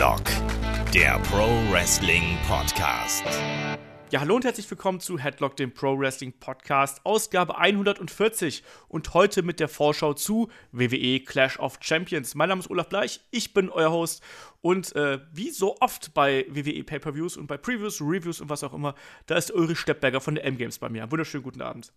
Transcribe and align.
Headlock, 0.00 0.24
der 0.94 1.18
Pro 1.24 1.46
Wrestling 1.70 2.38
Podcast. 2.48 3.22
Ja, 4.10 4.20
hallo 4.20 4.36
und 4.36 4.46
herzlich 4.46 4.70
willkommen 4.70 4.98
zu 4.98 5.18
Headlock, 5.18 5.56
dem 5.56 5.74
Pro 5.74 5.98
Wrestling 5.98 6.32
Podcast, 6.32 7.04
Ausgabe 7.04 7.58
140 7.58 8.62
und 8.88 9.12
heute 9.12 9.42
mit 9.42 9.60
der 9.60 9.68
Vorschau 9.68 10.14
zu 10.14 10.48
WWE 10.72 11.20
Clash 11.20 11.58
of 11.58 11.76
Champions. 11.82 12.34
Mein 12.34 12.48
Name 12.48 12.60
ist 12.60 12.70
Olaf 12.70 12.88
Bleich, 12.88 13.20
ich 13.30 13.52
bin 13.52 13.68
euer 13.68 13.90
Host 13.90 14.22
und 14.62 14.96
äh, 14.96 15.18
wie 15.34 15.50
so 15.50 15.76
oft 15.80 16.14
bei 16.14 16.46
WWE 16.48 16.82
Pay-Per-Views 16.82 17.36
und 17.36 17.46
bei 17.46 17.58
Previews, 17.58 18.00
Reviews 18.00 18.40
und 18.40 18.48
was 18.48 18.64
auch 18.64 18.72
immer, 18.72 18.94
da 19.26 19.36
ist 19.36 19.50
Ulrich 19.50 19.80
Steppberger 19.80 20.22
von 20.22 20.34
der 20.34 20.46
M-Games 20.46 20.78
bei 20.78 20.88
mir. 20.88 21.10
Wunderschönen 21.10 21.44
guten 21.44 21.60
Abend. 21.60 21.92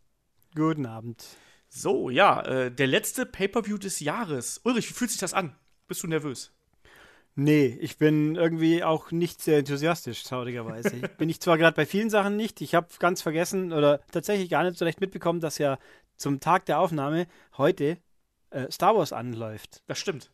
Guten 0.53 0.85
Abend. 0.85 1.25
So, 1.69 2.09
ja, 2.09 2.41
äh, 2.41 2.69
der 2.69 2.87
letzte 2.87 3.25
Pay-Per-View 3.25 3.77
des 3.77 4.01
Jahres. 4.01 4.59
Ulrich, 4.65 4.89
wie 4.89 4.93
fühlt 4.93 5.11
sich 5.11 5.21
das 5.21 5.33
an? 5.33 5.55
Bist 5.87 6.03
du 6.03 6.07
nervös? 6.07 6.51
Nee, 7.35 7.77
ich 7.81 7.97
bin 7.97 8.35
irgendwie 8.35 8.83
auch 8.83 9.11
nicht 9.11 9.41
sehr 9.41 9.59
enthusiastisch, 9.59 10.23
traurigerweise. 10.23 10.95
ich 10.95 11.01
bin 11.17 11.29
ich 11.29 11.39
zwar 11.39 11.57
gerade 11.57 11.75
bei 11.75 11.85
vielen 11.85 12.09
Sachen 12.09 12.35
nicht, 12.35 12.61
ich 12.61 12.75
habe 12.75 12.87
ganz 12.99 13.21
vergessen 13.21 13.73
oder 13.73 14.01
tatsächlich 14.11 14.49
gar 14.49 14.63
nicht 14.63 14.77
so 14.77 14.85
recht 14.85 15.01
mitbekommen, 15.01 15.39
dass 15.39 15.57
ja 15.57 15.79
zum 16.15 16.39
Tag 16.39 16.65
der 16.65 16.79
Aufnahme 16.79 17.25
heute 17.57 17.97
äh, 18.51 18.69
Star 18.71 18.95
Wars 18.95 19.13
anläuft. 19.13 19.81
Das 19.87 19.97
stimmt. 19.97 20.31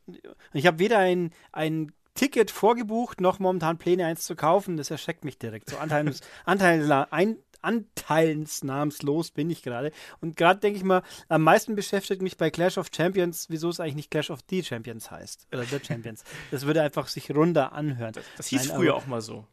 Ich 0.54 0.68
habe 0.68 0.80
weder 0.80 1.00
ein, 1.00 1.32
ein 1.54 1.94
Ticket 2.16 2.52
vorgebucht, 2.52 3.22
noch 3.22 3.40
momentan 3.40 3.78
Pläne, 3.78 4.06
eins 4.06 4.26
zu 4.26 4.36
kaufen. 4.36 4.76
Das 4.76 4.92
erschreckt 4.92 5.24
mich 5.24 5.38
direkt. 5.38 5.70
So 5.70 5.78
Anteils, 5.78 6.20
Anteils, 6.44 6.92
ein, 7.12 7.38
anteilsnahmslos 7.62 9.32
bin 9.32 9.50
ich 9.50 9.62
gerade. 9.64 9.92
Und 10.22 10.38
gerade 10.38 10.60
denke 10.60 10.78
ich 10.78 10.84
mal, 10.84 11.04
am 11.28 11.44
meisten 11.44 11.76
beschäftigt 11.76 12.22
mich 12.22 12.38
bei 12.38 12.50
Clash 12.50 12.78
of 12.78 12.90
Champions, 12.96 13.48
wieso 13.50 13.70
es 13.70 13.80
eigentlich 13.80 13.96
nicht 13.96 14.12
Clash 14.12 14.30
of 14.30 14.40
the 14.50 14.64
Champions 14.64 15.12
heißt. 15.12 15.48
Oder 15.52 15.64
The 15.64 15.80
Champions. 15.84 16.24
das 16.52 16.66
würde 16.66 16.82
einfach 16.82 17.08
sich 17.08 17.34
runder 17.36 17.74
anhören. 17.74 18.14
Das, 18.14 18.24
das 18.38 18.48
hieß 18.48 18.68
Nein, 18.68 18.78
früher 18.78 18.96
auch 18.96 19.08
mal 19.08 19.22
so. 19.22 19.46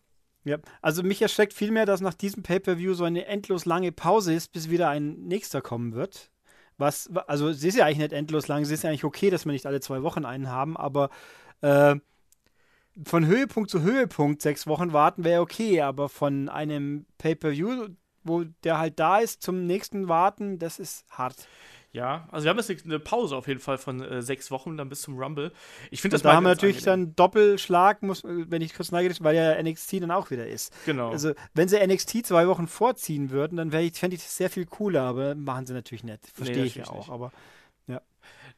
Ja, 0.45 0.59
also 0.81 1.03
mich 1.03 1.21
erschreckt 1.21 1.53
vielmehr, 1.53 1.87
dass 1.87 2.01
nach 2.01 2.15
diesem 2.15 2.45
Pay-Per-View 2.45 2.95
so 2.95 3.03
eine 3.03 3.27
endlos 3.27 3.65
lange 3.65 3.91
Pause 3.91 4.33
ist, 4.33 4.53
bis 4.53 4.71
wieder 4.71 4.89
ein 4.89 5.25
nächster 5.27 5.61
kommen 5.61 5.95
wird. 5.95 6.31
Was, 6.79 7.11
also 7.27 7.49
es 7.49 7.65
ist 7.65 7.77
ja 7.77 7.87
eigentlich 7.87 7.99
nicht 7.99 8.13
endlos 8.13 8.47
lang, 8.47 8.63
es 8.63 8.71
ist 8.71 8.85
ja 8.85 8.91
eigentlich 8.91 9.05
okay, 9.05 9.31
dass 9.31 9.45
wir 9.45 9.53
nicht 9.53 9.67
alle 9.67 9.81
zwei 9.81 10.03
Wochen 10.03 10.25
einen 10.25 10.49
haben, 10.49 10.77
aber 10.77 11.11
äh, 11.63 11.97
von 13.05 13.27
Höhepunkt 13.27 13.71
zu 13.71 13.83
Höhepunkt 13.83 14.43
sechs 14.43 14.67
Wochen 14.67 14.93
warten 14.93 15.25
wäre 15.25 15.43
okay, 15.43 15.83
aber 15.83 16.09
von 16.09 16.49
einem 16.49 17.07
Pay-Per-View, 17.19 17.89
wo 18.25 18.45
der 18.65 18.79
halt 18.79 18.99
da 18.99 19.19
ist, 19.19 19.43
zum 19.43 19.67
nächsten 19.67 20.09
warten, 20.09 20.59
das 20.59 20.79
ist 20.79 21.05
hart. 21.11 21.49
Ja, 21.97 22.29
also 22.31 22.45
wir 22.45 22.51
haben 22.51 22.59
jetzt 22.59 22.85
eine 22.85 22.99
Pause 22.99 23.37
auf 23.37 23.49
jeden 23.49 23.61
Fall 23.61 23.79
von 23.79 24.03
äh, 24.03 24.21
sechs 24.21 24.51
Wochen 24.51 24.77
dann 24.77 24.91
bis 24.91 25.01
zum 25.01 25.17
Rumble. 25.19 25.51
Ich 25.91 26.03
finde 26.03 26.17
das 26.17 26.23
Da 26.23 26.35
haben 26.35 26.45
wir 26.45 26.51
natürlich 26.51 26.87
angenehm. 26.87 27.07
dann 27.07 27.17
Doppelschlag, 27.17 28.03
muss, 28.03 28.23
wenn 28.23 28.61
ich 28.61 28.75
kurz 28.75 28.93
neugierig 28.93 29.23
weil 29.25 29.35
ja 29.35 29.63
NXT 29.63 30.03
dann 30.03 30.11
auch 30.11 30.31
wieder 30.31 30.47
ist. 30.47 30.75
Genau. 30.85 31.11
Also, 31.11 31.33
wenn 31.55 31.69
sie 31.69 31.79
NXT 31.79 32.27
zwei 32.27 32.49
Wochen 32.49 32.67
vorziehen 32.67 33.31
würden, 33.31 33.57
dann 33.57 33.71
fände 33.71 34.15
ich 34.15 34.23
das 34.23 34.37
sehr 34.37 34.51
viel 34.51 34.67
cooler, 34.67 35.03
aber 35.03 35.35
machen 35.37 35.65
sie 35.65 35.73
natürlich 35.73 36.05
nicht. 36.05 36.27
Verstehe 36.35 36.59
nee, 36.59 36.65
ich 36.65 36.75
ja 36.75 36.87
auch, 36.87 36.97
nicht. 36.97 37.11
aber 37.11 37.33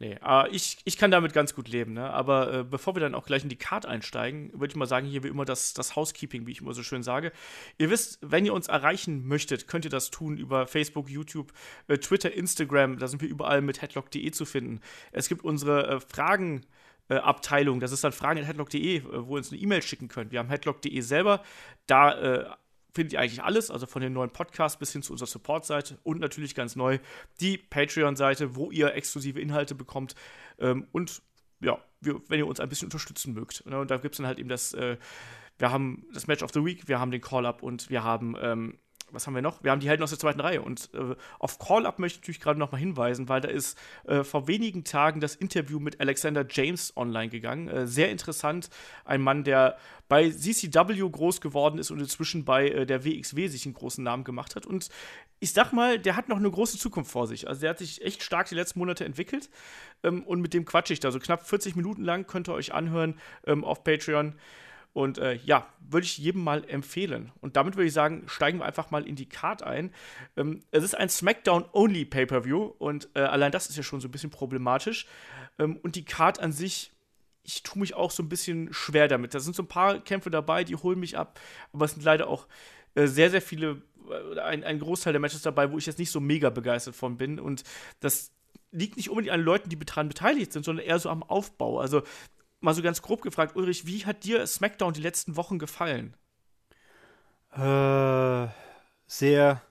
Nee, 0.00 0.16
äh, 0.24 0.48
ich, 0.50 0.78
ich 0.84 0.96
kann 0.96 1.10
damit 1.10 1.32
ganz 1.32 1.54
gut 1.54 1.68
leben, 1.68 1.92
ne? 1.94 2.10
Aber 2.10 2.52
äh, 2.52 2.64
bevor 2.64 2.94
wir 2.94 3.00
dann 3.00 3.16
auch 3.16 3.26
gleich 3.26 3.42
in 3.42 3.48
die 3.48 3.56
Card 3.56 3.84
einsteigen, 3.84 4.52
würde 4.52 4.70
ich 4.70 4.76
mal 4.76 4.86
sagen, 4.86 5.06
hier 5.08 5.24
wie 5.24 5.28
immer 5.28 5.44
das, 5.44 5.74
das 5.74 5.96
Housekeeping, 5.96 6.46
wie 6.46 6.52
ich 6.52 6.60
immer 6.60 6.72
so 6.72 6.84
schön 6.84 7.02
sage. 7.02 7.32
Ihr 7.78 7.90
wisst, 7.90 8.18
wenn 8.22 8.46
ihr 8.46 8.54
uns 8.54 8.68
erreichen 8.68 9.26
möchtet, 9.26 9.66
könnt 9.66 9.84
ihr 9.84 9.90
das 9.90 10.10
tun 10.10 10.38
über 10.38 10.68
Facebook, 10.68 11.10
YouTube, 11.10 11.52
äh, 11.88 11.98
Twitter, 11.98 12.32
Instagram. 12.32 12.98
Da 12.98 13.08
sind 13.08 13.22
wir 13.22 13.28
überall 13.28 13.60
mit 13.60 13.82
headlock.de 13.82 14.30
zu 14.30 14.44
finden. 14.44 14.80
Es 15.10 15.28
gibt 15.28 15.44
unsere 15.44 15.88
äh, 15.88 16.00
Fragen. 16.00 16.64
Äh, 17.10 17.14
Abteilung, 17.14 17.80
das 17.80 17.90
ist 17.90 18.04
dann 18.04 18.12
fragen.headlock.de, 18.12 18.98
äh, 18.98 19.02
wo 19.26 19.34
ihr 19.34 19.38
uns 19.38 19.50
eine 19.50 19.58
E-Mail 19.58 19.80
schicken 19.80 20.08
könnt. 20.08 20.30
Wir 20.30 20.40
haben 20.40 20.50
headlock.de 20.50 21.00
selber, 21.00 21.42
da 21.86 22.58
findet 22.94 23.12
ihr 23.12 23.20
eigentlich 23.20 23.42
alles, 23.42 23.70
also 23.70 23.86
von 23.86 24.02
den 24.02 24.12
neuen 24.12 24.30
Podcasts 24.30 24.78
bis 24.78 24.92
hin 24.92 25.02
zu 25.02 25.12
unserer 25.12 25.28
Support-Seite 25.28 25.98
und 26.02 26.20
natürlich 26.20 26.54
ganz 26.54 26.76
neu 26.76 26.98
die 27.40 27.58
Patreon-Seite, 27.58 28.56
wo 28.56 28.70
ihr 28.70 28.94
exklusive 28.94 29.40
Inhalte 29.40 29.74
bekommt 29.74 30.14
ähm, 30.58 30.86
und 30.92 31.22
ja, 31.60 31.78
wir, 32.00 32.20
wenn 32.28 32.38
ihr 32.38 32.46
uns 32.46 32.60
ein 32.60 32.68
bisschen 32.68 32.86
unterstützen 32.86 33.34
mögt. 33.34 33.66
Ne? 33.66 33.78
Und 33.78 33.90
da 33.90 33.96
gibt 33.96 34.14
es 34.14 34.18
dann 34.18 34.26
halt 34.26 34.38
eben 34.38 34.48
das, 34.48 34.74
äh, 34.74 34.96
wir 35.58 35.72
haben 35.72 36.06
das 36.12 36.26
Match 36.26 36.42
of 36.42 36.52
the 36.52 36.64
Week, 36.64 36.86
wir 36.88 37.00
haben 37.00 37.10
den 37.10 37.20
Call-Up 37.20 37.62
und 37.62 37.90
wir 37.90 38.04
haben 38.04 38.36
ähm, 38.40 38.78
was 39.10 39.26
haben 39.26 39.34
wir 39.34 39.42
noch? 39.42 39.62
Wir 39.62 39.70
haben 39.70 39.80
die 39.80 39.88
Helden 39.88 40.02
aus 40.02 40.10
der 40.10 40.18
zweiten 40.18 40.40
Reihe. 40.40 40.62
Und 40.62 40.90
äh, 40.94 41.14
auf 41.38 41.58
Call-Up 41.58 41.98
möchte 41.98 42.16
ich 42.16 42.22
natürlich 42.22 42.40
gerade 42.40 42.58
noch 42.58 42.72
mal 42.72 42.78
hinweisen, 42.78 43.28
weil 43.28 43.40
da 43.40 43.48
ist 43.48 43.78
äh, 44.06 44.24
vor 44.24 44.48
wenigen 44.48 44.84
Tagen 44.84 45.20
das 45.20 45.34
Interview 45.34 45.78
mit 45.78 46.00
Alexander 46.00 46.46
James 46.48 46.96
online 46.96 47.28
gegangen. 47.28 47.68
Äh, 47.68 47.86
sehr 47.86 48.10
interessant. 48.10 48.70
Ein 49.04 49.22
Mann, 49.22 49.44
der 49.44 49.76
bei 50.08 50.30
CCW 50.30 51.08
groß 51.10 51.40
geworden 51.40 51.78
ist 51.78 51.90
und 51.90 52.00
inzwischen 52.00 52.44
bei 52.44 52.68
äh, 52.68 52.86
der 52.86 53.04
WXW 53.04 53.48
sich 53.48 53.66
einen 53.66 53.74
großen 53.74 54.02
Namen 54.02 54.24
gemacht 54.24 54.56
hat. 54.56 54.66
Und 54.66 54.88
ich 55.40 55.52
sag 55.52 55.72
mal, 55.72 55.98
der 55.98 56.16
hat 56.16 56.28
noch 56.28 56.38
eine 56.38 56.50
große 56.50 56.78
Zukunft 56.78 57.10
vor 57.10 57.26
sich. 57.26 57.48
Also 57.48 57.60
der 57.62 57.70
hat 57.70 57.78
sich 57.78 58.02
echt 58.02 58.22
stark 58.22 58.48
die 58.48 58.54
letzten 58.54 58.78
Monate 58.78 59.04
entwickelt. 59.04 59.50
Ähm, 60.02 60.22
und 60.24 60.40
mit 60.40 60.54
dem 60.54 60.64
quatsche 60.64 60.92
ich 60.92 61.00
da. 61.00 61.10
So 61.10 61.18
knapp 61.18 61.46
40 61.46 61.76
Minuten 61.76 62.04
lang 62.04 62.26
könnt 62.26 62.48
ihr 62.48 62.54
euch 62.54 62.72
anhören 62.72 63.18
ähm, 63.46 63.64
auf 63.64 63.84
Patreon. 63.84 64.34
Und 64.98 65.18
äh, 65.18 65.34
ja, 65.44 65.64
würde 65.78 66.06
ich 66.06 66.18
jedem 66.18 66.42
mal 66.42 66.68
empfehlen. 66.68 67.30
Und 67.40 67.54
damit 67.54 67.76
würde 67.76 67.86
ich 67.86 67.92
sagen, 67.92 68.24
steigen 68.26 68.58
wir 68.58 68.64
einfach 68.64 68.90
mal 68.90 69.06
in 69.06 69.14
die 69.14 69.28
Card 69.28 69.62
ein. 69.62 69.94
Ähm, 70.36 70.58
es 70.72 70.82
ist 70.82 70.96
ein 70.96 71.08
SmackDown-Only 71.08 72.04
Pay-Per-View 72.04 72.64
und 72.78 73.08
äh, 73.14 73.20
allein 73.20 73.52
das 73.52 73.68
ist 73.68 73.76
ja 73.76 73.84
schon 73.84 74.00
so 74.00 74.08
ein 74.08 74.10
bisschen 74.10 74.30
problematisch. 74.30 75.06
Ähm, 75.60 75.76
und 75.76 75.94
die 75.94 76.04
Card 76.04 76.40
an 76.40 76.50
sich, 76.50 76.90
ich 77.44 77.62
tue 77.62 77.78
mich 77.78 77.94
auch 77.94 78.10
so 78.10 78.24
ein 78.24 78.28
bisschen 78.28 78.72
schwer 78.72 79.06
damit. 79.06 79.34
Da 79.34 79.38
sind 79.38 79.54
so 79.54 79.62
ein 79.62 79.68
paar 79.68 80.00
Kämpfe 80.00 80.30
dabei, 80.30 80.64
die 80.64 80.74
holen 80.74 80.98
mich 80.98 81.16
ab, 81.16 81.38
aber 81.72 81.84
es 81.84 81.92
sind 81.92 82.02
leider 82.02 82.26
auch 82.26 82.48
äh, 82.96 83.06
sehr, 83.06 83.30
sehr 83.30 83.40
viele, 83.40 83.80
äh, 84.10 84.40
ein, 84.40 84.64
ein 84.64 84.80
Großteil 84.80 85.12
der 85.12 85.20
Matches 85.20 85.42
dabei, 85.42 85.70
wo 85.70 85.78
ich 85.78 85.86
jetzt 85.86 86.00
nicht 86.00 86.10
so 86.10 86.18
mega 86.18 86.50
begeistert 86.50 86.96
von 86.96 87.16
bin. 87.16 87.38
Und 87.38 87.62
das 88.00 88.32
liegt 88.72 88.96
nicht 88.96 89.10
unbedingt 89.10 89.32
an 89.32 89.42
Leuten, 89.42 89.68
die 89.68 89.78
daran 89.78 90.08
beteiligt 90.08 90.52
sind, 90.52 90.64
sondern 90.64 90.84
eher 90.84 90.98
so 90.98 91.08
am 91.08 91.22
Aufbau. 91.22 91.78
Also 91.78 92.02
mal 92.60 92.74
so 92.74 92.82
ganz 92.82 93.02
grob 93.02 93.22
gefragt, 93.22 93.56
Ulrich, 93.56 93.86
wie 93.86 94.04
hat 94.04 94.24
dir 94.24 94.46
SmackDown 94.46 94.92
die 94.92 95.00
letzten 95.00 95.36
Wochen 95.36 95.58
gefallen? 95.58 96.14
Äh, 97.52 98.48
sehr 99.06 99.62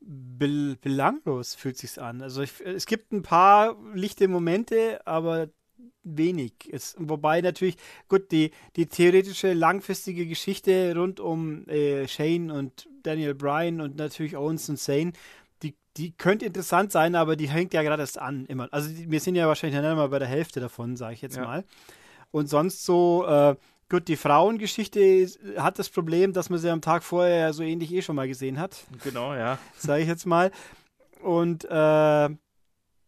be 0.00 0.76
belanglos 0.80 1.54
fühlt 1.54 1.76
sich's 1.76 1.98
an. 1.98 2.22
Also 2.22 2.42
ich, 2.42 2.60
es 2.64 2.86
gibt 2.86 3.12
ein 3.12 3.22
paar 3.22 3.76
lichte 3.94 4.28
Momente, 4.28 5.04
aber 5.06 5.48
wenig. 6.04 6.52
Es, 6.70 6.94
wobei 6.98 7.40
natürlich, 7.40 7.76
gut, 8.08 8.30
die, 8.30 8.52
die 8.76 8.86
theoretische 8.86 9.52
langfristige 9.52 10.26
Geschichte 10.26 10.94
rund 10.96 11.20
um 11.20 11.66
äh, 11.68 12.06
Shane 12.06 12.50
und 12.50 12.88
Daniel 13.02 13.34
Bryan 13.34 13.80
und 13.80 13.96
natürlich 13.96 14.36
Owens 14.36 14.68
und 14.68 14.78
Zane, 14.78 15.12
die 15.96 16.12
könnte 16.12 16.46
interessant 16.46 16.92
sein, 16.92 17.14
aber 17.14 17.36
die 17.36 17.48
hängt 17.48 17.72
ja 17.74 17.82
gerade 17.82 18.02
erst 18.02 18.18
an. 18.18 18.46
Immer. 18.46 18.68
Also 18.72 18.88
die, 18.88 19.10
wir 19.10 19.20
sind 19.20 19.34
ja 19.34 19.48
wahrscheinlich 19.48 19.80
nicht 19.80 19.96
mal 19.96 20.08
bei 20.08 20.18
der 20.18 20.28
Hälfte 20.28 20.60
davon, 20.60 20.96
sage 20.96 21.14
ich 21.14 21.22
jetzt 21.22 21.36
ja. 21.36 21.44
mal. 21.44 21.64
Und 22.30 22.48
sonst 22.48 22.84
so, 22.84 23.24
äh, 23.26 23.56
gut, 23.88 24.08
die 24.08 24.16
Frauengeschichte 24.16 25.26
hat 25.56 25.78
das 25.78 25.88
Problem, 25.88 26.32
dass 26.32 26.50
man 26.50 26.58
sie 26.58 26.70
am 26.70 26.80
Tag 26.82 27.02
vorher 27.02 27.52
so 27.52 27.62
ähnlich 27.62 27.92
eh 27.92 28.02
schon 28.02 28.16
mal 28.16 28.28
gesehen 28.28 28.58
hat. 28.58 28.84
Genau, 29.02 29.34
ja. 29.34 29.58
Sage 29.76 30.02
ich 30.02 30.08
jetzt 30.08 30.26
mal. 30.26 30.50
Und 31.22 31.64
äh, 31.64 32.28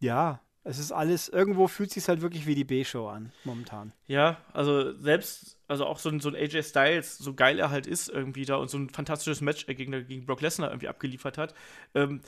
ja, 0.01 0.41
es 0.65 0.79
ist 0.79 0.93
alles, 0.93 1.29
irgendwo 1.29 1.67
fühlt 1.67 1.89
es 1.89 1.95
sich 1.95 2.09
halt 2.09 2.21
wirklich 2.21 2.47
wie 2.47 2.55
die 2.55 2.65
B-Show 2.65 3.09
an, 3.09 3.33
momentan. 3.45 3.93
Ja, 4.07 4.37
also 4.53 4.93
selbst, 5.01 5.59
also 5.67 5.87
auch 5.87 5.99
so 5.99 6.11
ein, 6.11 6.21
so 6.21 6.29
ein 6.29 6.37
AJ 6.37 6.63
Styles, 6.63 7.17
so 7.17 7.33
geil 7.33 7.59
er 7.59 7.71
halt 7.71 7.87
ist 7.87 8.11
irgendwie 8.11 8.45
da 8.45 8.57
und 8.57 8.69
so 8.69 8.77
ein 8.77 8.91
fantastisches 8.91 9.41
Match 9.41 9.65
gegen, 9.67 9.93
gegen 10.07 10.27
Brock 10.27 10.43
Lesnar 10.43 10.69
irgendwie 10.69 10.89
abgeliefert 10.89 11.39
hat, 11.39 11.55
ähm, 11.95 12.21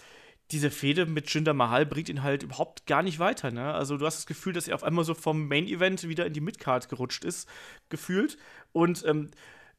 diese 0.52 0.70
Fehde 0.70 1.06
mit 1.06 1.32
Jinder 1.32 1.54
Mahal 1.54 1.86
bringt 1.86 2.08
ihn 2.08 2.22
halt 2.22 2.42
überhaupt 2.42 2.86
gar 2.86 3.02
nicht 3.02 3.18
weiter. 3.18 3.50
Ne? 3.50 3.72
Also 3.72 3.96
du 3.96 4.06
hast 4.06 4.18
das 4.18 4.26
Gefühl, 4.26 4.52
dass 4.52 4.68
er 4.68 4.74
auf 4.74 4.84
einmal 4.84 5.04
so 5.04 5.14
vom 5.14 5.48
Main-Event 5.48 6.08
wieder 6.08 6.26
in 6.26 6.32
die 6.32 6.40
Midcard 6.40 6.88
gerutscht 6.88 7.24
ist, 7.24 7.48
gefühlt. 7.88 8.36
Und 8.72 9.04
ähm, 9.06 9.30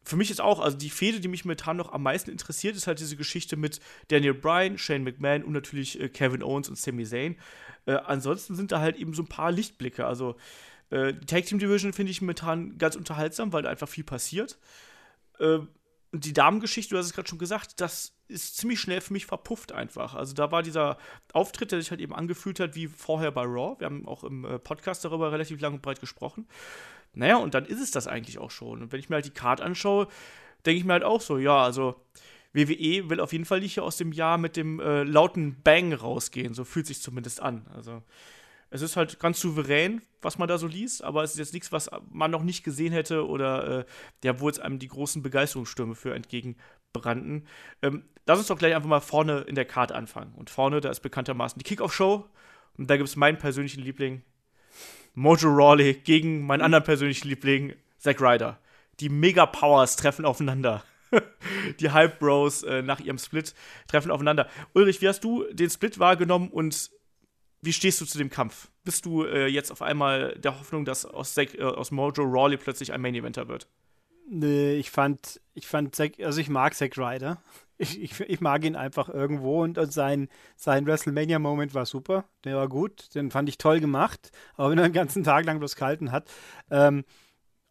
für 0.03 0.15
mich 0.15 0.31
ist 0.31 0.41
auch, 0.41 0.59
also 0.59 0.77
die 0.77 0.89
Fehde, 0.89 1.19
die 1.19 1.27
mich 1.27 1.45
momentan 1.45 1.77
noch 1.77 1.91
am 1.91 2.03
meisten 2.03 2.31
interessiert, 2.31 2.75
ist 2.75 2.87
halt 2.87 2.99
diese 2.99 3.15
Geschichte 3.15 3.55
mit 3.55 3.79
Daniel 4.07 4.33
Bryan, 4.33 4.77
Shane 4.77 5.03
McMahon 5.03 5.43
und 5.43 5.53
natürlich 5.53 5.99
äh, 5.99 6.09
Kevin 6.09 6.43
Owens 6.43 6.69
und 6.69 6.77
Sami 6.77 7.05
Zayn. 7.05 7.37
Äh, 7.85 7.93
ansonsten 7.93 8.55
sind 8.55 8.71
da 8.71 8.79
halt 8.79 8.97
eben 8.97 9.13
so 9.13 9.23
ein 9.23 9.27
paar 9.27 9.51
Lichtblicke. 9.51 10.05
Also 10.05 10.37
äh, 10.89 11.13
die 11.13 11.25
Tag 11.25 11.45
Team 11.45 11.59
Division 11.59 11.93
finde 11.93 12.11
ich 12.11 12.21
momentan 12.21 12.77
ganz 12.77 12.95
unterhaltsam, 12.95 13.53
weil 13.53 13.63
da 13.63 13.69
einfach 13.69 13.89
viel 13.89 14.03
passiert. 14.03 14.57
Und 16.11 16.25
die 16.25 16.33
Damengeschichte, 16.33 16.93
du 16.93 16.97
hast 16.97 17.05
es 17.05 17.13
gerade 17.13 17.29
schon 17.29 17.39
gesagt, 17.39 17.79
das 17.79 18.13
ist 18.27 18.57
ziemlich 18.57 18.79
schnell 18.79 19.01
für 19.01 19.13
mich 19.13 19.25
verpufft 19.25 19.71
einfach. 19.71 20.13
Also 20.15 20.33
da 20.33 20.51
war 20.51 20.61
dieser 20.61 20.97
Auftritt, 21.33 21.71
der 21.71 21.79
sich 21.79 21.91
halt 21.91 22.01
eben 22.01 22.13
angefühlt 22.13 22.59
hat 22.59 22.75
wie 22.75 22.87
vorher 22.87 23.31
bei 23.31 23.43
Raw. 23.43 23.79
Wir 23.79 23.85
haben 23.85 24.07
auch 24.07 24.23
im 24.23 24.43
äh, 24.43 24.59
Podcast 24.59 25.05
darüber 25.05 25.31
relativ 25.31 25.61
lang 25.61 25.75
und 25.75 25.81
breit 25.81 26.01
gesprochen. 26.01 26.47
Naja, 27.13 27.37
und 27.37 27.53
dann 27.53 27.65
ist 27.65 27.81
es 27.81 27.91
das 27.91 28.07
eigentlich 28.07 28.39
auch 28.39 28.51
schon. 28.51 28.81
Und 28.81 28.91
wenn 28.91 28.99
ich 28.99 29.09
mir 29.09 29.15
halt 29.15 29.25
die 29.25 29.31
Card 29.31 29.61
anschaue, 29.61 30.07
denke 30.65 30.79
ich 30.79 30.85
mir 30.85 30.93
halt 30.93 31.03
auch 31.03 31.21
so, 31.21 31.37
ja, 31.37 31.63
also 31.63 32.01
WWE 32.53 33.09
will 33.09 33.19
auf 33.19 33.31
jeden 33.31 33.45
Fall 33.45 33.61
nicht 33.61 33.73
hier 33.73 33.83
aus 33.83 33.97
dem 33.97 34.11
Jahr 34.11 34.37
mit 34.37 34.57
dem 34.57 34.79
äh, 34.79 35.03
lauten 35.03 35.61
Bang 35.61 35.93
rausgehen. 35.93 36.53
So 36.53 36.63
fühlt 36.65 36.87
sich 36.87 37.01
zumindest 37.01 37.41
an. 37.41 37.67
Also 37.73 38.03
Es 38.71 38.81
ist 38.81 38.95
halt 38.95 39.19
ganz 39.19 39.39
souverän, 39.39 40.01
was 40.21 40.37
man 40.37 40.47
da 40.47 40.57
so 40.57 40.65
liest, 40.65 41.03
aber 41.03 41.23
es 41.23 41.31
ist 41.31 41.39
jetzt 41.39 41.53
nichts, 41.53 41.71
was 41.71 41.89
man 42.09 42.31
noch 42.31 42.41
nicht 42.41 42.63
gesehen 42.63 42.93
hätte 42.93 43.27
oder 43.27 43.79
äh, 43.79 43.85
ja, 44.23 44.39
wo 44.39 44.47
jetzt 44.47 44.61
einem 44.61 44.79
die 44.79 44.87
großen 44.87 45.21
Begeisterungsstürme 45.21 45.93
für 45.93 46.15
entgegenbrannten. 46.15 47.45
Ähm, 47.81 48.05
lass 48.25 48.39
uns 48.39 48.47
doch 48.47 48.57
gleich 48.57 48.73
einfach 48.73 48.89
mal 48.89 49.01
vorne 49.01 49.41
in 49.41 49.55
der 49.55 49.65
Karte 49.65 49.93
anfangen. 49.93 50.33
Und 50.35 50.49
vorne, 50.49 50.79
da 50.79 50.89
ist 50.89 51.01
bekanntermaßen 51.01 51.59
die 51.59 51.65
Kickoff-Show. 51.65 52.25
Und 52.77 52.89
da 52.89 52.95
gibt 52.95 53.09
es 53.09 53.17
meinen 53.17 53.37
persönlichen 53.37 53.83
Liebling, 53.83 54.23
Mojo 55.13 55.49
Rawley, 55.49 55.95
gegen 55.95 56.45
meinen 56.45 56.61
anderen 56.61 56.85
persönlichen 56.85 57.27
Liebling, 57.27 57.73
Zack 57.97 58.21
Ryder. 58.21 58.57
Die 59.01 59.09
Mega 59.09 59.45
Powers 59.45 59.97
treffen 59.97 60.23
aufeinander. 60.23 60.83
die 61.79 61.91
Hype 61.91 62.19
Bros 62.19 62.63
äh, 62.63 62.81
nach 62.81 62.99
ihrem 62.99 63.17
Split 63.17 63.53
treffen 63.87 64.11
aufeinander. 64.11 64.47
Ulrich, 64.73 65.01
wie 65.01 65.09
hast 65.09 65.23
du 65.23 65.43
den 65.51 65.69
Split 65.69 65.99
wahrgenommen 65.99 66.49
und 66.49 66.89
wie 67.61 67.73
stehst 67.73 68.01
du 68.01 68.05
zu 68.05 68.17
dem 68.17 68.29
Kampf? 68.29 68.69
Bist 68.83 69.05
du 69.05 69.23
äh, 69.23 69.47
jetzt 69.47 69.71
auf 69.71 69.81
einmal 69.81 70.35
der 70.39 70.59
Hoffnung, 70.59 70.85
dass 70.85 71.05
aus, 71.05 71.33
Zack, 71.33 71.53
äh, 71.55 71.63
aus 71.63 71.91
Mojo 71.91 72.23
Rawley 72.23 72.57
plötzlich 72.57 72.91
ein 72.93 73.01
Main 73.01 73.15
Eventer 73.15 73.47
wird? 73.47 73.67
Nee, 74.27 74.75
ich 74.75 74.91
fand, 74.91 75.41
ich 75.53 75.67
fand, 75.67 75.95
Zack, 75.95 76.19
also 76.21 76.39
ich 76.39 76.49
mag 76.49 76.73
Zack 76.73 76.97
Ryder. 76.97 77.41
Ich, 77.81 77.99
ich, 77.99 78.19
ich, 78.19 78.41
mag 78.41 78.63
ihn 78.63 78.75
einfach 78.75 79.09
irgendwo 79.09 79.63
und, 79.63 79.79
und 79.79 79.91
sein, 79.91 80.29
sein 80.55 80.85
WrestleMania-Moment 80.85 81.73
war 81.73 81.87
super. 81.87 82.25
Der 82.43 82.55
war 82.55 82.69
gut, 82.69 83.15
den 83.15 83.31
fand 83.31 83.49
ich 83.49 83.57
toll 83.57 83.79
gemacht, 83.79 84.31
auch 84.55 84.69
wenn 84.69 84.77
er 84.77 84.87
den 84.87 84.93
ganzen 84.93 85.23
Tag 85.23 85.45
lang 85.45 85.57
bloß 85.57 85.75
gehalten 85.75 86.11
hat. 86.11 86.29
Ähm, 86.69 87.05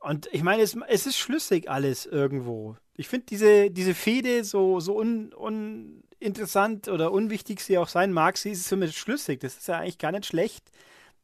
und 0.00 0.28
ich 0.32 0.42
meine, 0.42 0.62
es, 0.62 0.76
es 0.88 1.06
ist 1.06 1.16
schlüssig 1.16 1.70
alles 1.70 2.06
irgendwo. 2.06 2.76
Ich 3.00 3.08
finde 3.08 3.25
diese, 3.31 3.70
diese 3.70 3.94
Fehde 3.94 4.44
so, 4.44 4.79
so 4.79 4.94
un, 4.94 5.32
uninteressant 5.32 6.87
oder 6.87 7.12
unwichtig 7.12 7.61
sie 7.61 7.79
auch 7.79 7.88
sein 7.88 8.12
mag, 8.12 8.37
sie 8.37 8.50
ist 8.50 8.69
zumindest 8.69 8.99
schlüssig. 8.99 9.41
Das 9.41 9.56
ist 9.56 9.69
ja 9.69 9.79
eigentlich 9.79 9.97
gar 9.97 10.12
nicht 10.12 10.26
schlecht. 10.26 10.70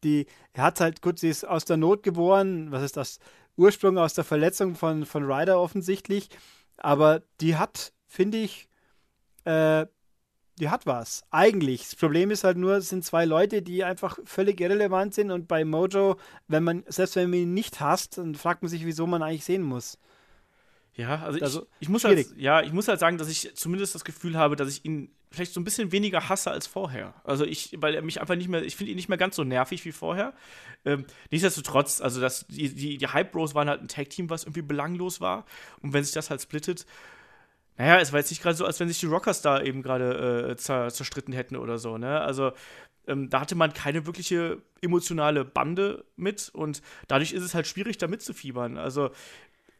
Die, 0.02 0.24
er 0.54 0.62
hat 0.62 0.80
halt, 0.80 1.02
gut, 1.02 1.18
sie 1.18 1.28
ist 1.28 1.44
aus 1.44 1.66
der 1.66 1.76
Not 1.76 2.02
geboren. 2.02 2.72
Was 2.72 2.82
ist 2.82 2.96
das? 2.96 3.18
Ursprung 3.58 3.98
aus 3.98 4.14
der 4.14 4.24
Verletzung 4.24 4.74
von, 4.74 5.04
von 5.04 5.30
Ryder 5.30 5.60
offensichtlich. 5.60 6.30
Aber 6.78 7.20
die 7.42 7.56
hat, 7.56 7.92
finde 8.06 8.38
ich, 8.38 8.70
äh, 9.44 9.84
die 10.58 10.70
hat 10.70 10.86
was. 10.86 11.24
Eigentlich. 11.30 11.82
Das 11.82 11.96
Problem 11.96 12.30
ist 12.30 12.42
halt 12.42 12.56
nur, 12.56 12.76
es 12.76 12.88
sind 12.88 13.04
zwei 13.04 13.26
Leute, 13.26 13.60
die 13.60 13.84
einfach 13.84 14.18
völlig 14.24 14.62
irrelevant 14.62 15.12
sind 15.12 15.30
und 15.30 15.46
bei 15.46 15.66
Mojo, 15.66 16.16
wenn 16.48 16.64
man, 16.64 16.84
selbst 16.86 17.16
wenn 17.16 17.28
man 17.28 17.40
ihn 17.40 17.52
nicht 17.52 17.80
hasst, 17.80 18.16
dann 18.16 18.34
fragt 18.34 18.62
man 18.62 18.70
sich, 18.70 18.86
wieso 18.86 19.06
man 19.06 19.22
eigentlich 19.22 19.44
sehen 19.44 19.62
muss. 19.62 19.98
Ja, 20.96 21.22
also, 21.22 21.38
also 21.40 21.62
ich, 21.78 21.82
ich, 21.82 21.88
muss 21.90 22.04
halt, 22.04 22.26
ja, 22.38 22.62
ich 22.62 22.72
muss 22.72 22.88
halt 22.88 22.98
sagen, 22.98 23.18
dass 23.18 23.28
ich 23.28 23.54
zumindest 23.54 23.94
das 23.94 24.04
Gefühl 24.04 24.36
habe, 24.36 24.56
dass 24.56 24.68
ich 24.68 24.84
ihn 24.84 25.10
vielleicht 25.30 25.52
so 25.52 25.60
ein 25.60 25.64
bisschen 25.64 25.92
weniger 25.92 26.30
hasse 26.30 26.50
als 26.50 26.66
vorher. 26.66 27.12
Also 27.22 27.44
ich, 27.44 27.76
weil 27.76 27.94
er 27.94 28.00
mich 28.00 28.20
einfach 28.20 28.34
nicht 28.34 28.48
mehr, 28.48 28.62
ich 28.62 28.76
finde 28.76 28.92
ihn 28.92 28.96
nicht 28.96 29.10
mehr 29.10 29.18
ganz 29.18 29.36
so 29.36 29.44
nervig 29.44 29.84
wie 29.84 29.92
vorher. 29.92 30.32
Ähm, 30.86 31.04
nichtsdestotrotz, 31.30 32.00
also 32.00 32.22
das, 32.22 32.46
die, 32.46 32.74
die, 32.74 32.96
die 32.96 33.08
Hype 33.08 33.32
Bros 33.32 33.54
waren 33.54 33.68
halt 33.68 33.82
ein 33.82 33.88
Tag-Team, 33.88 34.30
was 34.30 34.44
irgendwie 34.44 34.62
belanglos 34.62 35.20
war. 35.20 35.44
Und 35.82 35.92
wenn 35.92 36.02
sich 36.02 36.14
das 36.14 36.30
halt 36.30 36.40
splittet, 36.40 36.86
naja, 37.76 38.00
es 38.00 38.12
war 38.12 38.20
jetzt 38.20 38.30
nicht 38.30 38.42
gerade 38.42 38.56
so, 38.56 38.64
als 38.64 38.80
wenn 38.80 38.88
sich 38.88 39.00
die 39.00 39.06
Rockers 39.06 39.42
da 39.42 39.60
eben 39.60 39.82
gerade 39.82 40.48
äh, 40.50 40.56
zer 40.56 40.88
zerstritten 40.88 41.34
hätten 41.34 41.56
oder 41.56 41.76
so, 41.76 41.98
ne? 41.98 42.22
Also 42.22 42.52
ähm, 43.06 43.28
da 43.28 43.40
hatte 43.40 43.54
man 43.54 43.74
keine 43.74 44.06
wirkliche 44.06 44.62
emotionale 44.80 45.44
Bande 45.44 46.04
mit 46.16 46.48
und 46.48 46.80
dadurch 47.06 47.32
ist 47.32 47.42
es 47.42 47.54
halt 47.54 47.66
schwierig, 47.66 47.98
da 47.98 48.08
mitzufiebern. 48.08 48.78
Also 48.78 49.10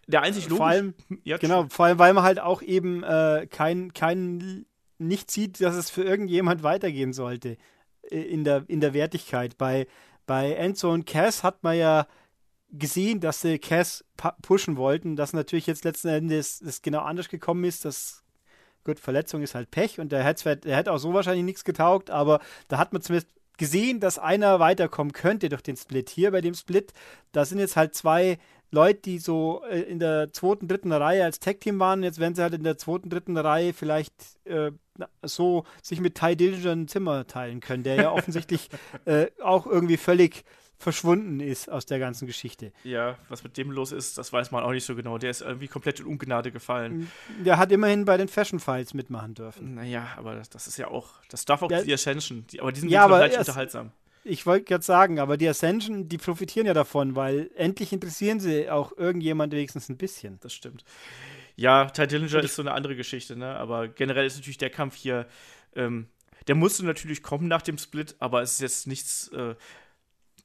der 0.06 0.22
einzig 0.22 0.44
logisch. 0.44 0.58
Vor 0.58 0.66
allem, 0.66 0.94
ja, 1.24 1.36
genau, 1.36 1.66
vor 1.68 1.86
allem, 1.86 1.98
weil 1.98 2.14
man 2.14 2.24
halt 2.24 2.40
auch 2.40 2.62
eben 2.62 3.02
äh, 3.02 3.46
kein, 3.50 3.92
kein, 3.92 4.66
nicht 4.98 5.30
sieht, 5.30 5.60
dass 5.60 5.74
es 5.74 5.90
für 5.90 6.04
irgendjemand 6.04 6.62
weitergehen 6.62 7.12
sollte 7.12 7.56
äh, 8.10 8.20
in 8.20 8.44
der, 8.44 8.64
in 8.68 8.80
der 8.80 8.94
Wertigkeit. 8.94 9.58
Bei, 9.58 9.86
bei 10.26 10.52
Enzo 10.52 10.92
und 10.92 11.06
Cass 11.06 11.42
hat 11.42 11.62
man 11.62 11.76
ja 11.76 12.06
gesehen, 12.70 13.20
dass 13.20 13.40
sie 13.40 13.58
Cass 13.58 14.04
pushen 14.42 14.76
wollten, 14.76 15.16
dass 15.16 15.32
natürlich 15.32 15.66
jetzt 15.66 15.84
letzten 15.84 16.08
Endes 16.08 16.60
das 16.60 16.82
genau 16.82 17.00
anders 17.00 17.28
gekommen 17.28 17.64
ist, 17.64 17.84
dass 17.84 18.22
gut, 18.84 19.00
Verletzung 19.00 19.42
ist 19.42 19.54
halt 19.54 19.70
Pech 19.70 19.98
und 19.98 20.12
der 20.12 20.22
hätte, 20.22 20.56
der 20.56 20.76
hätte 20.76 20.92
auch 20.92 20.98
so 20.98 21.12
wahrscheinlich 21.12 21.44
nichts 21.44 21.64
getaugt, 21.64 22.10
aber 22.10 22.40
da 22.68 22.78
hat 22.78 22.92
man 22.92 23.02
zumindest 23.02 23.34
gesehen, 23.58 24.00
dass 24.00 24.18
einer 24.18 24.60
weiterkommen 24.60 25.12
könnte 25.12 25.48
durch 25.48 25.62
den 25.62 25.76
Split. 25.76 26.10
Hier 26.10 26.30
bei 26.30 26.40
dem 26.40 26.54
Split, 26.54 26.92
da 27.32 27.44
sind 27.44 27.58
jetzt 27.58 27.76
halt 27.76 27.94
zwei 27.94 28.38
Leute, 28.76 29.00
die 29.00 29.18
so 29.18 29.62
äh, 29.68 29.80
in 29.80 29.98
der 29.98 30.32
zweiten, 30.32 30.68
dritten 30.68 30.92
Reihe 30.92 31.24
als 31.24 31.40
Tag-Team 31.40 31.80
waren. 31.80 32.02
Jetzt 32.02 32.20
werden 32.20 32.34
sie 32.34 32.42
halt 32.42 32.54
in 32.54 32.62
der 32.62 32.78
zweiten, 32.78 33.10
dritten 33.10 33.36
Reihe 33.36 33.72
vielleicht 33.72 34.12
äh, 34.44 34.70
so 35.22 35.64
sich 35.82 36.00
mit 36.00 36.14
Ty 36.14 36.36
Dillinger 36.36 36.72
ein 36.72 36.88
Zimmer 36.88 37.26
teilen 37.26 37.60
können, 37.60 37.82
der 37.82 37.96
ja 37.96 38.12
offensichtlich 38.12 38.68
äh, 39.06 39.26
auch 39.42 39.66
irgendwie 39.66 39.96
völlig 39.96 40.44
verschwunden 40.78 41.40
ist 41.40 41.70
aus 41.70 41.86
der 41.86 41.98
ganzen 41.98 42.26
Geschichte. 42.26 42.70
Ja, 42.84 43.16
was 43.30 43.42
mit 43.42 43.56
dem 43.56 43.70
los 43.70 43.92
ist, 43.92 44.18
das 44.18 44.30
weiß 44.30 44.50
man 44.50 44.62
auch 44.62 44.72
nicht 44.72 44.84
so 44.84 44.94
genau. 44.94 45.16
Der 45.16 45.30
ist 45.30 45.40
irgendwie 45.40 45.68
komplett 45.68 46.00
in 46.00 46.06
Ungnade 46.06 46.52
gefallen. 46.52 47.10
Der 47.44 47.56
hat 47.56 47.72
immerhin 47.72 48.04
bei 48.04 48.18
den 48.18 48.28
Fashion 48.28 48.60
Files 48.60 48.92
mitmachen 48.92 49.34
dürfen. 49.34 49.76
Naja, 49.76 50.06
aber 50.18 50.34
das, 50.34 50.50
das 50.50 50.66
ist 50.66 50.76
ja 50.76 50.88
auch, 50.88 51.08
das 51.30 51.46
darf 51.46 51.62
auch 51.62 51.70
ja, 51.70 51.82
die 51.82 51.94
Ascension, 51.94 52.46
die, 52.48 52.60
aber 52.60 52.72
die 52.72 52.80
sind 52.80 52.90
ja, 52.90 53.04
aber 53.04 53.16
halt 53.16 53.38
unterhaltsam. 53.38 53.92
Ich 54.28 54.44
wollte 54.44 54.64
gerade 54.64 54.84
sagen, 54.84 55.20
aber 55.20 55.36
die 55.36 55.48
Ascension, 55.48 56.08
die 56.08 56.18
profitieren 56.18 56.66
ja 56.66 56.74
davon, 56.74 57.14
weil 57.14 57.48
endlich 57.54 57.92
interessieren 57.92 58.40
sie 58.40 58.68
auch 58.68 58.96
irgendjemand 58.96 59.52
wenigstens 59.52 59.88
ein 59.88 59.96
bisschen. 59.96 60.38
Das 60.40 60.52
stimmt. 60.52 60.84
Ja, 61.54 61.86
Ty 61.86 62.06
Dillinger 62.08 62.42
ist 62.42 62.56
so 62.56 62.62
eine 62.62 62.72
andere 62.72 62.96
Geschichte, 62.96 63.36
ne? 63.36 63.54
Aber 63.56 63.88
generell 63.88 64.26
ist 64.26 64.36
natürlich 64.36 64.58
der 64.58 64.70
Kampf 64.70 64.96
hier, 64.96 65.26
ähm, 65.74 66.08
der 66.48 66.56
musste 66.56 66.84
natürlich 66.84 67.22
kommen 67.22 67.46
nach 67.46 67.62
dem 67.62 67.78
Split, 67.78 68.16
aber 68.18 68.42
es 68.42 68.54
ist 68.54 68.60
jetzt 68.60 68.86
nichts, 68.88 69.28
äh, 69.28 69.54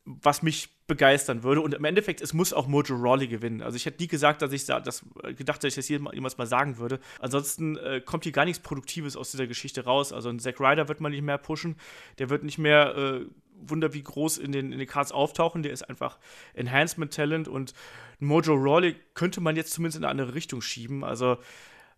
was 0.05 0.43
mich 0.43 0.69
begeistern 0.87 1.43
würde. 1.43 1.61
Und 1.61 1.73
im 1.73 1.85
Endeffekt, 1.85 2.21
es 2.21 2.33
muss 2.33 2.53
auch 2.53 2.67
Mojo 2.67 2.95
Rawley 2.95 3.27
gewinnen. 3.27 3.61
Also 3.61 3.77
ich 3.77 3.85
hätte 3.85 4.01
nie 4.01 4.07
gesagt, 4.07 4.41
dass 4.41 4.51
ich 4.51 4.65
das 4.65 5.05
gedacht, 5.37 5.63
dass 5.63 5.69
ich 5.69 5.75
das 5.75 5.87
jemals 5.87 6.37
mal 6.37 6.47
sagen 6.47 6.77
würde. 6.77 6.99
Ansonsten 7.19 7.77
äh, 7.77 8.01
kommt 8.01 8.25
hier 8.25 8.33
gar 8.33 8.45
nichts 8.45 8.61
Produktives 8.61 9.15
aus 9.15 9.31
dieser 9.31 9.47
Geschichte 9.47 9.85
raus. 9.85 10.11
Also 10.11 10.29
ein 10.29 10.39
Zack 10.39 10.59
Ryder 10.59 10.87
wird 10.87 11.01
man 11.01 11.11
nicht 11.11 11.21
mehr 11.21 11.37
pushen. 11.37 11.77
Der 12.19 12.29
wird 12.29 12.43
nicht 12.43 12.57
mehr 12.57 12.95
äh, 12.95 13.25
wunder 13.67 13.93
wie 13.93 14.03
groß 14.03 14.37
in 14.37 14.51
den, 14.51 14.71
in 14.71 14.79
den 14.79 14.87
Cards 14.87 15.11
auftauchen. 15.11 15.63
Der 15.63 15.71
ist 15.71 15.87
einfach 15.89 16.17
Enhancement-Talent 16.53 17.47
und 17.47 17.73
Mojo 18.19 18.53
Rawley 18.53 18.95
könnte 19.13 19.41
man 19.41 19.55
jetzt 19.55 19.73
zumindest 19.73 19.97
in 19.97 20.03
eine 20.03 20.11
andere 20.11 20.35
Richtung 20.35 20.61
schieben. 20.61 21.03
Also 21.03 21.37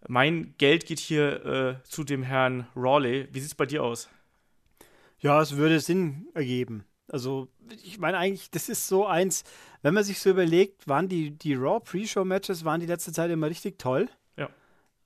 mein 0.07 0.53
Geld 0.57 0.85
geht 0.85 0.99
hier 0.99 1.45
äh, 1.45 1.89
zu 1.89 2.03
dem 2.03 2.23
Herrn 2.23 2.67
Rawley. 2.75 3.27
Wie 3.31 3.39
sieht 3.39 3.49
es 3.51 3.55
bei 3.55 3.65
dir 3.65 3.83
aus? 3.83 4.09
Ja, 5.19 5.41
es 5.41 5.55
würde 5.55 5.79
Sinn 5.79 6.27
ergeben. 6.33 6.83
Also, 7.07 7.47
ich 7.83 7.99
meine 7.99 8.17
eigentlich, 8.17 8.49
das 8.51 8.69
ist 8.69 8.87
so 8.87 9.05
eins, 9.05 9.43
wenn 9.81 9.93
man 9.93 10.03
sich 10.03 10.19
so 10.19 10.29
überlegt, 10.29 10.87
waren 10.87 11.07
die, 11.07 11.31
die 11.31 11.53
Raw 11.53 11.79
Pre-Show-Matches, 11.79 12.65
waren 12.65 12.79
die 12.79 12.85
letzte 12.85 13.11
Zeit 13.11 13.29
immer 13.31 13.49
richtig 13.49 13.77
toll. 13.77 14.09
Ja. 14.37 14.49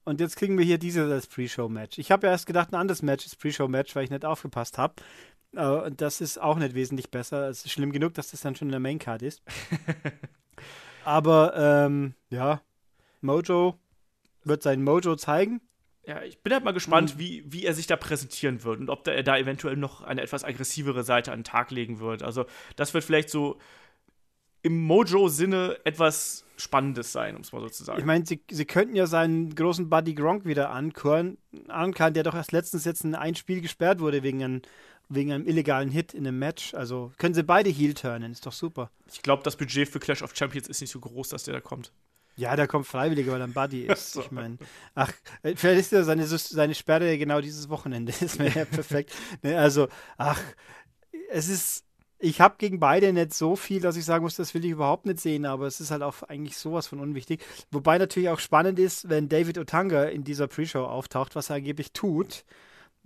Und 0.06 0.20
jetzt 0.20 0.38
kriegen 0.38 0.58
wir 0.58 0.66
hier 0.66 0.78
dieses 0.78 1.12
als 1.12 1.28
Pre-Show-Match. 1.28 1.98
Ich 1.98 2.12
habe 2.12 2.28
ja 2.28 2.34
erst 2.34 2.46
gedacht, 2.46 2.72
ein 2.72 2.76
anderes 2.76 3.02
Match 3.02 3.26
ist 3.26 3.38
Pre-Show-Match, 3.38 3.96
weil 3.96 4.06
ich 4.06 4.10
nicht 4.10 4.26
aufgepasst 4.26 4.78
habe. 4.78 4.96
Äh, 5.56 5.92
das 5.92 6.22
ist 6.22 6.40
auch 6.40 6.58
nicht 6.58 6.76
wesentlich 6.76 7.12
besser. 7.12 7.50
Es 7.50 7.66
ist 7.66 7.72
schlimm 7.72 7.92
genug, 7.92 8.14
dass 8.14 8.32
das 8.32 8.42
dann 8.42 8.56
schon 8.56 8.68
in 8.68 8.74
der 8.74 8.80
Main-Card 8.80 9.22
ist. 9.22 9.42
Aber, 11.04 11.56
ähm, 11.56 12.16
ja, 12.30 12.62
Mojo 13.22 13.80
wird 14.44 14.64
sein 14.64 14.84
Mojo 14.84 15.16
zeigen. 15.16 15.62
Ja, 16.06 16.22
ich 16.24 16.42
bin 16.42 16.54
halt 16.54 16.64
mal 16.64 16.72
gespannt, 16.72 17.16
mhm. 17.16 17.20
wie, 17.20 17.44
wie 17.48 17.66
er 17.66 17.74
sich 17.74 17.88
da 17.88 17.98
präsentieren 17.98 18.64
wird 18.64 18.80
und 18.80 18.90
ob 18.90 19.08
er 19.08 19.24
da 19.24 19.38
eventuell 19.38 19.76
noch 19.76 20.02
eine 20.02 20.22
etwas 20.22 20.46
aggressivere 20.46 21.04
Seite 21.04 21.34
an 21.34 21.40
den 21.40 21.44
Tag 21.44 21.70
legen 21.72 22.00
wird. 22.00 22.24
Also, 22.24 22.46
das 22.78 22.94
wird 22.94 23.04
vielleicht 23.04 23.30
so 23.30 23.58
im 24.64 24.82
Mojo-Sinne 24.84 25.78
etwas 25.84 26.46
Spannendes 26.58 27.12
sein, 27.12 27.36
um 27.36 27.42
es 27.42 27.52
mal 27.52 27.62
so 27.62 27.70
zu 27.70 27.84
sagen. 27.84 28.00
Ich 28.00 28.06
meine, 28.06 28.26
sie, 28.26 28.42
sie 28.50 28.66
könnten 28.66 28.96
ja 28.96 29.06
seinen 29.06 29.54
großen 29.54 29.90
Buddy 29.90 30.14
Gronk 30.14 30.46
wieder 30.46 30.72
ankern, 30.72 31.38
der 32.14 32.24
doch 32.24 32.34
erst 32.34 32.52
letztens 32.52 32.84
jetzt 32.84 33.04
in 33.04 33.16
ein 33.16 33.36
Spiel 33.36 33.62
gesperrt 33.62 34.00
wurde 34.00 34.24
wegen 34.24 34.44
einem, 34.44 34.62
wegen 35.10 35.32
einem 35.32 35.46
illegalen 35.48 35.90
Hit 35.90 36.14
in 36.14 36.28
einem 36.28 36.40
Match. 36.40 36.74
Also 36.74 37.12
können 37.18 37.34
sie 37.34 37.44
beide 37.44 37.70
Heel 37.70 37.94
turnen, 37.94 38.32
ist 38.32 38.46
doch 38.46 38.54
super. 38.54 38.92
Ich 39.12 39.22
glaube, 39.22 39.44
das 39.44 39.56
Budget 39.56 39.88
für 39.88 40.00
Clash 40.00 40.22
of 40.22 40.36
Champions 40.36 40.68
ist 40.68 40.82
nicht 40.82 40.92
so 40.92 41.00
groß, 41.00 41.30
dass 41.30 41.44
der 41.44 41.54
da 41.54 41.62
kommt. 41.62 41.92
Ja, 42.36 42.56
der 42.56 42.68
kommt 42.68 42.86
freiwillig, 42.86 43.28
weil 43.28 43.42
er 43.42 43.48
ein 43.48 43.54
Buddy 43.54 43.82
ist. 43.88 44.14
so. 44.14 44.22
Ich 44.22 44.32
meine, 44.32 44.58
ach, 44.96 45.12
äh, 45.42 45.56
vielleicht 45.56 45.82
ist 45.82 45.92
ja 45.92 46.04
seine, 46.04 46.26
seine 46.26 46.76
Sperre 46.76 47.18
genau 47.18 47.42
dieses 47.42 47.68
Wochenende. 47.70 48.14
Das 48.20 48.38
wäre 48.40 48.60
ja 48.60 48.66
perfekt. 48.66 49.12
Ne, 49.42 49.58
also, 49.58 49.88
ach, 50.18 50.40
es 51.30 51.50
ist, 51.50 51.84
ich 52.20 52.40
habe 52.40 52.56
gegen 52.58 52.80
beide 52.80 53.12
nicht 53.12 53.34
so 53.34 53.56
viel, 53.56 53.82
dass 53.82 53.98
ich 53.98 54.06
sagen 54.06 54.24
muss, 54.24 54.36
das 54.36 54.54
will 54.54 54.64
ich 54.66 54.72
überhaupt 54.72 55.06
nicht 55.06 55.20
sehen, 55.20 55.46
aber 55.46 55.66
es 55.66 55.80
ist 55.80 55.90
halt 55.92 56.04
auch 56.04 56.24
eigentlich 56.24 56.58
sowas 56.58 56.88
von 56.88 57.00
unwichtig. 57.00 57.44
Wobei 57.72 57.98
natürlich 57.98 58.30
auch 58.30 58.40
spannend 58.40 58.78
ist, 58.78 59.10
wenn 59.10 59.30
David 59.30 59.58
Otanga 59.58 60.04
in 60.06 60.24
dieser 60.24 60.48
Pre-Show 60.48 60.84
auftaucht, 60.84 61.36
was 61.36 61.50
er 61.50 61.58
angeblich 61.58 61.92
tut, 61.92 62.46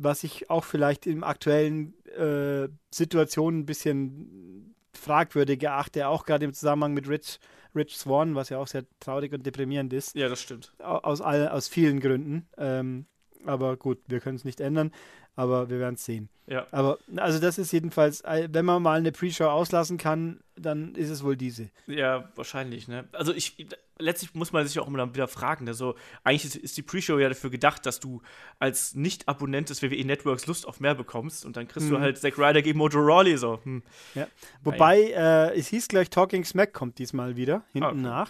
was 0.03 0.23
ich 0.23 0.49
auch 0.49 0.63
vielleicht 0.63 1.07
in 1.07 1.23
aktuellen 1.23 1.93
äh, 2.05 2.67
Situationen 2.93 3.61
ein 3.61 3.65
bisschen 3.65 4.75
fragwürdig 4.93 5.63
erachte, 5.63 6.07
auch 6.07 6.25
gerade 6.25 6.45
im 6.45 6.53
Zusammenhang 6.53 6.93
mit 6.93 7.07
Rich 7.07 7.39
Rich 7.73 7.97
Swan, 7.97 8.35
was 8.35 8.49
ja 8.49 8.57
auch 8.57 8.67
sehr 8.67 8.83
traurig 8.99 9.31
und 9.33 9.45
deprimierend 9.45 9.93
ist. 9.93 10.13
Ja, 10.15 10.27
das 10.27 10.41
stimmt. 10.41 10.73
Aus, 10.79 11.21
all, 11.21 11.47
aus 11.47 11.69
vielen 11.69 12.01
Gründen. 12.01 12.47
Ähm, 12.57 13.05
Aber 13.45 13.77
gut, 13.77 13.99
wir 14.07 14.19
können 14.19 14.35
es 14.35 14.43
nicht 14.43 14.59
ändern, 14.59 14.91
aber 15.35 15.69
wir 15.69 15.79
werden 15.79 15.95
es 15.95 16.05
sehen. 16.05 16.29
Ja. 16.47 16.67
Aber 16.71 16.97
also 17.15 17.39
das 17.39 17.57
ist 17.57 17.71
jedenfalls, 17.71 18.21
äh, 18.21 18.49
wenn 18.51 18.65
man 18.65 18.81
mal 18.83 18.97
eine 18.97 19.11
Pre-Show 19.11 19.45
auslassen 19.45 19.97
kann, 19.97 20.41
dann 20.57 20.95
ist 20.95 21.09
es 21.09 21.23
wohl 21.23 21.37
diese. 21.37 21.69
Ja, 21.87 22.29
wahrscheinlich, 22.35 22.87
ne? 22.89 23.05
Also 23.13 23.33
ich, 23.33 23.67
letztlich 23.99 24.33
muss 24.35 24.51
man 24.51 24.67
sich 24.67 24.77
auch 24.79 24.87
immer 24.87 25.13
wieder 25.15 25.29
fragen, 25.29 25.67
also 25.69 25.95
eigentlich 26.25 26.43
ist, 26.45 26.55
ist 26.57 26.75
die 26.77 26.81
Pre-Show 26.81 27.17
ja 27.19 27.29
dafür 27.29 27.49
gedacht, 27.51 27.85
dass 27.85 28.01
du 28.01 28.21
als 28.59 28.95
Nicht-Abonnent 28.95 29.69
des 29.69 29.81
WWE 29.81 30.03
Networks 30.03 30.45
Lust 30.47 30.67
auf 30.67 30.81
mehr 30.81 30.95
bekommst 30.95 31.45
und 31.45 31.55
dann 31.55 31.67
kriegst 31.69 31.87
Mhm. 31.87 31.93
du 31.93 31.99
halt 32.01 32.17
Zack 32.17 32.37
Ryder 32.37 32.61
gegen 32.61 32.77
Mojo 32.77 32.99
Rawley 32.99 33.37
so. 33.37 33.59
Hm. 33.63 33.81
Ja. 34.15 34.27
Wobei, 34.63 35.03
äh, 35.11 35.57
es 35.57 35.67
hieß 35.67 35.87
gleich 35.87 36.09
Talking 36.09 36.43
Smack 36.43 36.73
kommt 36.73 36.99
diesmal 36.99 37.37
wieder, 37.37 37.63
hinten 37.71 37.85
Ah, 37.85 37.89
okay. 37.91 37.97
nach. 38.01 38.29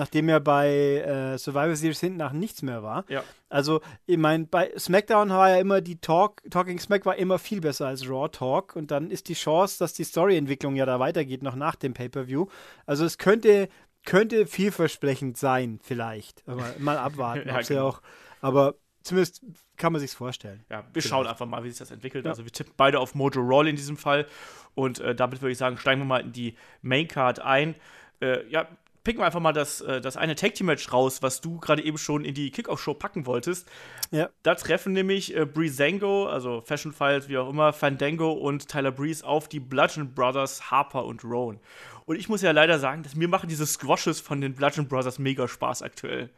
Nachdem 0.00 0.30
ja 0.30 0.38
bei 0.38 0.68
äh, 0.70 1.36
Survivor 1.36 1.76
Series 1.76 2.00
hinten 2.00 2.16
nach 2.16 2.32
nichts 2.32 2.62
mehr 2.62 2.82
war. 2.82 3.04
Ja. 3.08 3.22
Also, 3.50 3.82
ich 4.06 4.16
meine, 4.16 4.46
bei 4.46 4.72
SmackDown 4.78 5.28
war 5.28 5.50
ja 5.50 5.56
immer 5.58 5.82
die 5.82 6.00
Talk, 6.00 6.40
Talking 6.50 6.78
Smack 6.78 7.04
war 7.04 7.16
immer 7.16 7.38
viel 7.38 7.60
besser 7.60 7.86
als 7.86 8.08
Raw 8.08 8.26
Talk 8.30 8.76
und 8.76 8.90
dann 8.90 9.10
ist 9.10 9.28
die 9.28 9.34
Chance, 9.34 9.78
dass 9.78 9.92
die 9.92 10.04
Storyentwicklung 10.04 10.74
ja 10.74 10.86
da 10.86 10.98
weitergeht, 11.00 11.42
noch 11.42 11.54
nach 11.54 11.74
dem 11.74 11.92
Pay-Per-View. 11.92 12.46
Also, 12.86 13.04
es 13.04 13.18
könnte, 13.18 13.68
könnte 14.06 14.46
vielversprechend 14.46 15.36
sein, 15.36 15.78
vielleicht. 15.82 16.42
Aber 16.48 16.64
mal 16.78 16.96
abwarten, 17.08 17.46
Ja, 17.46 17.60
genau. 17.60 17.88
auch. 17.88 18.00
Aber 18.40 18.76
zumindest 19.02 19.42
kann 19.76 19.92
man 19.92 20.00
sich's 20.00 20.14
vorstellen. 20.14 20.64
Ja, 20.70 20.78
wir 20.78 20.84
Vielleicht. 20.92 21.08
schauen 21.08 21.26
einfach 21.26 21.44
mal, 21.46 21.62
wie 21.62 21.68
sich 21.68 21.78
das 21.78 21.90
entwickelt. 21.90 22.24
Ja. 22.24 22.30
Also 22.30 22.44
wir 22.44 22.52
tippen 22.52 22.72
beide 22.76 22.98
auf 23.00 23.14
Mojo 23.14 23.40
Rawley 23.42 23.68
in 23.70 23.76
diesem 23.76 23.96
Fall. 23.98 24.26
Und 24.74 25.00
äh, 25.00 25.14
damit 25.14 25.42
würde 25.42 25.52
ich 25.52 25.58
sagen, 25.58 25.76
steigen 25.76 26.00
wir 26.00 26.06
mal 26.06 26.20
in 26.22 26.32
die 26.32 26.56
Maincard 26.80 27.40
ein. 27.40 27.74
Äh, 28.22 28.48
ja, 28.48 28.66
picken 29.04 29.20
wir 29.20 29.26
einfach 29.26 29.40
mal 29.40 29.52
das, 29.52 29.80
äh, 29.80 30.00
das 30.00 30.16
eine 30.16 30.34
Tag 30.34 30.54
Team 30.54 30.66
Match 30.66 30.92
raus, 30.92 31.22
was 31.22 31.40
du 31.40 31.58
gerade 31.58 31.82
eben 31.84 31.98
schon 31.98 32.24
in 32.24 32.34
die 32.34 32.50
Kickoff-Show 32.50 32.94
packen 32.94 33.26
wolltest. 33.26 33.68
Ja. 34.10 34.28
Da 34.42 34.54
treffen 34.54 34.92
nämlich 34.92 35.34
äh, 35.36 35.46
Breezango, 35.46 36.26
also 36.26 36.60
Fashion 36.62 36.92
Files, 36.92 37.28
wie 37.28 37.38
auch 37.38 37.48
immer, 37.48 37.72
Fandango 37.72 38.32
und 38.32 38.68
Tyler 38.68 38.92
Breeze 38.92 39.24
auf 39.26 39.48
die 39.48 39.60
Bludgeon 39.60 40.12
Brothers, 40.14 40.70
Harper 40.70 41.04
und 41.04 41.24
Rowan. 41.24 41.58
Und 42.06 42.16
ich 42.16 42.28
muss 42.28 42.42
ja 42.42 42.50
leider 42.50 42.78
sagen, 42.78 43.02
dass 43.02 43.14
mir 43.14 43.28
machen 43.28 43.48
diese 43.48 43.66
Squashes 43.66 44.20
von 44.20 44.40
den 44.40 44.54
Bludgeon 44.54 44.88
Brothers 44.88 45.18
mega 45.18 45.46
Spaß 45.46 45.82
aktuell. 45.82 46.28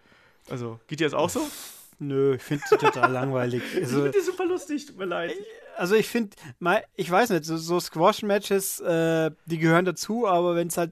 Also, 0.50 0.80
geht 0.88 1.00
dir 1.00 1.04
das 1.06 1.14
auch 1.14 1.30
so? 1.30 1.40
Nö, 1.98 2.34
ich 2.34 2.42
finde 2.42 2.64
sie 2.68 2.76
total 2.76 3.10
langweilig. 3.12 3.62
Ich 3.74 3.82
Also, 3.84 4.02
finde 4.02 4.18
die 4.18 4.24
super 4.24 4.44
lustig, 4.44 4.86
tut 4.86 4.98
mir 4.98 5.04
leid. 5.04 5.32
also 5.76 5.94
ich 5.94 6.08
finde, 6.08 6.36
ich 6.96 7.10
weiß 7.10 7.30
nicht, 7.30 7.44
so, 7.44 7.56
so 7.56 7.78
Squash-Matches, 7.78 8.80
äh, 8.80 9.30
die 9.46 9.58
gehören 9.58 9.84
dazu, 9.84 10.26
aber 10.26 10.56
wenn 10.56 10.66
es 10.68 10.76
halt, 10.76 10.90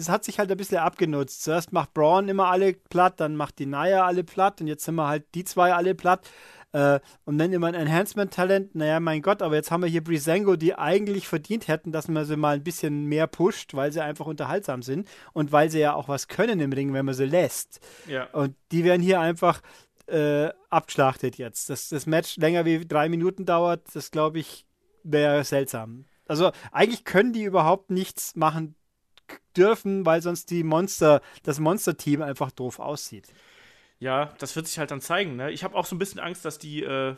es 0.00 0.08
hat 0.08 0.24
sich 0.24 0.38
halt 0.38 0.50
ein 0.50 0.56
bisschen 0.56 0.78
abgenutzt. 0.78 1.42
Zuerst 1.42 1.72
macht 1.72 1.94
Braun 1.94 2.28
immer 2.28 2.48
alle 2.48 2.72
platt, 2.72 3.20
dann 3.20 3.36
macht 3.36 3.58
die 3.58 3.66
Naya 3.66 4.06
alle 4.06 4.24
platt 4.24 4.60
und 4.60 4.66
jetzt 4.66 4.84
sind 4.84 4.94
wir 4.94 5.06
halt 5.06 5.24
die 5.34 5.44
zwei 5.44 5.74
alle 5.74 5.94
platt. 5.94 6.28
Äh, 6.72 7.00
und 7.24 7.38
dann 7.38 7.52
immer 7.52 7.66
ein 7.66 7.74
Enhancement-Talent, 7.74 8.76
naja, 8.76 9.00
mein 9.00 9.22
Gott, 9.22 9.42
aber 9.42 9.56
jetzt 9.56 9.70
haben 9.70 9.82
wir 9.82 9.88
hier 9.88 10.04
Brisango, 10.04 10.56
die 10.56 10.74
eigentlich 10.76 11.26
verdient 11.26 11.68
hätten, 11.68 11.90
dass 11.90 12.08
man 12.08 12.24
sie 12.24 12.36
mal 12.36 12.56
ein 12.56 12.62
bisschen 12.62 13.06
mehr 13.06 13.26
pusht, 13.26 13.74
weil 13.74 13.90
sie 13.92 14.02
einfach 14.02 14.26
unterhaltsam 14.26 14.82
sind 14.82 15.08
und 15.32 15.50
weil 15.50 15.70
sie 15.70 15.80
ja 15.80 15.94
auch 15.94 16.08
was 16.08 16.28
können 16.28 16.60
im 16.60 16.72
Ring, 16.72 16.92
wenn 16.92 17.04
man 17.04 17.14
sie 17.14 17.24
lässt. 17.24 17.80
Ja. 18.06 18.28
Und 18.32 18.54
die 18.70 18.84
werden 18.84 19.02
hier 19.02 19.20
einfach 19.20 19.60
äh, 20.06 20.50
abgeschlachtet 20.70 21.38
jetzt. 21.38 21.70
Dass 21.70 21.88
das 21.88 22.06
Match 22.06 22.36
länger 22.36 22.64
wie 22.64 22.86
drei 22.86 23.08
Minuten 23.08 23.46
dauert, 23.46 23.82
das 23.92 24.12
glaube 24.12 24.38
ich, 24.38 24.64
wäre 25.02 25.42
seltsam. 25.42 26.04
Also 26.28 26.52
eigentlich 26.70 27.04
können 27.04 27.32
die 27.32 27.42
überhaupt 27.42 27.90
nichts 27.90 28.36
machen 28.36 28.76
dürfen, 29.56 30.06
weil 30.06 30.22
sonst 30.22 30.50
die 30.50 30.62
Monster, 30.62 31.20
das 31.42 31.58
Monster-Team 31.58 32.22
einfach 32.22 32.50
doof 32.50 32.78
aussieht. 32.78 33.28
Ja, 33.98 34.34
das 34.38 34.56
wird 34.56 34.66
sich 34.66 34.78
halt 34.78 34.90
dann 34.90 35.00
zeigen. 35.00 35.36
Ne? 35.36 35.50
Ich 35.50 35.64
habe 35.64 35.76
auch 35.76 35.84
so 35.84 35.94
ein 35.94 35.98
bisschen 35.98 36.20
Angst, 36.20 36.44
dass 36.44 36.58
die 36.58 36.82
äh, 36.82 37.16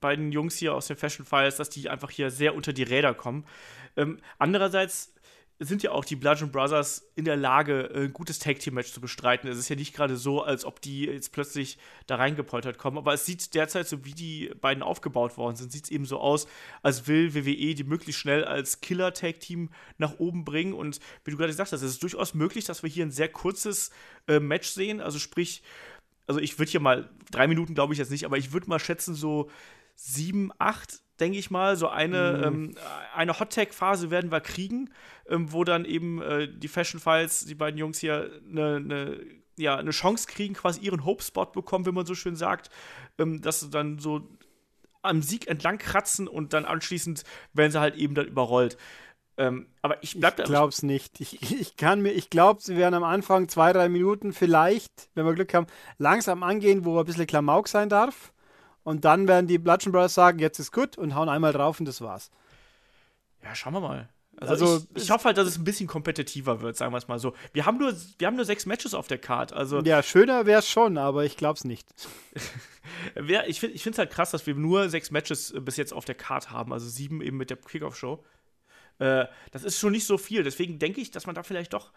beiden 0.00 0.32
Jungs 0.32 0.56
hier 0.56 0.74
aus 0.74 0.86
den 0.86 0.96
Fashion 0.96 1.24
Files, 1.24 1.56
dass 1.56 1.70
die 1.70 1.88
einfach 1.88 2.10
hier 2.10 2.30
sehr 2.30 2.54
unter 2.54 2.72
die 2.72 2.82
Räder 2.82 3.14
kommen. 3.14 3.46
Ähm, 3.96 4.20
andererseits 4.38 5.14
sind 5.58 5.82
ja 5.82 5.92
auch 5.92 6.04
die 6.04 6.16
Bludgeon 6.16 6.50
Brothers 6.50 7.10
in 7.14 7.24
der 7.24 7.36
Lage, 7.36 7.90
äh, 7.94 8.04
ein 8.04 8.12
gutes 8.12 8.38
Tag-Team-Match 8.38 8.92
zu 8.92 9.00
bestreiten. 9.00 9.48
Es 9.48 9.56
ist 9.56 9.68
ja 9.68 9.76
nicht 9.76 9.94
gerade 9.94 10.16
so, 10.16 10.42
als 10.42 10.64
ob 10.64 10.82
die 10.82 11.06
jetzt 11.06 11.32
plötzlich 11.32 11.78
da 12.06 12.16
reingepoltert 12.16 12.76
kommen. 12.76 12.98
Aber 12.98 13.14
es 13.14 13.24
sieht 13.24 13.54
derzeit, 13.54 13.88
so 13.88 14.04
wie 14.04 14.12
die 14.12 14.52
beiden 14.60 14.82
aufgebaut 14.82 15.38
worden 15.38 15.56
sind, 15.56 15.72
sieht 15.72 15.84
es 15.84 15.90
eben 15.90 16.04
so 16.04 16.18
aus, 16.18 16.46
als 16.82 17.06
will 17.06 17.34
WWE 17.34 17.74
die 17.74 17.84
möglichst 17.84 18.20
schnell 18.20 18.44
als 18.44 18.80
Killer-Tag-Team 18.82 19.70
nach 19.96 20.18
oben 20.18 20.44
bringen. 20.44 20.74
Und 20.74 21.00
wie 21.24 21.30
du 21.30 21.38
gerade 21.38 21.52
gesagt 21.52 21.72
hast, 21.72 21.82
es 21.82 21.92
ist 21.92 22.02
durchaus 22.02 22.34
möglich, 22.34 22.66
dass 22.66 22.82
wir 22.82 22.90
hier 22.90 23.06
ein 23.06 23.10
sehr 23.10 23.28
kurzes 23.28 23.90
äh, 24.28 24.40
Match 24.40 24.68
sehen. 24.68 25.00
Also 25.00 25.18
sprich, 25.18 25.62
also 26.26 26.38
ich 26.38 26.58
würde 26.58 26.70
hier 26.70 26.80
mal, 26.80 27.08
drei 27.30 27.46
Minuten 27.46 27.74
glaube 27.74 27.94
ich 27.94 27.98
jetzt 27.98 28.10
nicht, 28.10 28.24
aber 28.24 28.36
ich 28.36 28.52
würde 28.52 28.68
mal 28.68 28.78
schätzen, 28.78 29.14
so 29.14 29.50
sieben, 29.94 30.50
acht, 30.58 31.00
denke 31.20 31.38
ich 31.38 31.50
mal, 31.50 31.76
so 31.76 31.88
eine, 31.88 32.42
ähm, 32.44 32.74
eine 33.14 33.38
Hot-Tag-Phase 33.38 34.10
werden 34.10 34.30
wir 34.30 34.40
kriegen, 34.40 34.90
ähm, 35.28 35.52
wo 35.52 35.64
dann 35.64 35.84
eben 35.84 36.20
äh, 36.22 36.48
die 36.48 36.68
Fashion 36.68 37.00
Files, 37.00 37.44
die 37.44 37.54
beiden 37.54 37.78
Jungs 37.78 37.98
hier, 37.98 38.30
eine 38.50 38.80
ne, 38.80 39.20
ja, 39.58 39.76
eine 39.76 39.90
Chance 39.90 40.26
kriegen, 40.28 40.54
quasi 40.54 40.80
ihren 40.80 41.04
Hope-Spot 41.04 41.46
bekommen, 41.46 41.86
wie 41.86 41.92
man 41.92 42.04
so 42.06 42.14
schön 42.14 42.36
sagt, 42.36 42.70
ähm, 43.18 43.40
dass 43.40 43.60
sie 43.60 43.70
dann 43.70 43.98
so 43.98 44.28
am 45.02 45.22
Sieg 45.22 45.46
entlang 45.48 45.78
kratzen 45.78 46.28
und 46.28 46.52
dann 46.52 46.64
anschließend 46.64 47.22
werden 47.54 47.72
sie 47.72 47.80
halt 47.80 47.96
eben 47.96 48.14
dann 48.14 48.26
überrollt. 48.26 48.76
Ähm, 49.38 49.66
aber 49.82 50.02
ich 50.02 50.18
bleib 50.18 50.34
Ich 50.38 50.44
da. 50.44 50.44
glaub's 50.44 50.82
nicht. 50.82 51.20
Ich, 51.20 51.60
ich 51.60 51.76
kann 51.76 52.00
mir, 52.02 52.12
ich 52.12 52.30
glaube, 52.30 52.60
sie 52.62 52.76
werden 52.76 52.94
am 52.94 53.04
Anfang 53.04 53.48
zwei, 53.48 53.72
drei 53.72 53.88
Minuten 53.88 54.32
vielleicht, 54.32 54.90
wenn 55.14 55.26
wir 55.26 55.34
Glück 55.34 55.52
haben, 55.54 55.66
langsam 55.98 56.42
angehen, 56.42 56.84
wo 56.84 56.98
ein 56.98 57.04
bisschen 57.04 57.26
Klamauk 57.26 57.68
sein 57.68 57.88
darf. 57.88 58.32
Und 58.86 59.04
dann 59.04 59.26
werden 59.26 59.48
die 59.48 59.58
Bludgeon 59.58 59.90
Brothers 59.90 60.14
sagen, 60.14 60.38
jetzt 60.38 60.60
ist 60.60 60.70
gut 60.70 60.96
und 60.96 61.16
hauen 61.16 61.28
einmal 61.28 61.52
drauf 61.52 61.80
und 61.80 61.86
das 61.86 62.00
war's. 62.00 62.30
Ja, 63.42 63.52
schauen 63.52 63.72
wir 63.72 63.80
mal. 63.80 64.08
Also, 64.36 64.52
Also, 64.52 64.76
ich, 64.76 64.96
ich 64.96 65.02
es- 65.02 65.10
hoffe 65.10 65.24
halt, 65.24 65.38
dass 65.38 65.48
es 65.48 65.58
ein 65.58 65.64
bisschen 65.64 65.88
kompetitiver 65.88 66.60
wird, 66.60 66.76
sagen 66.76 66.92
wir 66.92 66.98
es 66.98 67.08
mal 67.08 67.18
so. 67.18 67.32
Wir 67.52 67.66
haben 67.66 67.78
nur, 67.78 67.92
wir 68.18 68.26
haben 68.28 68.36
nur 68.36 68.44
sechs 68.44 68.64
Matches 68.64 68.94
auf 68.94 69.08
der 69.08 69.18
Card. 69.18 69.52
Also 69.52 69.80
Ja, 69.80 70.04
schöner 70.04 70.46
wäre 70.46 70.60
es 70.60 70.68
schon, 70.68 70.98
aber 70.98 71.24
ich 71.24 71.36
glaub's 71.36 71.64
nicht. 71.64 71.88
wer, 73.16 73.48
ich 73.48 73.58
finde 73.60 73.76
es 73.76 73.98
halt 73.98 74.10
krass, 74.12 74.30
dass 74.30 74.46
wir 74.46 74.54
nur 74.54 74.88
sechs 74.88 75.10
Matches 75.10 75.50
äh, 75.50 75.58
bis 75.60 75.76
jetzt 75.76 75.92
auf 75.92 76.04
der 76.04 76.14
Card 76.14 76.50
haben. 76.52 76.72
Also 76.72 76.86
sieben 76.88 77.20
eben 77.22 77.38
mit 77.38 77.50
der 77.50 77.56
Kickoff-Show. 77.56 78.22
Äh, 78.98 79.26
das 79.50 79.64
ist 79.64 79.78
schon 79.78 79.92
nicht 79.92 80.06
so 80.06 80.18
viel. 80.18 80.42
Deswegen 80.42 80.78
denke 80.78 81.00
ich, 81.00 81.10
dass 81.10 81.26
man 81.26 81.34
da 81.34 81.42
vielleicht 81.42 81.72
doch 81.72 81.92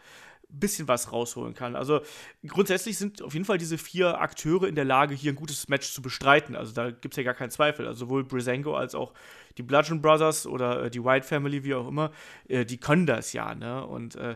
ein 0.52 0.60
bisschen 0.60 0.88
was 0.88 1.12
rausholen 1.12 1.54
kann. 1.54 1.76
Also 1.76 2.02
grundsätzlich 2.48 2.98
sind 2.98 3.22
auf 3.22 3.34
jeden 3.34 3.46
Fall 3.46 3.58
diese 3.58 3.78
vier 3.78 4.20
Akteure 4.20 4.68
in 4.68 4.76
der 4.76 4.86
Lage, 4.86 5.14
hier 5.14 5.32
ein 5.32 5.36
gutes 5.36 5.68
Match 5.68 5.92
zu 5.92 6.02
bestreiten. 6.02 6.56
Also 6.56 6.74
da 6.74 6.90
gibt 6.90 7.14
es 7.14 7.18
ja 7.18 7.24
gar 7.24 7.36
keinen 7.36 7.52
Zweifel. 7.52 7.88
Also 7.88 8.06
sowohl 8.06 8.24
Brisango 8.24 8.76
als 8.76 8.96
auch 8.96 9.14
die 9.58 9.64
Bludgeon 9.64 10.02
Brothers 10.02 10.48
oder 10.48 10.86
äh, 10.86 10.90
die 10.90 11.04
White 11.04 11.28
Family, 11.28 11.64
wie 11.64 11.76
auch 11.76 11.88
immer, 11.88 12.12
äh, 12.48 12.66
die 12.66 12.78
können 12.78 13.06
das 13.06 13.34
ja. 13.34 13.54
Ne? 13.54 13.86
Und 13.86 14.16
äh, 14.16 14.36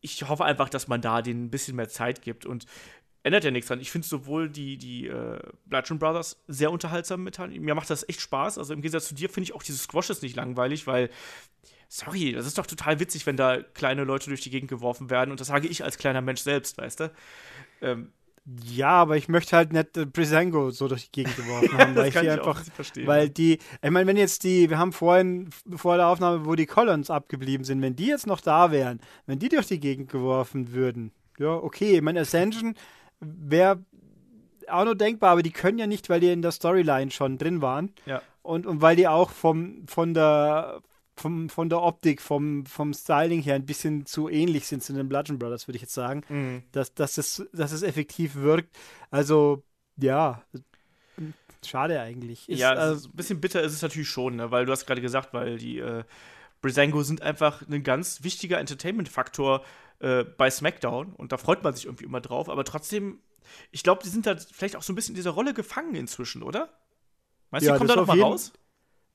ich 0.00 0.28
hoffe 0.28 0.44
einfach, 0.44 0.68
dass 0.68 0.88
man 0.88 1.02
da 1.02 1.20
denen 1.20 1.46
ein 1.46 1.50
bisschen 1.50 1.76
mehr 1.76 1.88
Zeit 1.88 2.22
gibt. 2.22 2.46
Und 2.46 2.66
ändert 3.22 3.44
ja 3.44 3.50
nichts 3.50 3.68
dran. 3.68 3.80
Ich 3.80 3.90
finde 3.90 4.06
sowohl 4.06 4.48
die, 4.48 4.78
die 4.78 5.06
äh, 5.06 5.40
Bludgeon 5.66 5.98
Brothers 5.98 6.42
sehr 6.48 6.70
unterhaltsam 6.70 7.22
mit. 7.22 7.38
Mir 7.38 7.74
macht 7.74 7.90
das 7.90 8.08
echt 8.08 8.20
Spaß. 8.20 8.58
Also 8.58 8.72
im 8.72 8.80
Gegensatz 8.80 9.08
zu 9.08 9.14
dir 9.14 9.28
finde 9.28 9.44
ich 9.44 9.54
auch 9.54 9.62
diese 9.62 9.78
Squashes 9.78 10.22
nicht 10.22 10.36
langweilig, 10.36 10.86
weil, 10.86 11.10
sorry, 11.90 12.32
das 12.32 12.46
ist 12.46 12.56
doch 12.56 12.66
total 12.66 13.00
witzig, 13.00 13.26
wenn 13.26 13.36
da 13.36 13.60
kleine 13.60 14.04
Leute 14.04 14.30
durch 14.30 14.40
die 14.40 14.50
Gegend 14.50 14.70
geworfen 14.70 15.10
werden. 15.10 15.32
Und 15.32 15.40
das 15.40 15.48
sage 15.48 15.66
ich 15.66 15.84
als 15.84 15.98
kleiner 15.98 16.20
Mensch 16.22 16.40
selbst, 16.40 16.78
weißt 16.78 17.00
du? 17.00 17.12
Ähm, 17.82 18.12
Ja, 18.64 18.90
aber 18.90 19.16
ich 19.16 19.28
möchte 19.28 19.56
halt 19.56 19.72
nicht 19.72 19.96
äh, 19.96 20.06
Brisango 20.06 20.70
so 20.70 20.86
durch 20.86 21.10
die 21.10 21.12
Gegend 21.22 21.36
geworfen 21.36 21.72
haben, 21.78 21.96
weil 21.96 22.08
ich 22.08 22.14
die 22.14 22.30
auch 22.30 22.56
einfach, 22.56 22.64
weil 23.04 23.28
die, 23.28 23.58
ich 23.82 23.90
meine, 23.90 24.06
wenn 24.06 24.16
jetzt 24.16 24.44
die, 24.44 24.70
wir 24.70 24.78
haben 24.78 24.92
vorhin 24.92 25.50
vor 25.76 25.96
der 25.96 26.06
Aufnahme, 26.06 26.46
wo 26.46 26.54
die 26.54 26.66
Collins 26.66 27.10
abgeblieben 27.10 27.64
sind, 27.64 27.82
wenn 27.82 27.96
die 27.96 28.06
jetzt 28.06 28.26
noch 28.26 28.40
da 28.40 28.70
wären, 28.70 29.00
wenn 29.26 29.40
die 29.40 29.48
durch 29.48 29.66
die 29.66 29.80
Gegend 29.80 30.10
geworfen 30.10 30.72
würden, 30.72 31.12
ja, 31.38 31.54
okay, 31.54 31.96
ich 31.96 32.02
meine, 32.02 32.20
Ascension 32.20 32.74
wäre 33.18 33.84
auch 34.68 34.84
nur 34.84 34.94
denkbar, 34.94 35.32
aber 35.32 35.42
die 35.42 35.50
können 35.50 35.78
ja 35.78 35.88
nicht, 35.88 36.08
weil 36.08 36.20
die 36.20 36.30
in 36.30 36.42
der 36.42 36.52
Storyline 36.52 37.10
schon 37.10 37.36
drin 37.36 37.60
waren 37.60 37.92
ja. 38.06 38.22
und, 38.42 38.64
und 38.64 38.80
weil 38.80 38.94
die 38.94 39.08
auch 39.08 39.30
vom, 39.30 39.86
von 39.88 40.14
der 40.14 40.82
vom, 41.16 41.48
von 41.50 41.68
der 41.68 41.82
Optik, 41.82 42.22
vom, 42.22 42.64
vom 42.66 42.94
Styling 42.94 43.42
her 43.42 43.54
ein 43.54 43.66
bisschen 43.66 44.06
zu 44.06 44.28
ähnlich 44.28 44.66
sind 44.66 44.82
zu 44.82 44.92
den 44.92 45.08
Bludgeon 45.08 45.38
Brothers, 45.38 45.68
würde 45.68 45.76
ich 45.76 45.82
jetzt 45.82 45.94
sagen 45.94 46.22
Mhm. 46.28 46.62
dass, 46.72 46.94
dass, 46.94 47.18
es, 47.18 47.46
dass 47.52 47.72
es 47.72 47.82
effektiv 47.82 48.36
wirkt. 48.36 48.74
Also, 49.10 49.62
ja, 49.96 50.42
schade 51.64 52.00
eigentlich. 52.00 52.48
Ist, 52.48 52.58
ja, 52.60 52.92
ist 52.92 53.06
ein 53.06 53.12
bisschen 53.16 53.40
bitter 53.40 53.62
ist 53.62 53.72
es 53.74 53.82
natürlich 53.82 54.08
schon, 54.08 54.36
ne? 54.36 54.50
weil 54.50 54.64
du 54.66 54.72
hast 54.72 54.86
gerade 54.86 55.00
gesagt, 55.02 55.34
weil 55.34 55.58
die 55.58 55.78
äh, 55.78 56.04
Brisango 56.62 57.02
sind 57.02 57.22
einfach 57.22 57.62
ein 57.68 57.82
ganz 57.82 58.22
wichtiger 58.22 58.58
Entertainment-Faktor 58.58 59.62
äh, 60.00 60.24
bei 60.24 60.50
SmackDown 60.50 61.12
und 61.14 61.32
da 61.32 61.36
freut 61.38 61.62
man 61.62 61.74
sich 61.74 61.84
irgendwie 61.86 62.04
immer 62.04 62.20
drauf, 62.20 62.48
aber 62.48 62.64
trotzdem, 62.64 63.20
ich 63.70 63.82
glaube, 63.82 64.02
die 64.02 64.08
sind 64.08 64.26
da 64.26 64.36
vielleicht 64.36 64.76
auch 64.76 64.82
so 64.82 64.92
ein 64.92 64.96
bisschen 64.96 65.12
in 65.14 65.16
dieser 65.16 65.30
Rolle 65.32 65.52
gefangen 65.54 65.94
inzwischen, 65.94 66.42
oder? 66.42 66.70
Meinst 67.50 67.66
du, 67.66 67.70
Ja, 67.70 67.74
die 67.74 67.78
kommen 67.78 67.88
da 67.88 67.96
noch 67.96 68.06
mal 68.06 68.14
jeden- 68.16 68.26
raus? 68.26 68.52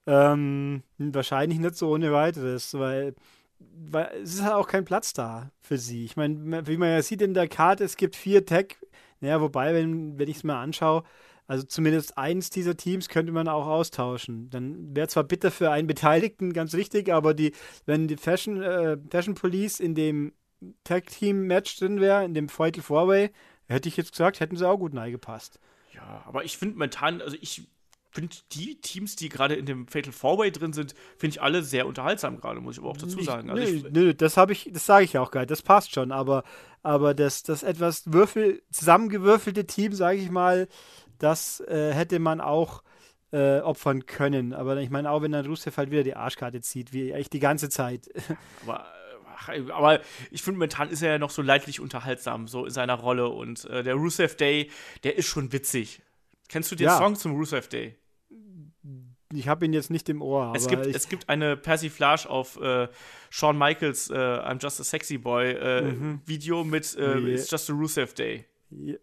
Ähm, 0.07 0.83
wahrscheinlich 0.97 1.59
nicht 1.59 1.75
so 1.75 1.89
ohne 1.89 2.11
weiteres, 2.11 2.73
weil, 2.75 3.15
weil 3.59 4.09
es 4.23 4.35
ist 4.35 4.43
halt 4.43 4.53
auch 4.53 4.67
kein 4.67 4.85
Platz 4.85 5.13
da 5.13 5.51
für 5.61 5.77
sie. 5.77 6.05
Ich 6.05 6.15
meine, 6.17 6.67
wie 6.67 6.77
man 6.77 6.89
ja 6.89 7.01
sieht 7.01 7.21
in 7.21 7.33
der 7.33 7.47
Karte, 7.47 7.83
es 7.83 7.97
gibt 7.97 8.15
vier 8.15 8.45
Tag, 8.45 8.77
naja, 9.21 9.41
wobei, 9.41 9.73
wenn, 9.73 10.17
wenn 10.19 10.29
ich 10.29 10.37
es 10.37 10.43
mir 10.43 10.55
anschaue, 10.55 11.03
Also 11.47 11.63
zumindest 11.65 12.17
eins 12.17 12.49
dieser 12.49 12.75
Teams 12.75 13.07
könnte 13.09 13.31
man 13.31 13.47
auch 13.47 13.67
austauschen. 13.67 14.49
Dann 14.49 14.95
wäre 14.95 15.07
zwar 15.07 15.23
bitter 15.23 15.51
für 15.51 15.71
einen 15.71 15.87
Beteiligten, 15.87 16.53
ganz 16.53 16.73
richtig, 16.73 17.11
aber 17.11 17.33
die, 17.33 17.53
wenn 17.85 18.07
die 18.07 18.17
Fashion, 18.17 18.61
äh, 18.61 18.97
Fashion 19.09 19.35
Police 19.35 19.79
in 19.79 19.93
dem 19.95 20.33
Tag 20.83 21.07
Team 21.07 21.47
Match 21.47 21.77
drin 21.77 21.99
wäre, 21.99 22.25
in 22.25 22.33
dem 22.33 22.49
Fatal 22.49 22.81
Four 22.81 23.07
Way, 23.07 23.31
hätte 23.67 23.89
ich 23.89 23.97
jetzt 23.97 24.11
gesagt, 24.11 24.39
hätten 24.39 24.57
sie 24.57 24.67
auch 24.67 24.77
gut 24.77 24.93
gepasst. 24.93 25.59
Ja, 25.93 26.23
aber 26.25 26.43
ich 26.43 26.57
finde 26.57 26.75
momentan, 26.75 27.21
also 27.21 27.37
ich 27.39 27.67
finde 28.15 28.35
die 28.53 28.79
Teams, 28.79 29.17
die 29.17 29.27
gerade 29.27 29.55
in 29.55 29.65
dem 29.65 29.87
Fatal 29.87 30.13
Four 30.13 30.37
Way 30.37 30.51
drin 30.51 30.73
sind, 30.73 30.95
finde 31.17 31.35
ich 31.35 31.41
alle 31.41 31.63
sehr 31.63 31.85
unterhaltsam 31.85 32.39
gerade, 32.39 32.61
muss 32.61 32.75
ich 32.75 32.81
aber 32.81 32.89
auch 32.89 32.97
dazu 32.97 33.21
sagen. 33.21 33.49
Also 33.49 33.73
nö, 33.73 33.89
nö, 33.91 34.13
das 34.13 34.37
habe 34.37 34.53
ich, 34.53 34.69
das 34.71 34.85
sage 34.85 35.03
ich 35.03 35.17
auch 35.17 35.31
gar 35.31 35.45
Das 35.45 35.61
passt 35.61 35.93
schon, 35.93 36.13
aber, 36.13 36.43
aber 36.81 37.13
das, 37.13 37.43
das 37.43 37.61
etwas 37.61 38.13
Würfel, 38.13 38.63
zusammengewürfelte 38.71 39.65
Team, 39.65 39.93
sage 39.93 40.19
ich 40.19 40.31
mal, 40.31 40.69
das 41.19 41.59
äh, 41.67 41.93
hätte 41.93 42.19
man 42.19 42.39
auch 42.39 42.83
äh, 43.31 43.59
opfern 43.59 44.05
können. 44.05 44.53
Aber 44.53 44.77
ich 44.77 44.89
meine, 44.89 45.11
auch 45.11 45.21
wenn 45.21 45.33
dann 45.33 45.45
Rusev 45.45 45.75
halt 45.75 45.91
wieder 45.91 46.03
die 46.03 46.15
Arschkarte 46.15 46.61
zieht, 46.61 46.93
wie 46.93 47.11
echt 47.11 47.33
die 47.33 47.39
ganze 47.39 47.69
Zeit. 47.69 48.09
Aber 48.63 48.85
aber 49.47 49.99
ich 50.31 50.41
finde, 50.41 50.57
momentan 50.57 50.89
ist 50.89 51.03
er 51.03 51.11
ja 51.11 51.17
noch 51.19 51.29
so 51.29 51.43
leidlich 51.43 51.79
unterhaltsam, 51.79 52.47
so 52.47 52.65
in 52.65 52.71
seiner 52.71 52.95
Rolle. 52.95 53.29
Und 53.29 53.65
äh, 53.65 53.83
der 53.83 53.93
Rusev 53.93 54.37
Day, 54.37 54.71
der 55.03 55.17
ist 55.17 55.27
schon 55.27 55.51
witzig. 55.51 56.01
Kennst 56.47 56.71
du 56.71 56.75
den 56.75 56.85
ja. 56.85 56.97
Song 56.97 57.15
zum 57.15 57.33
Rusev 57.35 57.67
Day? 57.67 57.95
Ich 59.33 59.47
habe 59.47 59.65
ihn 59.65 59.73
jetzt 59.73 59.89
nicht 59.89 60.07
im 60.09 60.21
Ohr. 60.21 60.53
es, 60.55 60.67
gibt, 60.67 60.85
es 60.85 61.09
gibt 61.09 61.29
eine 61.29 61.57
Persiflage 61.57 62.29
auf 62.29 62.59
äh, 62.61 62.87
Shawn 63.29 63.57
Michaels 63.57 64.09
äh, 64.09 64.13
I'm 64.13 64.61
Just 64.61 64.79
a 64.79 64.83
Sexy 64.83 65.17
Boy 65.17 65.51
äh, 65.51 65.81
mhm. 65.81 66.21
Video 66.25 66.63
mit 66.63 66.95
äh, 66.95 67.01
yeah. 67.01 67.35
It's 67.35 67.49
Just 67.49 67.69
a 67.69 67.73
Rusev 67.73 68.13
Day. 68.13 68.45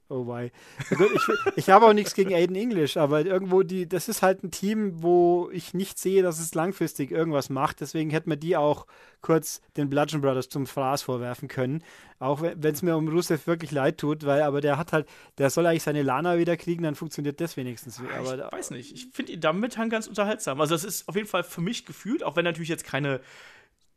Oh 0.08 0.26
wei. 0.26 0.52
Ich, 0.90 1.56
ich 1.56 1.70
habe 1.70 1.86
auch 1.86 1.92
nichts 1.92 2.14
gegen 2.14 2.34
Aiden 2.34 2.56
English, 2.56 2.96
aber 2.96 3.24
irgendwo 3.24 3.62
die, 3.62 3.88
das 3.88 4.08
ist 4.08 4.22
halt 4.22 4.42
ein 4.42 4.50
Team, 4.50 5.02
wo 5.02 5.48
ich 5.52 5.74
nicht 5.74 5.98
sehe, 5.98 6.22
dass 6.22 6.40
es 6.40 6.54
langfristig 6.54 7.10
irgendwas 7.10 7.50
macht. 7.50 7.80
Deswegen 7.80 8.10
hätte 8.10 8.28
man 8.28 8.40
die 8.40 8.56
auch 8.56 8.86
kurz 9.20 9.60
den 9.76 9.88
Bludgeon 9.88 10.20
Brothers 10.20 10.48
zum 10.48 10.66
Fraß 10.66 11.02
vorwerfen 11.02 11.48
können. 11.48 11.82
Auch 12.18 12.42
wenn 12.42 12.62
es 12.62 12.82
mir 12.82 12.96
um 12.96 13.08
Rusev 13.08 13.46
wirklich 13.46 13.70
leid 13.70 13.98
tut, 13.98 14.24
weil 14.26 14.42
aber 14.42 14.60
der 14.60 14.78
hat 14.78 14.92
halt, 14.92 15.08
der 15.38 15.50
soll 15.50 15.66
eigentlich 15.66 15.82
seine 15.82 16.02
Lana 16.02 16.38
wieder 16.38 16.56
kriegen, 16.56 16.82
dann 16.82 16.94
funktioniert 16.94 17.40
das 17.40 17.56
wenigstens. 17.56 18.00
Ah, 18.00 18.18
aber, 18.18 18.46
ich 18.46 18.52
weiß 18.52 18.70
nicht. 18.72 18.92
Ich 18.92 19.08
finde 19.12 19.32
ihn 19.32 19.40
damit 19.40 19.76
ganz 19.90 20.06
unterhaltsam. 20.06 20.60
Also 20.60 20.74
das 20.74 20.84
ist 20.84 21.08
auf 21.08 21.16
jeden 21.16 21.28
Fall 21.28 21.44
für 21.44 21.60
mich 21.60 21.84
gefühlt, 21.84 22.22
auch 22.22 22.36
wenn 22.36 22.44
natürlich 22.44 22.68
jetzt 22.68 22.84
keine 22.84 23.20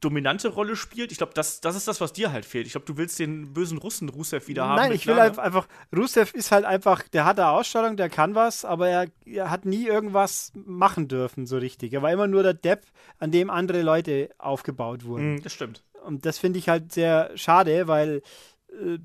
dominante 0.02 0.50
Rolle 0.50 0.76
spielt. 0.76 1.12
Ich 1.12 1.18
glaube, 1.18 1.34
das, 1.34 1.62
das 1.62 1.76
ist 1.76 1.88
das, 1.88 2.02
was 2.02 2.14
dir 2.14 2.32
halt 2.32 2.46
fehlt. 2.46 2.68
Ich 2.68 2.74
glaube, 2.74 2.86
du 2.86 2.98
willst 2.98 3.20
den 3.20 3.54
bösen 3.54 3.78
Russen 3.78 4.10
Rusev 4.10 4.48
wieder 4.48 4.68
haben. 4.68 4.76
Nein, 4.76 4.92
ich 4.92 5.08
will 5.08 5.16
halt 5.16 5.40
einfach, 5.40 5.68
Rusev 5.96 6.34
ist 6.34 6.52
halt 6.52 6.66
einfach, 6.66 7.08
der 7.10 7.26
hat 7.26 7.40
eine 7.40 7.50
Ausstrahlung, 7.50 7.98
der 7.98 8.10
kann 8.10 8.36
was, 8.36 8.66
aber 8.66 8.90
er, 8.90 9.08
er, 9.26 9.50
hat 9.50 9.66
nie 9.66 9.86
irgendwas 9.86 10.52
machen 10.54 11.08
dürfen, 11.08 11.48
so 11.48 11.58
richtig. 11.58 11.94
Er 11.94 12.02
war 12.02 12.12
immer 12.12 12.28
nur 12.28 12.44
der 12.44 12.54
Depp, 12.54 12.86
an 13.20 13.32
dem 13.32 13.50
andere 13.50 13.82
Leute 13.82 14.30
aufgebaut 14.38 15.06
wurden. 15.06 15.36
Mm, 15.36 15.42
das 15.42 15.54
stimmt. 15.54 15.84
Und 16.04 16.26
das 16.26 16.38
finde 16.38 16.60
ich 16.60 16.70
halt 16.70 16.92
sehr 16.92 17.32
schade, 17.36 17.88
weil 17.88 18.22
äh, 18.70 19.00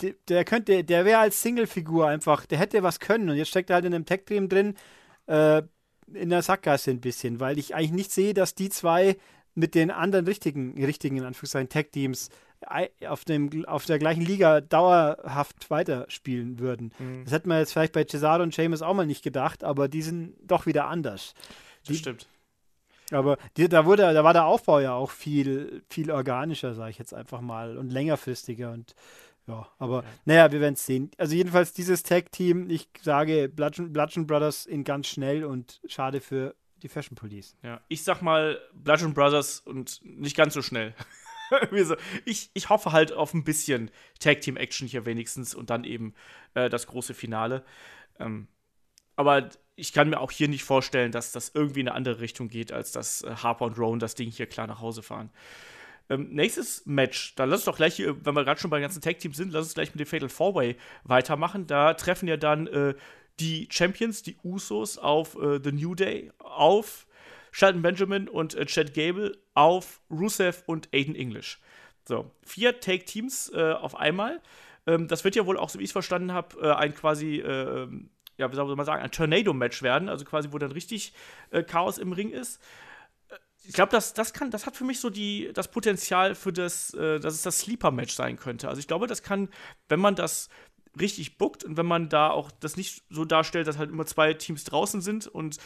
der, 0.00 0.14
der 0.28 0.44
könnte, 0.44 0.84
der 0.84 1.04
wäre 1.04 1.20
als 1.20 1.42
Single-Figur 1.42 2.08
einfach, 2.08 2.46
der 2.46 2.58
hätte 2.58 2.82
was 2.82 3.00
können 3.00 3.28
und 3.28 3.36
jetzt 3.36 3.48
steckt 3.48 3.70
er 3.70 3.74
halt 3.74 3.84
in 3.84 3.94
einem 3.94 4.06
Tech-Dream 4.06 4.48
drin, 4.48 4.74
äh, 5.26 5.62
in 6.12 6.30
der 6.30 6.42
Sackgasse 6.42 6.90
ein 6.90 7.00
bisschen, 7.00 7.40
weil 7.40 7.58
ich 7.58 7.74
eigentlich 7.74 7.92
nicht 7.92 8.12
sehe, 8.12 8.34
dass 8.34 8.54
die 8.54 8.68
zwei 8.68 9.16
mit 9.54 9.74
den 9.74 9.90
anderen 9.90 10.26
richtigen, 10.26 10.82
richtigen 10.82 11.16
in 11.16 11.24
Anführungszeichen, 11.24 11.68
Tech-Teams 11.68 12.30
auf, 12.66 13.24
auf 13.66 13.86
der 13.86 13.98
gleichen 13.98 14.22
Liga 14.22 14.60
dauerhaft 14.60 15.70
weiterspielen 15.70 16.58
würden. 16.58 16.92
Mhm. 16.98 17.24
Das 17.24 17.32
hätte 17.32 17.48
man 17.48 17.58
jetzt 17.58 17.72
vielleicht 17.72 17.92
bei 17.92 18.04
Cesaro 18.04 18.42
und 18.42 18.54
Seamus 18.54 18.82
auch 18.82 18.94
mal 18.94 19.06
nicht 19.06 19.22
gedacht, 19.22 19.64
aber 19.64 19.88
die 19.88 20.02
sind 20.02 20.34
doch 20.42 20.66
wieder 20.66 20.86
anders. 20.86 21.34
Das 21.86 21.96
stimmt. 21.96 22.26
Aber 23.12 23.38
die, 23.56 23.68
da, 23.68 23.86
wurde, 23.86 24.12
da 24.14 24.22
war 24.22 24.32
der 24.32 24.44
Aufbau 24.44 24.78
ja 24.78 24.94
auch 24.94 25.10
viel, 25.10 25.82
viel 25.88 26.10
organischer, 26.10 26.74
sage 26.74 26.90
ich 26.90 26.98
jetzt 26.98 27.12
einfach 27.12 27.40
mal, 27.40 27.76
und 27.76 27.90
längerfristiger 27.90 28.72
und 28.72 28.94
ja, 29.46 29.66
aber 29.78 30.02
ja. 30.02 30.08
naja, 30.26 30.52
wir 30.52 30.60
werden 30.60 30.74
es 30.74 30.86
sehen. 30.86 31.10
Also 31.16 31.34
jedenfalls 31.34 31.72
dieses 31.72 32.04
Tag-Team, 32.04 32.70
ich 32.70 32.88
sage 33.02 33.48
Bludgeon, 33.48 33.92
Bludgeon 33.92 34.26
Brothers 34.26 34.66
in 34.66 34.84
ganz 34.84 35.08
schnell 35.08 35.44
und 35.44 35.80
schade 35.88 36.20
für 36.20 36.54
die 36.82 36.88
Fashion 36.88 37.16
Police. 37.16 37.56
Ja, 37.62 37.80
ich 37.88 38.02
sag 38.02 38.22
mal 38.22 38.60
Bludgeon 38.72 39.14
Brothers 39.14 39.60
und 39.60 40.00
nicht 40.04 40.36
ganz 40.36 40.54
so 40.54 40.62
schnell. 40.62 40.94
ich, 42.24 42.50
ich 42.54 42.68
hoffe 42.68 42.92
halt 42.92 43.12
auf 43.12 43.34
ein 43.34 43.44
bisschen 43.44 43.90
Tag 44.18 44.40
Team 44.40 44.56
Action 44.56 44.86
hier 44.86 45.06
wenigstens 45.06 45.54
und 45.54 45.70
dann 45.70 45.84
eben 45.84 46.14
äh, 46.54 46.68
das 46.68 46.86
große 46.86 47.14
Finale. 47.14 47.64
Ähm, 48.18 48.48
aber 49.16 49.48
ich 49.76 49.92
kann 49.92 50.10
mir 50.10 50.20
auch 50.20 50.30
hier 50.30 50.48
nicht 50.48 50.64
vorstellen, 50.64 51.12
dass 51.12 51.32
das 51.32 51.52
irgendwie 51.54 51.80
in 51.80 51.88
eine 51.88 51.96
andere 51.96 52.20
Richtung 52.20 52.48
geht, 52.48 52.72
als 52.72 52.92
dass 52.92 53.22
äh, 53.22 53.34
Harper 53.34 53.64
und 53.64 53.78
Rowan 53.78 53.98
das 53.98 54.14
Ding 54.14 54.30
hier 54.30 54.46
klar 54.46 54.66
nach 54.66 54.80
Hause 54.80 55.02
fahren. 55.02 55.30
Ähm, 56.10 56.28
nächstes 56.30 56.86
Match, 56.86 57.34
da 57.36 57.44
lass 57.44 57.60
uns 57.60 57.64
doch 57.66 57.76
gleich 57.76 57.94
hier, 57.94 58.24
wenn 58.24 58.34
wir 58.34 58.44
gerade 58.44 58.60
schon 58.60 58.70
bei 58.70 58.78
den 58.78 58.82
ganzen 58.82 59.00
Tag 59.00 59.18
Teams 59.20 59.36
sind, 59.36 59.52
lass 59.52 59.64
uns 59.64 59.74
gleich 59.74 59.94
mit 59.94 60.00
dem 60.00 60.06
Fatal 60.06 60.28
Four 60.28 60.54
Way 60.56 60.76
weitermachen. 61.04 61.66
Da 61.66 61.94
treffen 61.94 62.28
ja 62.28 62.36
dann 62.36 62.66
äh, 62.66 62.94
die 63.40 63.68
Champions, 63.70 64.22
die 64.22 64.36
Usos, 64.44 64.98
auf 64.98 65.34
äh, 65.36 65.60
The 65.62 65.72
New 65.72 65.94
Day, 65.94 66.30
auf 66.38 67.06
Shelton 67.52 67.82
Benjamin 67.82 68.28
und 68.28 68.54
äh, 68.54 68.66
Chad 68.66 68.94
Gable, 68.94 69.36
auf 69.54 70.00
Rusev 70.10 70.62
und 70.66 70.88
Aiden 70.92 71.14
English. 71.14 71.58
So, 72.06 72.30
vier 72.44 72.80
Take-Teams 72.80 73.52
äh, 73.54 73.72
auf 73.72 73.96
einmal. 73.96 74.40
Ähm, 74.86 75.08
das 75.08 75.24
wird 75.24 75.36
ja 75.36 75.46
wohl 75.46 75.58
auch, 75.58 75.68
so 75.68 75.78
wie 75.78 75.84
ich 75.84 75.90
es 75.90 75.92
verstanden 75.92 76.32
habe, 76.32 76.58
äh, 76.60 76.72
ein 76.72 76.94
quasi, 76.94 77.38
äh, 77.38 77.88
ja, 78.36 78.50
wie 78.50 78.56
soll 78.56 78.74
man 78.76 78.86
sagen, 78.86 79.02
ein 79.02 79.10
Tornado-Match 79.10 79.82
werden, 79.82 80.08
also 80.08 80.24
quasi, 80.24 80.52
wo 80.52 80.58
dann 80.58 80.72
richtig 80.72 81.12
äh, 81.50 81.62
Chaos 81.62 81.98
im 81.98 82.12
Ring 82.12 82.30
ist 82.30 82.60
äh, 83.28 83.36
ich 83.62 83.74
glaube, 83.74 83.92
das, 83.92 84.14
das, 84.14 84.32
das 84.32 84.66
hat 84.66 84.76
für 84.76 84.84
mich 84.84 85.00
so 85.00 85.10
die, 85.10 85.50
das 85.52 85.70
Potenzial 85.70 86.34
für 86.34 86.52
das, 86.52 86.94
äh, 86.94 87.20
dass 87.20 87.34
es 87.34 87.42
das 87.42 87.60
Sleeper-Match 87.60 88.14
sein 88.14 88.36
könnte. 88.36 88.68
Also 88.68 88.80
ich 88.80 88.88
glaube, 88.88 89.06
das 89.06 89.22
kann, 89.22 89.48
wenn 89.88 90.00
man 90.00 90.14
das 90.14 90.48
richtig 90.98 91.38
bookt 91.38 91.64
und 91.64 91.76
wenn 91.76 91.86
man 91.86 92.08
da 92.08 92.30
auch 92.30 92.50
das 92.50 92.76
nicht 92.76 93.04
so 93.10 93.24
darstellt, 93.24 93.66
dass 93.66 93.78
halt 93.78 93.90
immer 93.90 94.06
zwei 94.06 94.34
Teams 94.34 94.64
draußen 94.64 95.00
sind 95.00 95.26
und 95.26 95.58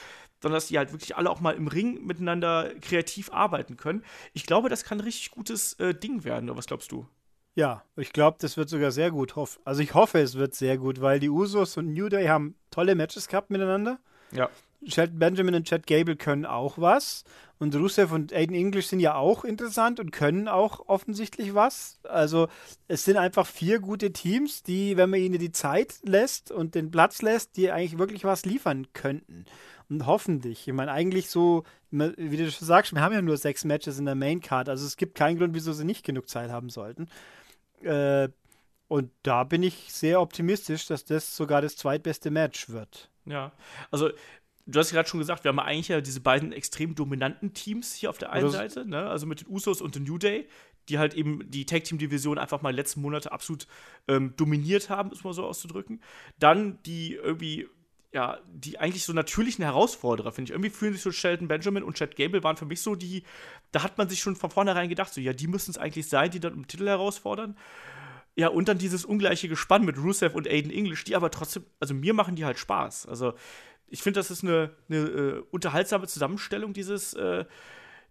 sondern 0.42 0.56
dass 0.56 0.66
die 0.66 0.76
halt 0.76 0.92
wirklich 0.92 1.16
alle 1.16 1.30
auch 1.30 1.40
mal 1.40 1.54
im 1.54 1.68
Ring 1.68 2.04
miteinander 2.04 2.74
kreativ 2.82 3.32
arbeiten 3.32 3.78
können. 3.78 4.04
Ich 4.34 4.44
glaube, 4.44 4.68
das 4.68 4.84
kann 4.84 4.98
ein 4.98 5.04
richtig 5.04 5.30
gutes 5.30 5.72
äh, 5.74 5.94
Ding 5.94 6.24
werden, 6.24 6.50
oder 6.50 6.58
was 6.58 6.66
glaubst 6.66 6.92
du? 6.92 7.06
Ja, 7.54 7.82
ich 7.96 8.12
glaube, 8.12 8.36
das 8.40 8.56
wird 8.56 8.68
sogar 8.68 8.90
sehr 8.90 9.10
gut. 9.10 9.34
Also 9.64 9.80
ich 9.80 9.94
hoffe, 9.94 10.18
es 10.18 10.34
wird 10.34 10.54
sehr 10.54 10.76
gut, 10.76 11.00
weil 11.00 11.20
die 11.20 11.30
Usos 11.30 11.76
und 11.76 11.94
New 11.94 12.08
Day 12.08 12.26
haben 12.26 12.56
tolle 12.70 12.94
Matches 12.94 13.28
gehabt 13.28 13.50
miteinander. 13.50 13.98
Ja. 14.32 14.50
Shelton 14.86 15.18
Benjamin 15.18 15.54
und 15.54 15.66
Chad 15.66 15.86
Gable 15.86 16.16
können 16.16 16.46
auch 16.46 16.78
was. 16.78 17.24
Und 17.58 17.74
Rusev 17.74 18.12
und 18.12 18.32
Aiden 18.32 18.56
English 18.56 18.88
sind 18.88 19.00
ja 19.00 19.14
auch 19.14 19.44
interessant 19.44 20.00
und 20.00 20.10
können 20.10 20.48
auch 20.48 20.88
offensichtlich 20.88 21.54
was. 21.54 22.00
Also 22.02 22.48
es 22.88 23.04
sind 23.04 23.16
einfach 23.16 23.46
vier 23.46 23.78
gute 23.78 24.12
Teams, 24.12 24.62
die, 24.62 24.96
wenn 24.96 25.10
man 25.10 25.20
ihnen 25.20 25.38
die 25.38 25.52
Zeit 25.52 25.94
lässt 26.02 26.50
und 26.50 26.74
den 26.74 26.90
Platz 26.90 27.22
lässt, 27.22 27.56
die 27.56 27.70
eigentlich 27.70 27.98
wirklich 27.98 28.24
was 28.24 28.44
liefern 28.44 28.88
könnten. 28.92 29.44
Und 29.88 30.06
hoffentlich. 30.06 30.66
Ich 30.66 30.74
meine, 30.74 30.90
eigentlich 30.90 31.30
so, 31.30 31.64
wie 31.90 32.36
du 32.36 32.50
schon 32.50 32.66
sagst, 32.66 32.92
wir 32.92 33.00
haben 33.00 33.14
ja 33.14 33.22
nur 33.22 33.36
sechs 33.36 33.64
Matches 33.64 33.98
in 33.98 34.06
der 34.06 34.14
Main 34.14 34.40
Card. 34.40 34.68
Also 34.68 34.86
es 34.86 34.96
gibt 34.96 35.14
keinen 35.14 35.38
Grund, 35.38 35.54
wieso 35.54 35.72
sie 35.72 35.84
nicht 35.84 36.04
genug 36.04 36.28
Zeit 36.28 36.50
haben 36.50 36.70
sollten. 36.70 37.08
Äh, 37.82 38.28
und 38.88 39.10
da 39.22 39.44
bin 39.44 39.62
ich 39.62 39.92
sehr 39.92 40.20
optimistisch, 40.20 40.86
dass 40.86 41.04
das 41.04 41.36
sogar 41.36 41.62
das 41.62 41.76
zweitbeste 41.76 42.30
Match 42.30 42.68
wird. 42.68 43.10
Ja, 43.26 43.52
also 43.90 44.10
du 44.66 44.78
hast 44.78 44.90
gerade 44.90 45.08
schon 45.08 45.20
gesagt, 45.20 45.44
wir 45.44 45.50
haben 45.50 45.58
eigentlich 45.58 45.88
ja 45.88 46.00
diese 46.00 46.20
beiden 46.20 46.52
extrem 46.52 46.94
dominanten 46.94 47.52
Teams 47.52 47.94
hier 47.94 48.10
auf 48.10 48.18
der 48.18 48.32
einen 48.32 48.50
Seite, 48.50 48.86
ne? 48.86 49.08
also 49.08 49.26
mit 49.26 49.42
den 49.42 49.48
Usos 49.48 49.80
und 49.80 49.94
den 49.94 50.04
New 50.04 50.18
Day, 50.18 50.48
die 50.88 50.98
halt 50.98 51.14
eben 51.14 51.50
die 51.50 51.66
Tag 51.66 51.84
Team 51.84 51.98
Division 51.98 52.38
einfach 52.38 52.62
mal 52.62 52.74
letzten 52.74 53.00
Monate 53.00 53.32
absolut 53.32 53.66
ähm, 54.08 54.34
dominiert 54.36 54.90
haben, 54.90 55.10
um 55.10 55.16
es 55.16 55.24
mal 55.24 55.32
so 55.32 55.44
auszudrücken. 55.44 56.00
Dann 56.38 56.82
die 56.82 57.14
irgendwie 57.14 57.68
ja, 58.14 58.38
die 58.46 58.78
eigentlich 58.78 59.02
so 59.02 59.12
natürlichen 59.12 59.64
Herausforderer, 59.64 60.30
finde 60.30 60.50
ich. 60.50 60.54
Irgendwie 60.54 60.70
fühlen 60.70 60.92
sich 60.92 61.02
so 61.02 61.10
Shelton 61.10 61.48
Benjamin 61.48 61.82
und 61.82 61.96
Chad 61.96 62.14
Gable 62.14 62.44
waren 62.44 62.56
für 62.56 62.64
mich 62.64 62.80
so 62.80 62.94
die, 62.94 63.24
da 63.72 63.82
hat 63.82 63.98
man 63.98 64.08
sich 64.08 64.20
schon 64.20 64.36
von 64.36 64.50
vornherein 64.50 64.88
gedacht, 64.88 65.12
so, 65.12 65.20
ja, 65.20 65.32
die 65.32 65.48
müssen 65.48 65.72
es 65.72 65.78
eigentlich 65.78 66.08
sein, 66.08 66.30
die 66.30 66.38
dann 66.38 66.54
um 66.54 66.68
Titel 66.68 66.86
herausfordern. 66.86 67.56
Ja, 68.36 68.48
und 68.48 68.68
dann 68.68 68.78
dieses 68.78 69.04
ungleiche 69.04 69.48
Gespann 69.48 69.84
mit 69.84 69.98
Rusev 69.98 70.36
und 70.36 70.46
Aiden 70.46 70.70
English, 70.70 71.02
die 71.02 71.16
aber 71.16 71.32
trotzdem, 71.32 71.64
also 71.80 71.92
mir 71.92 72.14
machen 72.14 72.36
die 72.36 72.44
halt 72.44 72.58
Spaß. 72.58 73.06
Also, 73.06 73.34
ich 73.88 74.02
finde, 74.02 74.20
das 74.20 74.30
ist 74.30 74.42
eine, 74.42 74.74
eine 74.88 74.98
äh, 74.98 75.42
unterhaltsame 75.50 76.06
Zusammenstellung 76.06 76.72
dieses 76.72 77.14
äh, 77.14 77.44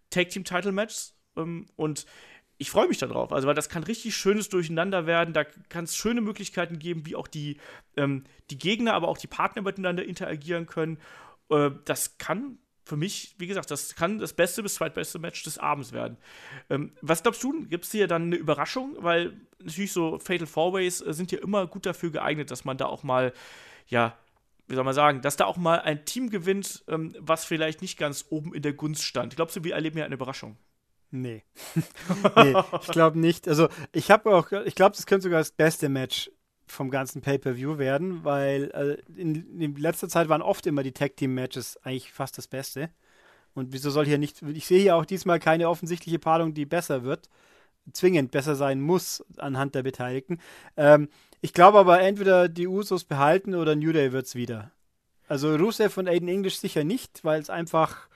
Tag 0.10 0.30
Team 0.30 0.44
Title 0.44 0.72
Matches. 0.72 1.16
Ähm, 1.36 1.68
und 1.76 2.06
ich 2.58 2.70
freue 2.70 2.88
mich 2.88 2.98
darauf. 2.98 3.34
Also, 3.34 3.48
weil 3.48 3.56
das 3.56 3.70
kann 3.70 3.84
richtig 3.84 4.16
schönes 4.16 4.50
Durcheinander 4.50 5.06
werden. 5.06 5.34
Da 5.34 5.44
kann 5.44 5.86
es 5.86 5.96
schöne 5.96 6.22
Möglichkeiten 6.22 6.80
geben, 6.80 7.06
wie 7.06 7.16
auch 7.16 7.28
die, 7.28 7.58
ähm, 7.98 8.24
die 8.50 8.58
Gegner, 8.58 8.94
aber 8.94 9.08
auch 9.08 9.18
die 9.18 9.28
Partner 9.28 9.62
miteinander 9.62 10.06
interagieren 10.06 10.66
können. 10.68 11.00
Äh, 11.50 11.72
das 11.86 12.18
kann 12.18 12.60
für 12.86 12.98
mich, 12.98 13.36
wie 13.38 13.48
gesagt, 13.48 13.72
das 13.72 13.96
kann 13.96 14.20
das 14.20 14.34
beste 14.34 14.62
bis 14.62 14.76
zweitbeste 14.76 15.18
Match 15.18 15.44
des 15.44 15.58
Abends 15.58 15.94
werden. 15.94 16.18
Ähm, 16.70 16.92
was 17.02 17.24
glaubst 17.24 17.44
du? 17.44 17.66
Gibt 17.68 17.86
es 17.86 17.92
hier 17.92 18.08
dann 18.08 18.24
eine 18.24 18.36
Überraschung? 18.36 18.98
Weil 19.00 19.40
natürlich 19.60 19.94
so 19.94 20.20
Fatal 20.20 20.48
Four 20.48 20.74
Ways 20.74 21.02
äh, 21.02 21.14
sind 21.14 21.32
ja 21.32 21.40
immer 21.40 21.66
gut 21.68 21.86
dafür 21.86 22.12
geeignet, 22.12 22.52
dass 22.52 22.66
man 22.66 22.78
da 22.78 22.86
auch 22.86 23.04
mal, 23.04 23.34
ja, 23.88 24.18
wie 24.74 24.76
soll 24.76 24.84
man 24.84 24.96
sagen, 24.96 25.22
dass 25.22 25.38
da 25.38 25.46
auch 25.46 25.58
mal 25.58 25.80
ein 25.80 26.04
Team 26.04 26.32
gewinnt, 26.32 26.84
ähm, 26.88 27.16
was 27.20 27.46
vielleicht 27.46 27.84
nicht 27.84 28.00
ganz 28.00 28.26
oben 28.32 28.56
in 28.56 28.64
der 28.64 28.74
Gunst 28.74 29.04
stand. 29.04 29.36
Glaubst 29.36 29.56
du, 29.56 29.64
wir 29.64 29.76
erleben 29.76 30.00
ja 30.00 30.06
eine 30.06 30.16
Überraschung? 30.16 30.58
Nee. 31.12 31.44
nee, 32.36 32.56
ich 32.82 32.88
glaube 32.88 33.20
nicht. 33.20 33.48
Also, 33.48 33.70
ich 33.92 34.10
habe 34.10 34.36
auch, 34.36 34.52
ich 34.66 34.74
glaube, 34.74 34.96
das 34.96 35.06
könnte 35.06 35.26
sogar 35.26 35.40
das 35.40 35.52
beste 35.52 35.88
Match 35.90 36.32
vom 36.66 36.90
ganzen 36.90 37.22
Pay-Per-View 37.22 37.78
werden, 37.78 38.24
weil 38.24 38.72
äh, 38.74 39.20
in, 39.22 39.62
in, 39.62 39.76
letzter 39.76 40.10
Zeit 40.10 40.28
waren 40.28 40.42
oft 40.42 40.66
immer 40.66 40.82
die 40.82 40.92
Tag-Team-Matches 40.92 41.78
eigentlich 41.84 42.12
fast 42.12 42.40
das 42.40 42.48
Beste. 42.48 42.90
Und 43.54 43.74
wieso 43.74 43.92
soll 43.92 44.08
hier 44.08 44.18
nicht, 44.18 44.42
ich 44.42 44.66
sehe 44.66 44.80
hier 44.80 44.96
auch 44.96 45.06
diesmal 45.06 45.40
keine 45.40 45.70
offensichtliche 45.70 46.18
Paarung, 46.18 46.56
die 46.56 46.66
besser 46.66 47.04
wird, 47.04 47.30
zwingend 47.92 48.32
besser 48.32 48.56
sein 48.56 48.82
muss 48.82 49.24
anhand 49.38 49.76
der 49.76 49.84
Beteiligten. 49.84 50.40
Ähm, 50.78 51.10
ich 51.44 51.52
glaube 51.52 51.78
aber 51.78 52.00
entweder 52.00 52.48
die 52.48 52.68
Usos 52.68 53.04
behalten 53.04 53.54
oder 53.54 53.76
New 53.76 53.92
Day 53.92 54.14
wird 54.14 54.26
es 54.26 54.34
wieder. 54.34 54.72
Also 55.28 55.54
Rusev 55.56 55.98
und 56.00 56.08
Aiden 56.08 56.30
English 56.30 56.58
sicher 56.58 56.86
nicht, 56.86 57.26
weil 57.26 57.42
es 57.42 57.50
einfach 57.50 58.08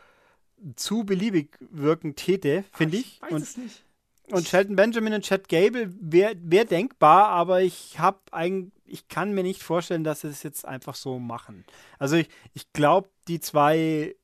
zu 0.77 1.03
beliebig 1.03 1.57
wirken 1.59 2.15
täte, 2.15 2.63
finde 2.71 2.95
ich. 2.95 3.17
ich. 3.17 3.21
Weiß 3.21 3.31
und, 3.33 3.41
es 3.41 3.57
nicht. 3.57 3.83
Und 4.31 4.47
Shelton 4.47 4.77
Benjamin 4.77 5.13
und 5.13 5.25
Chad 5.25 5.49
Gable 5.49 5.93
wäre 5.99 6.35
wär 6.39 6.63
denkbar, 6.63 7.27
aber 7.27 7.61
ich 7.61 7.99
habe 7.99 8.19
eigentlich, 8.31 8.71
ich 8.85 9.09
kann 9.09 9.33
mir 9.33 9.43
nicht 9.43 9.61
vorstellen, 9.61 10.05
dass 10.05 10.21
sie 10.21 10.29
es 10.29 10.41
jetzt 10.43 10.65
einfach 10.65 10.95
so 10.95 11.19
machen. 11.19 11.65
Also 11.99 12.15
ich, 12.15 12.29
ich 12.53 12.71
glaube, 12.71 13.09
die 13.27 13.41
zwei 13.41 14.15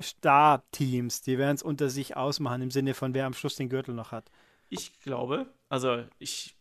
Star-Teams, 0.00 1.20
die 1.20 1.36
werden 1.36 1.56
es 1.56 1.62
unter 1.62 1.90
sich 1.90 2.16
ausmachen, 2.16 2.62
im 2.62 2.70
Sinne 2.70 2.94
von 2.94 3.12
wer 3.12 3.26
am 3.26 3.34
Schluss 3.34 3.56
den 3.56 3.68
Gürtel 3.68 3.94
noch 3.94 4.12
hat. 4.12 4.30
Ich 4.70 4.98
glaube, 5.00 5.46
also 5.68 6.04
ich, 6.18 6.56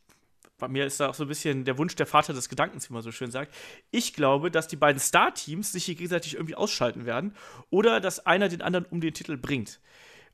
bei 0.63 0.69
mir 0.69 0.85
ist 0.85 0.97
da 1.01 1.09
auch 1.09 1.13
so 1.13 1.25
ein 1.25 1.27
bisschen 1.27 1.65
der 1.65 1.77
Wunsch 1.77 1.93
der 1.95 2.05
Vater 2.05 2.31
des 2.31 2.47
Gedankens, 2.47 2.89
wie 2.89 2.93
man 2.93 3.01
so 3.01 3.11
schön 3.11 3.31
sagt. 3.31 3.53
Ich 3.91 4.13
glaube, 4.13 4.49
dass 4.49 4.69
die 4.69 4.77
beiden 4.77 4.97
Star-Teams 4.97 5.73
sich 5.73 5.83
hier 5.83 5.95
gegenseitig 5.95 6.35
irgendwie 6.35 6.55
ausschalten 6.55 7.05
werden 7.05 7.35
oder 7.69 7.99
dass 7.99 8.25
einer 8.25 8.47
den 8.47 8.61
anderen 8.61 8.85
um 8.85 9.01
den 9.01 9.13
Titel 9.13 9.35
bringt. 9.35 9.81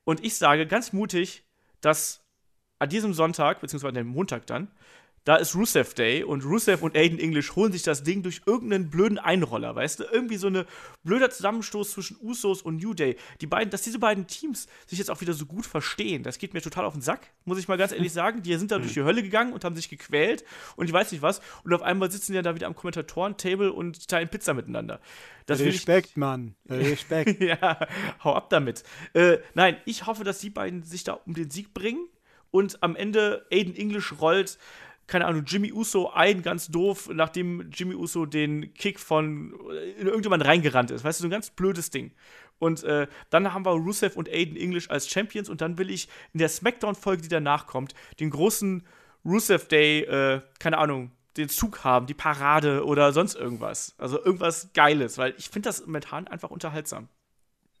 Und 0.04 0.24
ich 0.24 0.36
sage 0.36 0.68
ganz 0.68 0.92
mutig, 0.92 1.42
dass 1.80 2.24
an 2.78 2.88
diesem 2.88 3.12
Sonntag, 3.12 3.60
beziehungsweise 3.60 3.98
am 3.98 4.06
Montag 4.06 4.46
dann, 4.46 4.70
da 5.24 5.36
ist 5.36 5.54
Rusev 5.54 5.94
Day 5.94 6.24
und 6.24 6.44
Rusev 6.44 6.82
und 6.82 6.96
Aiden 6.96 7.18
English 7.18 7.54
holen 7.54 7.72
sich 7.72 7.82
das 7.82 8.02
Ding 8.02 8.22
durch 8.22 8.42
irgendeinen 8.46 8.88
blöden 8.88 9.18
Einroller, 9.18 9.74
weißt 9.74 10.00
du? 10.00 10.04
Irgendwie 10.04 10.36
so 10.36 10.46
eine 10.46 10.66
blöder 11.04 11.30
Zusammenstoß 11.30 11.92
zwischen 11.92 12.16
Usos 12.22 12.62
und 12.62 12.82
New 12.82 12.94
Day. 12.94 13.16
Die 13.40 13.46
beiden, 13.46 13.70
dass 13.70 13.82
diese 13.82 13.98
beiden 13.98 14.26
Teams 14.26 14.66
sich 14.86 14.98
jetzt 14.98 15.10
auch 15.10 15.20
wieder 15.20 15.34
so 15.34 15.44
gut 15.44 15.66
verstehen, 15.66 16.22
das 16.22 16.38
geht 16.38 16.54
mir 16.54 16.62
total 16.62 16.84
auf 16.86 16.94
den 16.94 17.02
Sack, 17.02 17.28
muss 17.44 17.58
ich 17.58 17.68
mal 17.68 17.76
ganz 17.76 17.92
ehrlich 17.92 18.12
sagen. 18.12 18.42
Die 18.42 18.56
sind 18.56 18.70
da 18.70 18.78
durch 18.78 18.94
die 18.94 19.02
Hölle 19.02 19.22
gegangen 19.22 19.52
und 19.52 19.64
haben 19.64 19.76
sich 19.76 19.90
gequält 19.90 20.44
und 20.76 20.86
ich 20.86 20.92
weiß 20.92 21.12
nicht 21.12 21.22
was. 21.22 21.40
Und 21.64 21.74
auf 21.74 21.82
einmal 21.82 22.10
sitzen 22.10 22.32
die 22.32 22.36
ja 22.36 22.42
da 22.42 22.54
wieder 22.54 22.66
am 22.66 22.74
Kommentatoren-Table 22.74 23.72
und 23.72 24.08
teilen 24.08 24.28
Pizza 24.28 24.54
miteinander. 24.54 25.00
Das 25.44 25.60
Respekt, 25.60 26.10
ich, 26.10 26.16
Mann. 26.16 26.54
Respekt. 26.68 27.42
ja, 27.42 27.86
hau 28.24 28.34
ab 28.34 28.50
damit. 28.50 28.84
Äh, 29.12 29.38
nein, 29.54 29.76
ich 29.84 30.06
hoffe, 30.06 30.24
dass 30.24 30.38
die 30.38 30.50
beiden 30.50 30.82
sich 30.82 31.04
da 31.04 31.12
um 31.12 31.34
den 31.34 31.50
Sieg 31.50 31.74
bringen 31.74 32.08
und 32.50 32.82
am 32.82 32.96
Ende 32.96 33.46
Aiden 33.50 33.76
English 33.76 34.14
rollt 34.20 34.58
keine 35.10 35.26
Ahnung, 35.26 35.42
Jimmy 35.44 35.72
Uso 35.72 36.10
ein, 36.10 36.40
ganz 36.40 36.68
doof, 36.68 37.10
nachdem 37.12 37.68
Jimmy 37.72 37.96
Uso 37.96 38.26
den 38.26 38.72
Kick 38.74 39.00
von 39.00 39.52
in 39.98 40.06
irgendjemand 40.06 40.44
reingerannt 40.44 40.92
ist. 40.92 41.02
Weißt 41.02 41.18
du, 41.18 41.22
so 41.22 41.28
ein 41.28 41.32
ganz 41.32 41.50
blödes 41.50 41.90
Ding. 41.90 42.12
Und 42.60 42.84
äh, 42.84 43.08
dann 43.28 43.52
haben 43.52 43.66
wir 43.66 43.72
Rusev 43.72 44.16
und 44.16 44.28
Aiden 44.28 44.56
English 44.56 44.88
als 44.88 45.08
Champions 45.08 45.48
und 45.48 45.62
dann 45.62 45.78
will 45.78 45.90
ich 45.90 46.08
in 46.32 46.38
der 46.38 46.48
Smackdown-Folge, 46.48 47.22
die 47.22 47.28
danach 47.28 47.66
kommt, 47.66 47.94
den 48.20 48.30
großen 48.30 48.86
Rusev 49.24 49.66
Day, 49.66 50.02
äh, 50.02 50.42
keine 50.60 50.78
Ahnung, 50.78 51.10
den 51.36 51.48
Zug 51.48 51.82
haben, 51.82 52.06
die 52.06 52.14
Parade 52.14 52.84
oder 52.86 53.12
sonst 53.12 53.34
irgendwas. 53.34 53.96
Also 53.98 54.24
irgendwas 54.24 54.72
Geiles, 54.74 55.18
weil 55.18 55.34
ich 55.38 55.48
finde 55.48 55.70
das 55.70 55.84
momentan 55.84 56.28
einfach 56.28 56.50
unterhaltsam. 56.50 57.08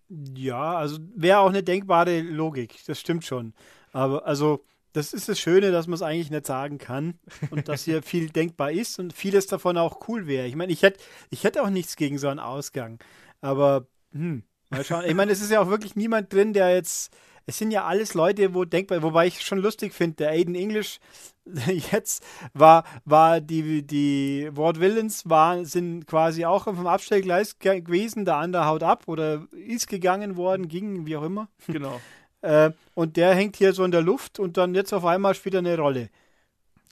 Ja, 0.08 0.74
also 0.74 0.98
wäre 1.14 1.38
auch 1.38 1.50
eine 1.50 1.62
denkbare 1.62 2.22
Logik, 2.22 2.74
das 2.88 2.98
stimmt 2.98 3.24
schon. 3.24 3.54
Aber 3.92 4.26
also 4.26 4.64
das 4.92 5.12
ist 5.12 5.28
das 5.28 5.38
Schöne, 5.38 5.70
dass 5.70 5.86
man 5.86 5.94
es 5.94 6.02
eigentlich 6.02 6.30
nicht 6.30 6.46
sagen 6.46 6.78
kann 6.78 7.18
und 7.50 7.68
dass 7.68 7.84
hier 7.84 8.02
viel 8.02 8.30
denkbar 8.30 8.72
ist 8.72 8.98
und 8.98 9.12
vieles 9.12 9.46
davon 9.46 9.78
auch 9.78 10.08
cool 10.08 10.26
wäre. 10.26 10.46
Ich 10.46 10.56
meine, 10.56 10.72
ich 10.72 10.82
hätte 10.82 11.00
ich 11.30 11.44
hätt 11.44 11.58
auch 11.58 11.70
nichts 11.70 11.96
gegen 11.96 12.18
so 12.18 12.28
einen 12.28 12.40
Ausgang, 12.40 12.98
aber 13.40 13.86
hm, 14.12 14.42
mal 14.70 14.84
schauen. 14.84 15.04
Ich 15.06 15.14
meine, 15.14 15.32
es 15.32 15.40
ist 15.40 15.50
ja 15.50 15.60
auch 15.60 15.68
wirklich 15.68 15.96
niemand 15.96 16.32
drin, 16.32 16.52
der 16.52 16.74
jetzt. 16.74 17.12
Es 17.46 17.58
sind 17.58 17.72
ja 17.72 17.84
alles 17.84 18.14
Leute, 18.14 18.54
wo 18.54 18.64
denkbar, 18.64 19.02
wobei 19.02 19.26
ich 19.26 19.40
schon 19.40 19.58
lustig 19.58 19.92
finde, 19.92 20.16
der 20.16 20.30
Aiden 20.30 20.54
English 20.54 21.00
jetzt 21.90 22.22
war, 22.52 22.84
war 23.04 23.40
die, 23.40 23.82
die 23.84 24.50
Ward 24.52 24.78
Villains 24.78 25.28
war, 25.28 25.64
sind 25.64 26.06
quasi 26.06 26.44
auch 26.44 26.64
vom 26.64 26.86
Abstellgleis 26.86 27.58
gewesen, 27.58 28.24
der 28.24 28.36
andere 28.36 28.66
haut 28.66 28.82
ab 28.82 29.04
oder 29.06 29.46
ist 29.52 29.88
gegangen 29.88 30.36
worden, 30.36 30.68
ging, 30.68 31.06
wie 31.06 31.16
auch 31.16 31.24
immer. 31.24 31.48
Genau. 31.66 32.00
Äh, 32.42 32.70
und 32.94 33.16
der 33.16 33.34
hängt 33.34 33.56
hier 33.56 33.72
so 33.72 33.84
in 33.84 33.90
der 33.90 34.02
Luft 34.02 34.38
und 34.38 34.56
dann 34.56 34.74
jetzt 34.74 34.92
auf 34.92 35.04
einmal 35.04 35.34
spielt 35.34 35.54
er 35.54 35.58
eine 35.58 35.76
Rolle. 35.76 36.10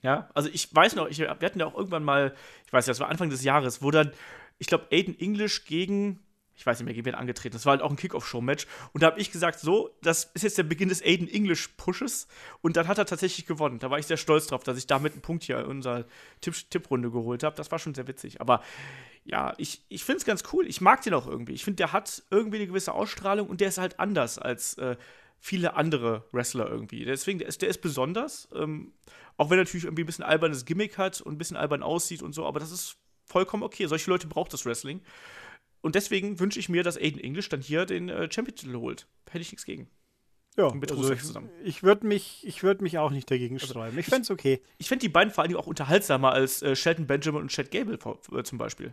Ja, 0.03 0.29
also 0.35 0.49
ich 0.53 0.73
weiß 0.75 0.95
noch, 0.95 1.09
ich, 1.09 1.19
wir 1.19 1.29
hatten 1.29 1.59
ja 1.59 1.67
auch 1.67 1.77
irgendwann 1.77 2.05
mal, 2.05 2.35
ich 2.67 2.73
weiß 2.73 2.87
ja, 2.87 2.93
das 2.93 3.01
war 3.01 3.09
Anfang 3.09 3.31
des 3.31 3.43
Jahres, 3.43 3.83
wo 3.83 3.91
dann, 3.91 4.13
ich 4.59 4.69
glaube, 4.69 4.87
Aiden 4.93 5.19
English 5.19 5.65
gegen, 5.65 6.21
ich 6.55 6.65
weiß 6.67 6.79
nicht 6.79 6.87
mehr, 6.87 6.95
gegen 6.95 7.07
wen 7.07 7.15
angetreten. 7.15 7.55
Das 7.55 7.67
war 7.67 7.73
halt 7.73 7.83
auch 7.83 7.91
ein 7.91 7.97
Kickoff-Show-Match. 7.97 8.67
Und 8.93 9.03
da 9.03 9.09
habe 9.09 9.21
ich 9.21 9.31
gesagt, 9.31 9.61
so, 9.61 9.91
das 10.03 10.25
ist 10.35 10.43
jetzt 10.43 10.59
der 10.59 10.65
Beginn 10.65 10.89
des 10.89 11.03
Aiden 11.03 11.29
English-Pushes. 11.29 12.27
Und 12.63 12.77
dann 12.77 12.89
hat 12.89 12.99
er 12.99 13.07
tatsächlich 13.07 13.47
gewonnen. 13.47 13.79
Da 13.79 13.91
war 13.91 13.99
ich 13.99 14.07
sehr 14.07 14.17
stolz 14.17 14.49
drauf, 14.49 14.65
dass 14.65 14.77
ich 14.77 14.87
damit 14.87 15.13
einen 15.13 15.23
Punkt 15.23 15.45
hier 15.45 15.61
in 15.61 15.67
unserer 15.67 16.05
Tipprunde 16.41 17.11
geholt 17.11 17.45
habe. 17.45 17.57
Das 17.57 17.71
war 17.71 17.79
schon 17.79 17.95
sehr 17.95 18.09
witzig. 18.09 18.41
Aber 18.41 18.63
ja, 19.25 19.55
ich, 19.59 19.83
ich 19.89 20.05
finde 20.05 20.19
es 20.19 20.25
ganz 20.25 20.43
cool. 20.53 20.67
Ich 20.67 20.81
mag 20.81 21.03
den 21.03 21.15
auch 21.15 21.29
irgendwie. 21.29 21.53
Ich 21.53 21.65
finde, 21.65 21.77
der 21.77 21.93
hat 21.93 22.23
irgendwie 22.31 22.57
eine 22.57 22.67
gewisse 22.67 22.93
Ausstrahlung 22.93 23.49
und 23.49 23.61
der 23.61 23.69
ist 23.69 23.79
halt 23.79 24.01
anders 24.01 24.39
als 24.39 24.79
äh, 24.79 24.97
viele 25.41 25.75
andere 25.75 26.25
Wrestler 26.33 26.69
irgendwie. 26.69 27.05
Deswegen, 27.05 27.39
der 27.39 27.49
ist, 27.49 27.63
der 27.63 27.69
ist 27.69 27.81
besonders. 27.81 28.49
Ähm, 28.55 28.93
auch 29.37 29.51
wenn 29.51 29.59
er 29.59 29.65
natürlich 29.65 29.85
irgendwie 29.85 30.03
ein 30.03 30.07
bisschen 30.07 30.25
albernes 30.25 30.65
Gimmick 30.65 30.99
hat 30.99 31.21
und 31.21 31.35
ein 31.35 31.39
bisschen 31.39 31.57
albern 31.57 31.83
aussieht 31.83 32.23
und 32.23 32.35
so, 32.35 32.45
aber 32.45 32.61
das 32.61 32.73
ist 32.73 32.97
vollkommen 33.25 33.63
okay. 33.63 33.87
Solche 33.87 34.11
Leute 34.11 34.27
braucht 34.27 34.53
das 34.53 34.67
Wrestling. 34.67 35.01
Und 35.81 35.95
deswegen 35.95 36.41
wünsche 36.41 36.59
ich 36.59 36.69
mir, 36.69 36.83
dass 36.83 36.97
Aiden 36.97 37.21
English 37.21 37.49
dann 37.49 37.61
hier 37.61 37.87
den 37.87 38.09
äh, 38.09 38.31
Champion-Titel 38.31 38.75
holt. 38.77 39.07
Hätte 39.31 39.43
ich 39.43 39.53
nichts 39.53 39.65
gegen. 39.65 39.89
Ja, 40.57 40.75
mit 40.75 40.91
also 40.91 41.13
ich, 41.13 41.21
ich 41.63 41.83
würde 41.85 42.05
mich, 42.05 42.63
würd 42.63 42.83
mich 42.83 42.99
auch 42.99 43.13
nicht 43.13 43.31
dagegen 43.31 43.57
also, 43.57 43.67
sträuben. 43.69 43.97
Ich 43.97 44.07
fände 44.07 44.23
es 44.23 44.31
okay. 44.31 44.61
Ich 44.79 44.89
fände 44.89 45.03
die 45.03 45.09
beiden 45.09 45.33
vor 45.33 45.45
allem 45.45 45.57
auch 45.57 45.69
unterhaltsamer 45.69 46.33
als 46.33 46.63
äh, 46.63 46.75
Shelton 46.75 47.07
Benjamin 47.07 47.43
und 47.43 47.53
Chad 47.53 47.71
Gable 47.71 47.97
äh, 48.33 48.43
zum 48.43 48.59
Beispiel. 48.59 48.93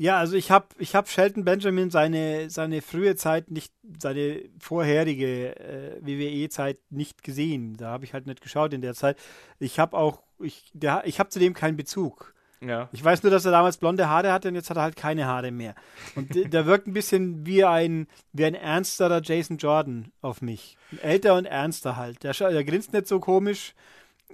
Ja, 0.00 0.16
also 0.18 0.36
ich 0.36 0.52
habe 0.52 0.66
ich 0.78 0.94
hab 0.94 1.08
Shelton 1.08 1.44
Benjamin 1.44 1.90
seine, 1.90 2.50
seine 2.50 2.82
frühe 2.82 3.16
Zeit 3.16 3.50
nicht, 3.50 3.72
seine 4.00 4.42
vorherige 4.60 5.56
äh, 5.58 6.00
WWE-Zeit 6.00 6.78
nicht 6.90 7.24
gesehen. 7.24 7.76
Da 7.76 7.90
habe 7.90 8.04
ich 8.04 8.14
halt 8.14 8.26
nicht 8.26 8.40
geschaut 8.40 8.72
in 8.72 8.80
der 8.80 8.94
Zeit. 8.94 9.18
Ich 9.58 9.80
habe 9.80 9.96
auch, 9.96 10.22
ich, 10.38 10.70
der, 10.72 11.02
ich 11.04 11.18
habe 11.18 11.30
zu 11.30 11.40
dem 11.40 11.52
keinen 11.52 11.76
Bezug. 11.76 12.32
Ja. 12.60 12.88
Ich 12.92 13.04
weiß 13.04 13.24
nur, 13.24 13.30
dass 13.30 13.44
er 13.44 13.50
damals 13.50 13.76
blonde 13.76 14.08
Haare 14.08 14.32
hatte 14.32 14.48
und 14.48 14.54
jetzt 14.54 14.70
hat 14.70 14.76
er 14.76 14.84
halt 14.84 14.96
keine 14.96 15.26
Haare 15.26 15.50
mehr. 15.50 15.74
Und 16.14 16.52
der, 16.52 16.66
wirkt 16.66 16.86
ein 16.86 16.92
bisschen 16.92 17.44
wie 17.44 17.64
ein, 17.64 18.06
wie 18.32 18.44
ein 18.44 18.54
ernsterer 18.54 19.20
Jason 19.22 19.58
Jordan 19.58 20.12
auf 20.22 20.42
mich. 20.42 20.76
Älter 21.02 21.34
und 21.34 21.44
ernster 21.44 21.96
halt. 21.96 22.22
Der, 22.22 22.32
der 22.34 22.64
grinst 22.64 22.92
nicht 22.92 23.08
so 23.08 23.18
komisch 23.18 23.74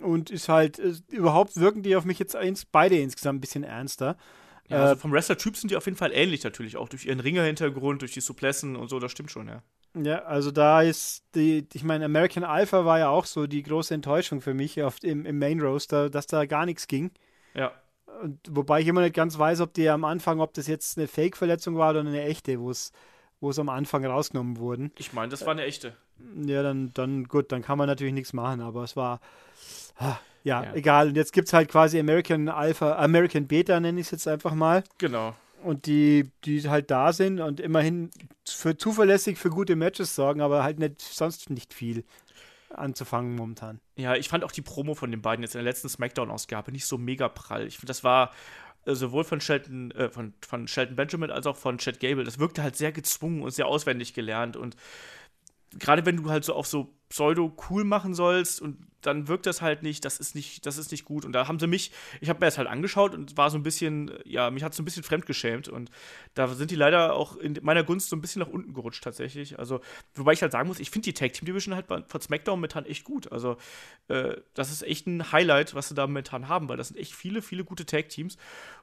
und 0.02 0.30
ist 0.30 0.50
halt, 0.50 0.78
äh, 0.78 0.92
überhaupt 1.08 1.56
wirken 1.56 1.82
die 1.82 1.96
auf 1.96 2.04
mich 2.04 2.18
jetzt 2.18 2.34
ins, 2.34 2.66
beide 2.66 2.98
insgesamt 2.98 3.38
ein 3.38 3.40
bisschen 3.40 3.64
ernster. 3.64 4.16
Ja, 4.68 4.82
also 4.82 5.00
vom 5.00 5.12
Wrestler-Typ 5.12 5.56
sind 5.56 5.70
die 5.70 5.76
auf 5.76 5.84
jeden 5.84 5.96
Fall 5.96 6.12
ähnlich 6.12 6.42
natürlich, 6.42 6.76
auch 6.76 6.88
durch 6.88 7.04
ihren 7.04 7.20
Ringer-Hintergrund, 7.20 8.02
durch 8.02 8.12
die 8.12 8.20
Suplessen 8.20 8.76
und 8.76 8.88
so, 8.88 8.98
das 8.98 9.12
stimmt 9.12 9.30
schon, 9.30 9.48
ja. 9.48 9.62
Ja, 9.96 10.24
also 10.24 10.50
da 10.50 10.82
ist 10.82 11.24
die, 11.34 11.68
ich 11.72 11.84
meine, 11.84 12.06
American 12.06 12.42
Alpha 12.42 12.84
war 12.84 12.98
ja 12.98 13.08
auch 13.10 13.26
so 13.26 13.46
die 13.46 13.62
große 13.62 13.94
Enttäuschung 13.94 14.40
für 14.40 14.54
mich 14.54 14.82
oft 14.82 15.04
im, 15.04 15.24
im 15.24 15.38
Main 15.38 15.60
Roaster, 15.60 16.10
dass 16.10 16.26
da 16.26 16.46
gar 16.46 16.66
nichts 16.66 16.88
ging. 16.88 17.12
Ja. 17.54 17.72
Und, 18.22 18.40
wobei 18.50 18.80
ich 18.80 18.88
immer 18.88 19.02
nicht 19.02 19.14
ganz 19.14 19.38
weiß, 19.38 19.60
ob 19.60 19.74
die 19.74 19.88
am 19.88 20.04
Anfang, 20.04 20.40
ob 20.40 20.54
das 20.54 20.66
jetzt 20.66 20.98
eine 20.98 21.06
Fake-Verletzung 21.06 21.76
war 21.76 21.90
oder 21.90 22.00
eine 22.00 22.22
echte, 22.22 22.58
wo 22.58 22.70
es 22.70 22.90
wo 23.44 23.50
es 23.50 23.58
am 23.58 23.68
Anfang 23.68 24.04
rausgenommen 24.04 24.56
wurden. 24.56 24.90
Ich 24.96 25.12
meine, 25.12 25.28
das 25.28 25.44
war 25.44 25.52
eine 25.52 25.64
echte. 25.64 25.94
Ja, 26.46 26.62
dann, 26.62 26.92
dann 26.94 27.24
gut, 27.24 27.52
dann 27.52 27.62
kann 27.62 27.76
man 27.76 27.86
natürlich 27.86 28.14
nichts 28.14 28.32
machen, 28.32 28.60
aber 28.60 28.82
es 28.84 28.96
war. 28.96 29.20
Ah, 29.96 30.16
ja, 30.44 30.62
ja, 30.62 30.74
egal. 30.74 31.08
Und 31.08 31.16
jetzt 31.16 31.32
gibt 31.32 31.48
es 31.48 31.54
halt 31.54 31.70
quasi 31.70 31.98
American 31.98 32.48
Alpha, 32.48 32.96
American 32.96 33.46
Beta, 33.46 33.80
nenne 33.80 34.00
ich 34.00 34.06
es 34.06 34.10
jetzt 34.12 34.28
einfach 34.28 34.54
mal. 34.54 34.84
Genau. 34.98 35.34
Und 35.62 35.86
die, 35.86 36.30
die 36.44 36.68
halt 36.68 36.90
da 36.90 37.14
sind 37.14 37.40
und 37.40 37.58
immerhin 37.58 38.10
für 38.46 38.76
zuverlässig 38.76 39.38
für 39.38 39.48
gute 39.48 39.74
Matches 39.74 40.14
sorgen, 40.14 40.42
aber 40.42 40.62
halt 40.62 40.78
nicht 40.78 41.00
sonst 41.00 41.48
nicht 41.48 41.72
viel 41.72 42.04
anzufangen 42.68 43.34
momentan. 43.34 43.80
Ja, 43.96 44.14
ich 44.14 44.28
fand 44.28 44.44
auch 44.44 44.52
die 44.52 44.60
Promo 44.60 44.94
von 44.94 45.10
den 45.10 45.22
beiden 45.22 45.42
jetzt 45.42 45.54
in 45.54 45.60
der 45.60 45.64
letzten 45.64 45.88
Smackdown-Ausgabe 45.88 46.70
nicht 46.72 46.84
so 46.84 46.98
mega 46.98 47.28
prall. 47.28 47.66
Ich 47.66 47.78
finde, 47.78 47.86
das 47.86 48.04
war 48.04 48.32
äh, 48.84 48.94
sowohl 48.94 49.24
von 49.24 49.40
Shelton, 49.40 49.92
äh, 49.92 50.10
von, 50.10 50.34
von 50.46 50.68
Shelton 50.68 50.96
Benjamin 50.96 51.30
als 51.30 51.46
auch 51.46 51.56
von 51.56 51.78
Chad 51.78 52.00
Gable. 52.00 52.24
Das 52.24 52.38
wirkte 52.38 52.62
halt 52.62 52.76
sehr 52.76 52.92
gezwungen 52.92 53.42
und 53.42 53.52
sehr 53.52 53.66
auswendig 53.66 54.12
gelernt 54.12 54.58
und 54.58 54.76
gerade 55.78 56.04
wenn 56.06 56.16
du 56.16 56.30
halt 56.30 56.44
so 56.44 56.54
auf 56.54 56.66
so 56.66 56.92
pseudo 57.14 57.56
cool 57.70 57.84
machen 57.84 58.12
sollst 58.12 58.60
und 58.60 58.76
dann 59.00 59.28
wirkt 59.28 59.46
das 59.46 59.62
halt 59.62 59.84
nicht, 59.84 60.04
das 60.04 60.18
ist 60.18 60.34
nicht, 60.34 60.66
das 60.66 60.78
ist 60.78 60.90
nicht 60.90 61.04
gut. 61.04 61.24
Und 61.24 61.32
da 61.32 61.46
haben 61.46 61.60
sie 61.60 61.68
mich, 61.68 61.92
ich 62.20 62.28
habe 62.28 62.40
mir 62.40 62.46
das 62.46 62.58
halt 62.58 62.66
angeschaut 62.66 63.14
und 63.14 63.36
war 63.36 63.50
so 63.50 63.56
ein 63.56 63.62
bisschen, 63.62 64.10
ja, 64.24 64.50
mich 64.50 64.64
hat 64.64 64.72
es 64.72 64.78
so 64.78 64.82
ein 64.82 64.84
bisschen 64.84 65.04
fremdgeschämt. 65.04 65.68
Und 65.68 65.92
da 66.34 66.48
sind 66.48 66.72
die 66.72 66.74
leider 66.74 67.14
auch 67.14 67.36
in 67.36 67.56
meiner 67.62 67.84
Gunst 67.84 68.08
so 68.08 68.16
ein 68.16 68.20
bisschen 68.20 68.40
nach 68.40 68.48
unten 68.48 68.74
gerutscht 68.74 69.04
tatsächlich. 69.04 69.60
Also, 69.60 69.80
wobei 70.14 70.32
ich 70.32 70.42
halt 70.42 70.50
sagen 70.50 70.66
muss, 70.66 70.80
ich 70.80 70.90
finde 70.90 71.04
die 71.04 71.14
Tag 71.14 71.34
Team 71.34 71.46
Division 71.46 71.76
halt 71.76 71.86
von 71.86 72.20
SmackDown 72.20 72.58
momentan 72.58 72.84
echt 72.84 73.04
gut. 73.04 73.30
Also, 73.30 73.58
äh, 74.08 74.34
das 74.54 74.72
ist 74.72 74.82
echt 74.82 75.06
ein 75.06 75.30
Highlight, 75.30 75.76
was 75.76 75.90
sie 75.90 75.94
da 75.94 76.08
momentan 76.08 76.48
haben, 76.48 76.68
weil 76.68 76.78
das 76.78 76.88
sind 76.88 76.96
echt 76.96 77.14
viele, 77.14 77.42
viele 77.42 77.62
gute 77.62 77.86
Tag 77.86 78.08
Teams. 78.08 78.38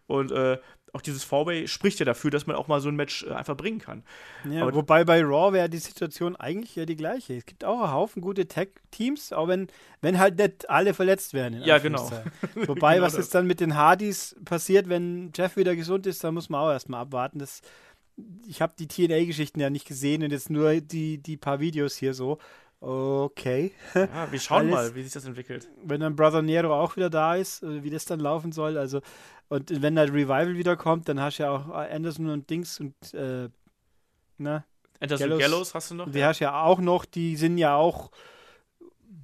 Und 0.07 0.31
äh, 0.31 0.57
auch 0.93 1.01
dieses 1.01 1.23
Four-Way 1.23 1.67
spricht 1.67 1.99
ja 1.99 2.05
dafür, 2.05 2.31
dass 2.31 2.47
man 2.47 2.55
auch 2.55 2.67
mal 2.67 2.81
so 2.81 2.89
ein 2.89 2.95
Match 2.95 3.23
äh, 3.23 3.31
einfach 3.31 3.55
bringen 3.55 3.79
kann. 3.79 4.03
Ja, 4.49 4.63
Aber 4.63 4.73
wobei 4.73 5.03
bei 5.03 5.21
Raw 5.21 5.53
wäre 5.53 5.69
die 5.69 5.77
Situation 5.77 6.35
eigentlich 6.35 6.75
ja 6.75 6.85
die 6.85 6.95
gleiche. 6.95 7.35
Es 7.35 7.45
gibt 7.45 7.63
auch 7.63 7.81
einen 7.81 7.91
Haufen 7.91 8.21
gute 8.21 8.47
Tag-Teams, 8.47 9.33
auch 9.33 9.47
wenn, 9.47 9.67
wenn 10.01 10.19
halt 10.19 10.37
nicht 10.37 10.69
alle 10.69 10.93
verletzt 10.93 11.33
werden. 11.33 11.61
Ja, 11.63 11.77
genau. 11.77 12.09
Wobei, 12.55 12.95
genau 12.95 13.05
was 13.05 13.17
jetzt 13.17 13.33
dann 13.35 13.47
mit 13.47 13.59
den 13.59 13.75
Hardys 13.75 14.35
passiert, 14.45 14.89
wenn 14.89 15.31
Jeff 15.35 15.55
wieder 15.55 15.75
gesund 15.75 16.07
ist, 16.07 16.23
da 16.23 16.31
muss 16.31 16.49
man 16.49 16.61
auch 16.61 16.71
erstmal 16.71 17.01
abwarten. 17.01 17.39
Das, 17.39 17.61
ich 18.47 18.61
habe 18.61 18.73
die 18.77 18.87
TNA-Geschichten 18.87 19.59
ja 19.59 19.69
nicht 19.69 19.87
gesehen 19.87 20.23
und 20.23 20.31
jetzt 20.31 20.49
nur 20.49 20.81
die, 20.81 21.17
die 21.17 21.37
paar 21.37 21.59
Videos 21.59 21.95
hier 21.95 22.13
so. 22.13 22.37
Okay. 22.81 23.71
Ja, 23.93 24.31
wir 24.31 24.39
schauen 24.39 24.61
Alles, 24.61 24.71
mal, 24.71 24.95
wie 24.95 25.03
sich 25.03 25.13
das 25.13 25.25
entwickelt. 25.25 25.69
Wenn 25.83 26.01
dann 26.01 26.15
Brother 26.15 26.41
Nero 26.41 26.73
auch 26.73 26.95
wieder 26.95 27.11
da 27.11 27.35
ist, 27.35 27.61
äh, 27.61 27.83
wie 27.83 27.91
das 27.91 28.05
dann 28.05 28.19
laufen 28.19 28.51
soll. 28.51 28.75
Also, 28.75 29.01
und 29.49 29.81
wenn 29.81 29.95
das 29.95 30.09
Revival 30.09 30.55
wiederkommt, 30.55 31.07
dann 31.07 31.19
hast 31.19 31.37
du 31.37 31.43
ja 31.43 31.51
auch 31.51 31.69
Anderson 31.69 32.29
und 32.29 32.49
Dings 32.49 32.79
und 32.79 32.95
äh, 33.13 33.49
na, 34.39 34.65
Anderson 34.99 35.29
Gallows, 35.29 35.41
Gallows 35.41 35.75
hast 35.75 35.91
du 35.91 35.95
noch? 35.95 36.11
Die 36.11 36.23
hast 36.23 36.39
du 36.39 36.45
ja 36.45 36.63
auch 36.63 36.79
noch, 36.79 37.05
die 37.05 37.35
sind 37.35 37.59
ja 37.59 37.75
auch, 37.75 38.09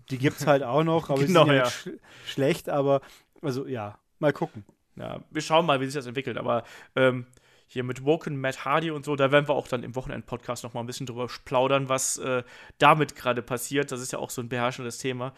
die 0.10 0.20
gibt 0.20 0.40
es 0.40 0.46
halt 0.46 0.62
auch 0.62 0.84
noch, 0.84 1.10
aber 1.10 1.24
genau, 1.24 1.46
die 1.46 1.50
sind 1.50 1.58
ja, 1.58 1.64
ja. 1.64 1.70
Sch 1.70 1.90
schlecht, 2.28 2.70
aber 2.70 3.02
also 3.42 3.66
ja, 3.66 3.98
mal 4.20 4.34
gucken. 4.34 4.66
Ja, 4.96 5.22
wir 5.32 5.42
schauen 5.42 5.66
mal, 5.66 5.80
wie 5.82 5.86
sich 5.86 5.96
das 5.96 6.06
entwickelt, 6.06 6.38
aber 6.38 6.64
ähm, 6.96 7.26
hier 7.68 7.84
mit 7.84 8.06
Woken, 8.06 8.40
Matt 8.40 8.66
Hardy 8.66 8.92
und 8.92 9.06
so, 9.06 9.16
da 9.16 9.32
werden 9.32 9.48
wir 9.48 9.56
auch 9.56 9.68
dann 9.68 9.84
im 9.84 9.96
Wochenend-Podcast 9.96 10.64
noch 10.64 10.74
mal 10.74 10.80
ein 10.80 10.86
bisschen 10.86 11.06
drüber 11.06 11.28
plaudern, 11.46 11.90
was 11.90 12.18
äh, 12.18 12.44
damit 12.78 13.16
gerade 13.16 13.42
passiert. 13.42 13.92
Das 13.92 14.02
ist 14.02 14.14
ja 14.14 14.20
auch 14.20 14.30
so 14.30 14.42
ein 14.42 14.50
beherrschendes 14.50 14.98
Thema. 15.00 15.34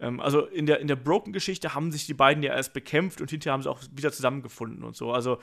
Ähm, 0.00 0.18
also 0.20 0.46
in 0.46 0.64
der, 0.64 0.80
in 0.80 0.88
der 0.88 0.96
Broken-Geschichte 0.96 1.74
haben 1.74 1.92
sich 1.92 2.06
die 2.06 2.14
beiden 2.14 2.42
ja 2.42 2.54
erst 2.54 2.72
bekämpft 2.72 3.20
und 3.20 3.30
hinterher 3.30 3.52
haben 3.52 3.62
sie 3.62 3.70
auch 3.70 3.82
wieder 3.92 4.12
zusammengefunden 4.12 4.82
und 4.82 4.96
so. 4.96 5.12
Also 5.12 5.38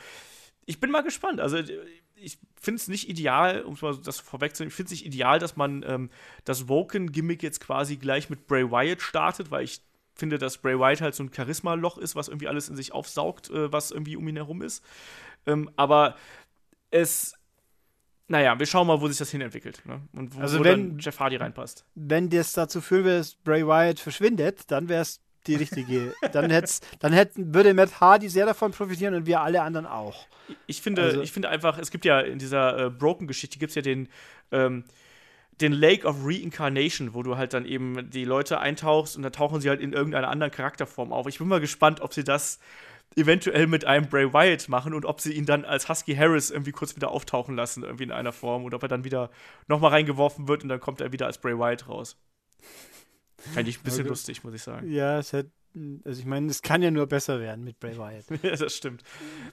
ich 0.65 0.79
bin 0.79 0.89
mal 0.89 1.03
gespannt. 1.03 1.39
Also 1.39 1.57
ich 2.15 2.37
finde 2.59 2.77
es 2.77 2.87
nicht 2.87 3.07
ideal, 3.07 3.61
um 3.61 3.77
mal 3.81 3.97
das 3.97 4.19
vorwegzunehmen, 4.19 4.69
ich 4.69 4.75
finde 4.75 4.87
es 4.87 4.99
nicht 4.99 5.05
ideal, 5.05 5.39
dass 5.39 5.55
man 5.55 5.83
ähm, 5.87 6.09
das 6.43 6.67
Woken-Gimmick 6.67 7.43
jetzt 7.43 7.59
quasi 7.59 7.97
gleich 7.97 8.29
mit 8.29 8.47
Bray 8.47 8.69
Wyatt 8.69 9.01
startet, 9.01 9.51
weil 9.51 9.63
ich 9.63 9.81
finde, 10.15 10.37
dass 10.37 10.59
Bray 10.59 10.77
Wyatt 10.77 11.01
halt 11.01 11.15
so 11.15 11.23
ein 11.23 11.33
Charisma-Loch 11.33 11.97
ist, 11.97 12.15
was 12.15 12.27
irgendwie 12.27 12.47
alles 12.47 12.69
in 12.69 12.75
sich 12.75 12.91
aufsaugt, 12.91 13.49
äh, 13.49 13.71
was 13.71 13.91
irgendwie 13.91 14.15
um 14.15 14.27
ihn 14.27 14.35
herum 14.35 14.61
ist. 14.61 14.83
Ähm, 15.45 15.69
aber 15.75 16.15
es. 16.89 17.33
Naja, 18.27 18.57
wir 18.57 18.65
schauen 18.65 18.87
mal, 18.87 19.01
wo 19.01 19.07
sich 19.09 19.17
das 19.17 19.29
hinentwickelt. 19.29 19.85
Ne? 19.85 20.01
Und 20.13 20.33
wo, 20.33 20.39
also 20.39 20.59
wo 20.59 20.63
wenn, 20.63 20.97
Jeff 20.99 21.19
Hardy 21.19 21.35
reinpasst. 21.35 21.83
Wenn 21.95 22.29
das 22.29 22.53
dazu 22.53 22.79
führen 22.79 23.03
würde, 23.03 23.17
dass 23.17 23.35
Bray 23.35 23.67
Wyatt 23.67 23.99
verschwindet, 23.99 24.71
dann 24.71 24.87
wäre 24.87 25.01
es 25.01 25.19
die 25.47 25.55
richtige. 25.55 26.13
dann 26.31 26.49
hätt's, 26.49 26.79
dann 26.99 27.11
hätten, 27.11 27.53
würde 27.53 27.73
Matt 27.73 27.99
Hardy 27.99 28.29
sehr 28.29 28.45
davon 28.45 28.71
profitieren 28.71 29.15
und 29.15 29.25
wir 29.25 29.41
alle 29.41 29.61
anderen 29.61 29.85
auch. 29.85 30.27
Ich 30.67 30.81
finde, 30.81 31.03
also, 31.03 31.21
ich 31.21 31.31
finde 31.31 31.49
einfach, 31.49 31.77
es 31.77 31.91
gibt 31.91 32.05
ja 32.05 32.21
in 32.21 32.39
dieser 32.39 32.85
äh, 32.85 32.89
Broken-Geschichte 32.89 33.59
gibt 33.59 33.71
es 33.71 33.75
ja 33.75 33.81
den, 33.81 34.07
ähm, 34.51 34.85
den 35.59 35.73
Lake 35.73 36.07
of 36.07 36.17
Reincarnation, 36.23 37.13
wo 37.13 37.23
du 37.23 37.37
halt 37.37 37.53
dann 37.53 37.65
eben 37.65 38.09
die 38.09 38.25
Leute 38.25 38.59
eintauchst 38.59 39.15
und 39.15 39.23
dann 39.23 39.31
tauchen 39.31 39.61
sie 39.61 39.69
halt 39.69 39.81
in 39.81 39.93
irgendeiner 39.93 40.29
anderen 40.29 40.51
Charakterform 40.51 41.13
auf. 41.13 41.27
Ich 41.27 41.37
bin 41.37 41.47
mal 41.47 41.59
gespannt, 41.59 42.01
ob 42.01 42.13
sie 42.13 42.23
das 42.23 42.59
eventuell 43.15 43.67
mit 43.67 43.85
einem 43.85 44.07
Bray 44.07 44.33
Wyatt 44.33 44.69
machen 44.69 44.93
und 44.93 45.05
ob 45.05 45.19
sie 45.21 45.33
ihn 45.33 45.45
dann 45.45 45.65
als 45.65 45.89
Husky 45.89 46.15
Harris 46.15 46.49
irgendwie 46.49 46.71
kurz 46.71 46.95
wieder 46.95 47.11
auftauchen 47.11 47.55
lassen, 47.55 47.83
irgendwie 47.83 48.03
in 48.03 48.11
einer 48.11 48.31
Form, 48.31 48.63
oder 48.63 48.77
ob 48.77 48.83
er 48.83 48.89
dann 48.89 49.03
wieder 49.03 49.29
nochmal 49.67 49.91
reingeworfen 49.91 50.47
wird 50.47 50.63
und 50.63 50.69
dann 50.69 50.79
kommt 50.79 51.01
er 51.01 51.11
wieder 51.11 51.25
als 51.25 51.37
Bray 51.37 51.57
Wyatt 51.57 51.87
raus. 51.87 52.17
Fände 53.37 53.69
ich 53.69 53.79
ein 53.79 53.83
bisschen 53.83 54.01
okay. 54.01 54.09
lustig, 54.09 54.43
muss 54.43 54.53
ich 54.53 54.61
sagen. 54.61 54.89
Ja, 54.89 55.17
es 55.17 55.33
hat, 55.33 55.47
also 56.05 56.19
ich 56.19 56.25
meine, 56.25 56.47
es 56.47 56.61
kann 56.61 56.81
ja 56.81 56.91
nur 56.91 57.07
besser 57.07 57.39
werden 57.39 57.63
mit 57.63 57.79
Bray 57.79 57.97
Wyatt. 57.97 58.25
ja, 58.43 58.55
das 58.55 58.75
stimmt. 58.75 59.03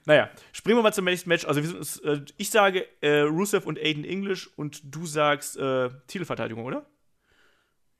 Naja, 0.05 0.29
springen 0.51 0.77
wir 0.77 0.83
mal 0.83 0.93
zum 0.93 1.05
nächsten 1.05 1.27
Match. 1.27 1.45
Also 1.45 1.59
uns, 1.59 1.97
äh, 1.99 2.21
ich 2.37 2.51
sage 2.51 2.85
äh, 3.01 3.21
Rusev 3.21 3.65
und 3.65 3.79
Aiden 3.79 4.05
English 4.05 4.49
und 4.55 4.81
du 4.83 5.05
sagst 5.05 5.57
äh, 5.57 5.89
Titelverteidigung, 6.07 6.63
oder? 6.63 6.85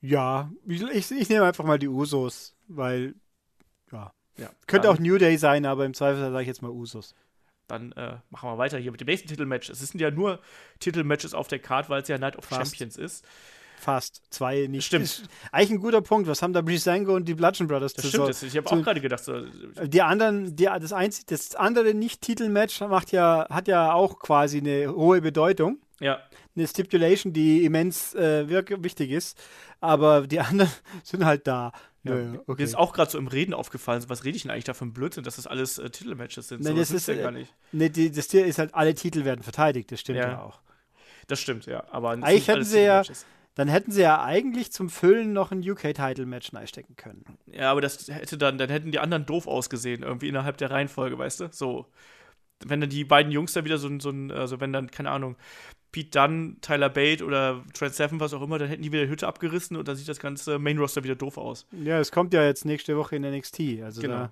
Ja, 0.02 0.52
ich, 0.66 0.82
ich, 0.82 1.12
ich 1.12 1.30
nehme 1.30 1.46
einfach 1.46 1.66
mal 1.66 1.80
die 1.80 1.90
Usos, 1.90 2.56
weil, 2.68 3.16
ja, 4.40 4.50
Könnte 4.68 4.90
auch 4.90 5.00
New 5.00 5.18
Day 5.18 5.38
sein, 5.38 5.66
aber 5.66 5.86
im 5.86 5.94
Zweifel 5.94 6.22
sage 6.22 6.42
ich 6.42 6.48
jetzt 6.48 6.62
mal 6.62 6.72
Usos. 6.72 7.16
Dann 7.68 7.92
äh, 7.92 8.18
machen 8.30 8.50
wir 8.50 8.58
weiter 8.58 8.78
hier 8.78 8.92
mit 8.92 9.00
dem 9.00 9.06
nächsten 9.06 9.28
Titelmatch. 9.28 9.70
Es 9.70 9.80
sind 9.80 10.02
ja 10.02 10.10
nur 10.10 10.40
Titelmatches 10.80 11.34
auf 11.34 11.48
der 11.48 11.60
Card, 11.60 11.90
weil 11.90 12.02
es 12.02 12.08
ja 12.08 12.18
Night 12.18 12.36
of 12.36 12.46
Fast. 12.46 12.72
Champions 12.72 12.98
ist. 12.98 13.26
Fast. 13.80 14.22
Zwei 14.30 14.68
nicht. 14.68 14.86
Stimmt. 14.86 15.06
Ist 15.06 15.24
eigentlich 15.52 15.72
ein 15.72 15.80
guter 15.80 16.02
Punkt. 16.02 16.28
Was 16.28 16.42
haben 16.42 16.52
da 16.52 16.62
Brisango 16.62 17.16
und 17.16 17.28
die 17.28 17.34
Bludgeon 17.36 17.68
Brothers 17.68 17.94
das 17.94 18.10
stimmt, 18.10 18.34
so, 18.34 18.46
ich 18.46 18.58
habe 18.58 18.70
auch 18.70 18.84
gerade 18.84 19.00
gedacht. 19.00 19.24
So. 19.24 19.46
Die 19.86 20.02
anderen, 20.02 20.56
die, 20.56 20.66
das, 20.66 20.92
einzig, 20.92 21.28
das 21.28 21.56
andere 21.56 21.94
Nicht-Titelmatch 21.94 22.82
macht 22.82 23.12
ja, 23.12 23.48
hat 23.50 23.68
ja 23.68 23.94
auch 23.94 24.20
quasi 24.20 24.58
eine 24.58 24.94
hohe 24.94 25.22
Bedeutung. 25.22 25.80
Ja. 26.00 26.20
Eine 26.56 26.68
Stipulation, 26.68 27.32
die 27.32 27.64
immens 27.64 28.16
äh, 28.16 28.50
wichtig 28.50 29.12
ist. 29.12 29.38
Aber 29.80 30.28
die 30.28 30.40
anderen 30.42 30.72
sind 31.04 31.24
halt 31.24 31.48
da. 31.48 31.72
Ja, 32.04 32.18
ja, 32.18 32.34
okay. 32.48 32.62
Mir 32.62 32.64
ist 32.64 32.78
auch 32.78 32.94
gerade 32.94 33.12
so 33.12 33.18
im 33.18 33.28
Reden 33.28 33.54
aufgefallen, 33.54 34.04
was 34.08 34.24
rede 34.24 34.36
ich 34.36 34.44
denn 34.44 34.52
eigentlich 34.52 34.64
da 34.64 34.74
für 34.74 34.86
Blödsinn, 34.86 35.24
dass 35.24 35.36
das 35.36 35.48
alles 35.48 35.78
äh, 35.78 35.90
Titelmatches 35.90 36.48
sind? 36.48 36.62
Nein, 36.62 36.74
so, 36.74 36.80
das, 36.80 36.90
das 36.90 36.98
ist 36.98 37.08
ja 37.08 37.22
gar 37.22 37.32
nicht. 37.32 37.54
Nee, 37.72 37.90
die, 37.90 38.12
das 38.12 38.28
Tier 38.28 38.46
ist 38.46 38.58
halt, 38.58 38.74
alle 38.74 38.96
Titel 38.96 39.26
werden 39.26 39.44
verteidigt, 39.44 39.92
das 39.92 40.00
stimmt 40.00 40.20
ja, 40.20 40.30
ja 40.30 40.42
auch. 40.42 40.62
Das 41.28 41.40
stimmt, 41.40 41.66
ja. 41.66 41.84
Aber 41.92 42.12
eigentlich 42.12 42.48
hätten 42.48 42.64
sie 42.64 42.82
ja, 42.82 43.04
dann 43.56 43.68
hätten 43.68 43.92
sie 43.92 44.02
ja 44.02 44.24
eigentlich 44.24 44.72
zum 44.72 44.90
Füllen 44.90 45.34
noch 45.34 45.52
ein 45.52 45.60
UK-Title-Match 45.70 46.54
reinstecken 46.54 46.96
können. 46.96 47.26
Ja, 47.48 47.72
aber 47.72 47.82
das 47.82 48.08
hätte 48.08 48.38
dann, 48.38 48.58
dann 48.58 48.70
hätten 48.70 48.92
die 48.92 49.00
anderen 49.00 49.26
doof 49.26 49.48
ausgesehen, 49.48 50.02
irgendwie 50.02 50.30
innerhalb 50.30 50.58
der 50.58 50.72
Reihenfolge, 50.72 51.18
weißt 51.18 51.42
du? 51.42 51.50
So. 51.52 51.86
Wenn 52.66 52.82
dann 52.82 52.90
die 52.90 53.04
beiden 53.04 53.32
Jungs 53.32 53.54
da 53.54 53.66
wieder 53.66 53.78
so, 53.78 53.90
so 54.00 54.10
ein, 54.10 54.32
also 54.32 54.60
wenn 54.60 54.72
dann, 54.72 54.92
keine 54.92 55.12
Ahnung, 55.12 55.36
Pete 55.92 56.10
Dunn, 56.12 56.58
Tyler 56.62 56.90
Bate 56.90 57.26
oder 57.26 57.64
Trent 57.74 57.94
Seven, 57.94 58.20
was 58.20 58.34
auch 58.34 58.42
immer, 58.42 58.60
dann 58.60 58.70
hätten 58.70 58.84
die 58.84 58.92
wieder 58.92 59.06
die 59.06 59.10
Hütte 59.10 59.28
abgerissen 59.28 59.76
und 59.76 59.88
dann 59.88 59.96
sieht 59.96 60.08
das 60.08 60.20
ganze 60.20 60.60
Main 60.60 60.78
Roster 60.78 61.04
wieder 61.04 61.16
doof 61.16 61.38
aus. 61.38 61.66
Ja, 61.72 62.00
es 62.00 62.12
kommt 62.12 62.34
ja 62.34 62.44
jetzt 62.44 62.66
nächste 62.66 62.96
Woche 62.98 63.16
in 63.16 63.24
NXT. 63.24 63.82
Also 63.84 64.02
genau. 64.02 64.16
Da, 64.16 64.32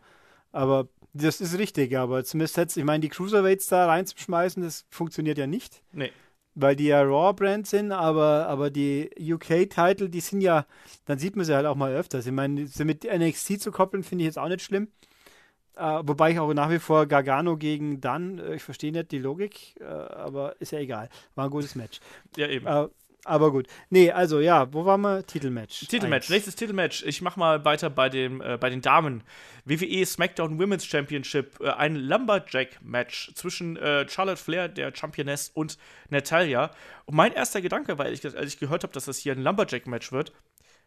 aber 0.52 0.88
das 1.14 1.42
ist 1.42 1.58
richtig, 1.58 1.98
aber 1.98 2.24
zumindest 2.24 2.58
jetzt, 2.58 2.78
ich 2.78 2.84
meine, 2.84 3.02
die 3.02 3.10
Cruiserweights 3.10 3.68
da 3.68 3.88
reinzuschmeißen, 3.88 4.62
das 4.62 4.86
funktioniert 4.90 5.38
ja 5.38 5.48
nicht. 5.48 5.82
Nee. 5.92 6.12
Weil 6.54 6.76
die 6.76 6.86
ja 6.86 7.02
Raw-Brand 7.02 7.68
sind, 7.68 7.92
aber, 7.92 8.48
aber 8.48 8.70
die 8.70 9.12
UK-Title, 9.20 10.10
die 10.10 10.20
sind 10.20 10.42
ja, 10.42 10.66
dann 11.06 11.20
sieht 11.20 11.36
man 11.36 11.46
sie 11.46 11.56
halt 11.56 11.66
auch 11.66 11.76
mal 11.76 11.94
öfters. 11.94 12.26
Ich 12.26 12.32
meine, 12.32 12.68
sie 12.68 12.84
mit 12.84 13.04
NXT 13.04 13.62
zu 13.62 13.72
koppeln, 13.72 14.04
finde 14.04 14.24
ich 14.24 14.28
jetzt 14.28 14.40
auch 14.40 14.48
nicht 14.48 14.64
schlimm. 14.64 14.88
Uh, 15.80 16.02
wobei 16.04 16.32
ich 16.32 16.40
auch 16.40 16.52
nach 16.54 16.72
wie 16.72 16.80
vor 16.80 17.06
Gargano 17.06 17.56
gegen 17.56 18.02
Dunn, 18.02 18.40
äh, 18.40 18.56
ich 18.56 18.64
verstehe 18.64 18.92
nicht 18.92 19.12
die 19.12 19.20
Logik, 19.20 19.76
uh, 19.80 19.84
aber 19.84 20.60
ist 20.60 20.72
ja 20.72 20.80
egal. 20.80 21.08
War 21.36 21.46
ein 21.46 21.52
gutes 21.52 21.76
Match. 21.76 22.00
Ja, 22.36 22.48
eben. 22.48 22.66
Uh, 22.66 22.90
aber 23.28 23.52
gut. 23.52 23.68
Nee, 23.90 24.10
also 24.12 24.40
ja, 24.40 24.72
wo 24.74 24.86
waren 24.86 25.02
wir? 25.02 25.26
Titelmatch. 25.26 25.88
Titelmatch, 25.88 26.30
nächstes 26.30 26.56
Titelmatch. 26.56 27.04
Ich 27.04 27.22
mach 27.22 27.36
mal 27.36 27.66
weiter 27.66 27.90
bei, 27.90 28.08
dem, 28.08 28.42
äh, 28.42 28.58
bei 28.58 28.70
den 28.70 28.82
Damen. 28.82 29.22
WWE 29.66 30.06
SmackDown 30.06 30.58
Women's 30.58 30.86
Championship. 30.86 31.60
Äh, 31.60 31.72
ein 31.72 31.98
Lumberjack-Match 31.98 33.34
zwischen 33.36 33.76
äh, 33.76 34.08
Charlotte 34.08 34.42
Flair, 34.42 34.70
der 34.70 34.96
Championess, 34.96 35.52
und 35.54 35.78
Natalia. 36.10 36.72
Und 37.06 37.16
mein 37.16 37.34
erster 37.34 37.62
Gedanke 37.62 37.98
war, 37.98 38.06
als 38.06 38.24
ich 38.24 38.60
gehört 38.60 38.84
habe, 38.84 38.94
dass 38.94 39.06
das 39.06 39.18
hier 39.18 39.34
ein 39.34 39.44
Lumberjack-Match 39.44 40.14
wird, 40.14 40.32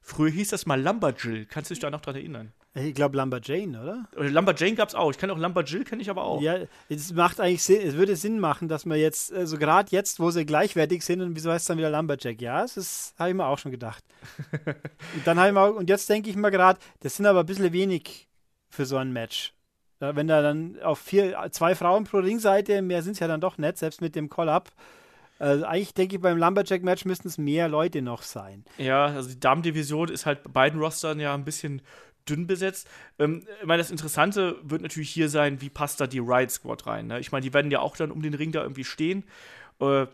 Früher 0.02 0.30
hieß 0.30 0.48
das 0.48 0.66
mal 0.66 0.80
Lumberjill. 0.80 1.46
Kannst 1.46 1.70
du 1.70 1.74
dich 1.74 1.80
da 1.80 1.90
noch 1.90 2.00
dran 2.00 2.16
erinnern? 2.16 2.52
Ich 2.74 2.94
glaube 2.94 3.16
Lumberjane, 3.16 3.80
oder? 3.82 4.08
Oder 4.16 4.30
Lumberjane 4.30 4.76
gab 4.76 4.88
es 4.88 4.94
auch. 4.94 5.10
Ich 5.10 5.18
kenne 5.18 5.32
auch 5.32 5.38
Lumberjill, 5.38 5.82
kenne 5.84 6.02
ich 6.02 6.08
aber 6.08 6.24
auch. 6.24 6.40
Ja, 6.40 6.56
es 6.88 7.12
macht 7.12 7.40
eigentlich 7.40 7.64
Sinn, 7.64 7.80
es 7.82 7.94
würde 7.94 8.14
Sinn 8.14 8.38
machen, 8.38 8.68
dass 8.68 8.86
man 8.86 8.98
jetzt, 8.98 9.32
also 9.32 9.58
gerade 9.58 9.88
jetzt, 9.90 10.20
wo 10.20 10.30
sie 10.30 10.46
gleichwertig 10.46 11.04
sind, 11.04 11.20
und 11.20 11.34
wieso 11.34 11.50
heißt 11.50 11.62
es 11.62 11.66
dann 11.66 11.78
wieder 11.78 11.90
Lumberjack? 11.90 12.40
Ja, 12.40 12.62
das 12.62 13.12
habe 13.18 13.30
ich 13.30 13.34
mir 13.34 13.46
auch 13.46 13.58
schon 13.58 13.72
gedacht. 13.72 14.04
und 14.66 15.26
dann 15.26 15.44
ich 15.44 15.52
mal, 15.52 15.70
und 15.70 15.90
jetzt 15.90 16.08
denke 16.08 16.30
ich 16.30 16.36
mir 16.36 16.52
gerade, 16.52 16.78
das 17.00 17.16
sind 17.16 17.26
aber 17.26 17.40
ein 17.40 17.46
bisschen 17.46 17.72
wenig 17.72 18.28
für 18.68 18.86
so 18.86 18.96
ein 18.96 19.12
Match. 19.12 19.52
Wenn 19.98 20.28
da 20.28 20.40
dann 20.40 20.80
auf 20.80 20.98
vier, 20.98 21.48
zwei 21.50 21.74
Frauen 21.74 22.04
pro 22.04 22.18
Ringseite, 22.18 22.80
mehr 22.82 23.02
sind 23.02 23.12
es 23.12 23.18
ja 23.18 23.28
dann 23.28 23.40
doch 23.40 23.58
nicht, 23.58 23.78
selbst 23.78 24.00
mit 24.00 24.14
dem 24.14 24.30
Call-Up. 24.30 24.70
Also 25.40 25.64
eigentlich 25.64 25.94
denke 25.94 26.16
ich, 26.16 26.20
beim 26.20 26.36
Lumberjack-Match 26.36 27.06
müssten 27.06 27.26
es 27.26 27.38
mehr 27.38 27.66
Leute 27.66 28.02
noch 28.02 28.22
sein. 28.22 28.62
Ja, 28.76 29.06
also 29.06 29.30
die 29.30 29.40
Damendivision 29.40 30.10
ist 30.10 30.26
halt 30.26 30.42
bei 30.42 30.50
beiden 30.50 30.78
Rostern 30.78 31.18
ja 31.18 31.32
ein 31.32 31.46
bisschen 31.46 31.80
dünn 32.28 32.46
besetzt. 32.46 32.86
Ähm, 33.18 33.46
ich 33.58 33.66
meine, 33.66 33.80
das 33.80 33.90
Interessante 33.90 34.58
wird 34.62 34.82
natürlich 34.82 35.08
hier 35.08 35.30
sein, 35.30 35.62
wie 35.62 35.70
passt 35.70 35.98
da 35.98 36.06
die 36.06 36.18
Riot 36.18 36.50
Squad 36.50 36.86
rein. 36.86 37.06
Ne? 37.06 37.20
Ich 37.20 37.32
meine, 37.32 37.42
die 37.42 37.54
werden 37.54 37.70
ja 37.70 37.80
auch 37.80 37.96
dann 37.96 38.10
um 38.10 38.20
den 38.20 38.34
Ring 38.34 38.52
da 38.52 38.62
irgendwie 38.62 38.84
stehen. 38.84 39.24
Äh, 39.80 40.06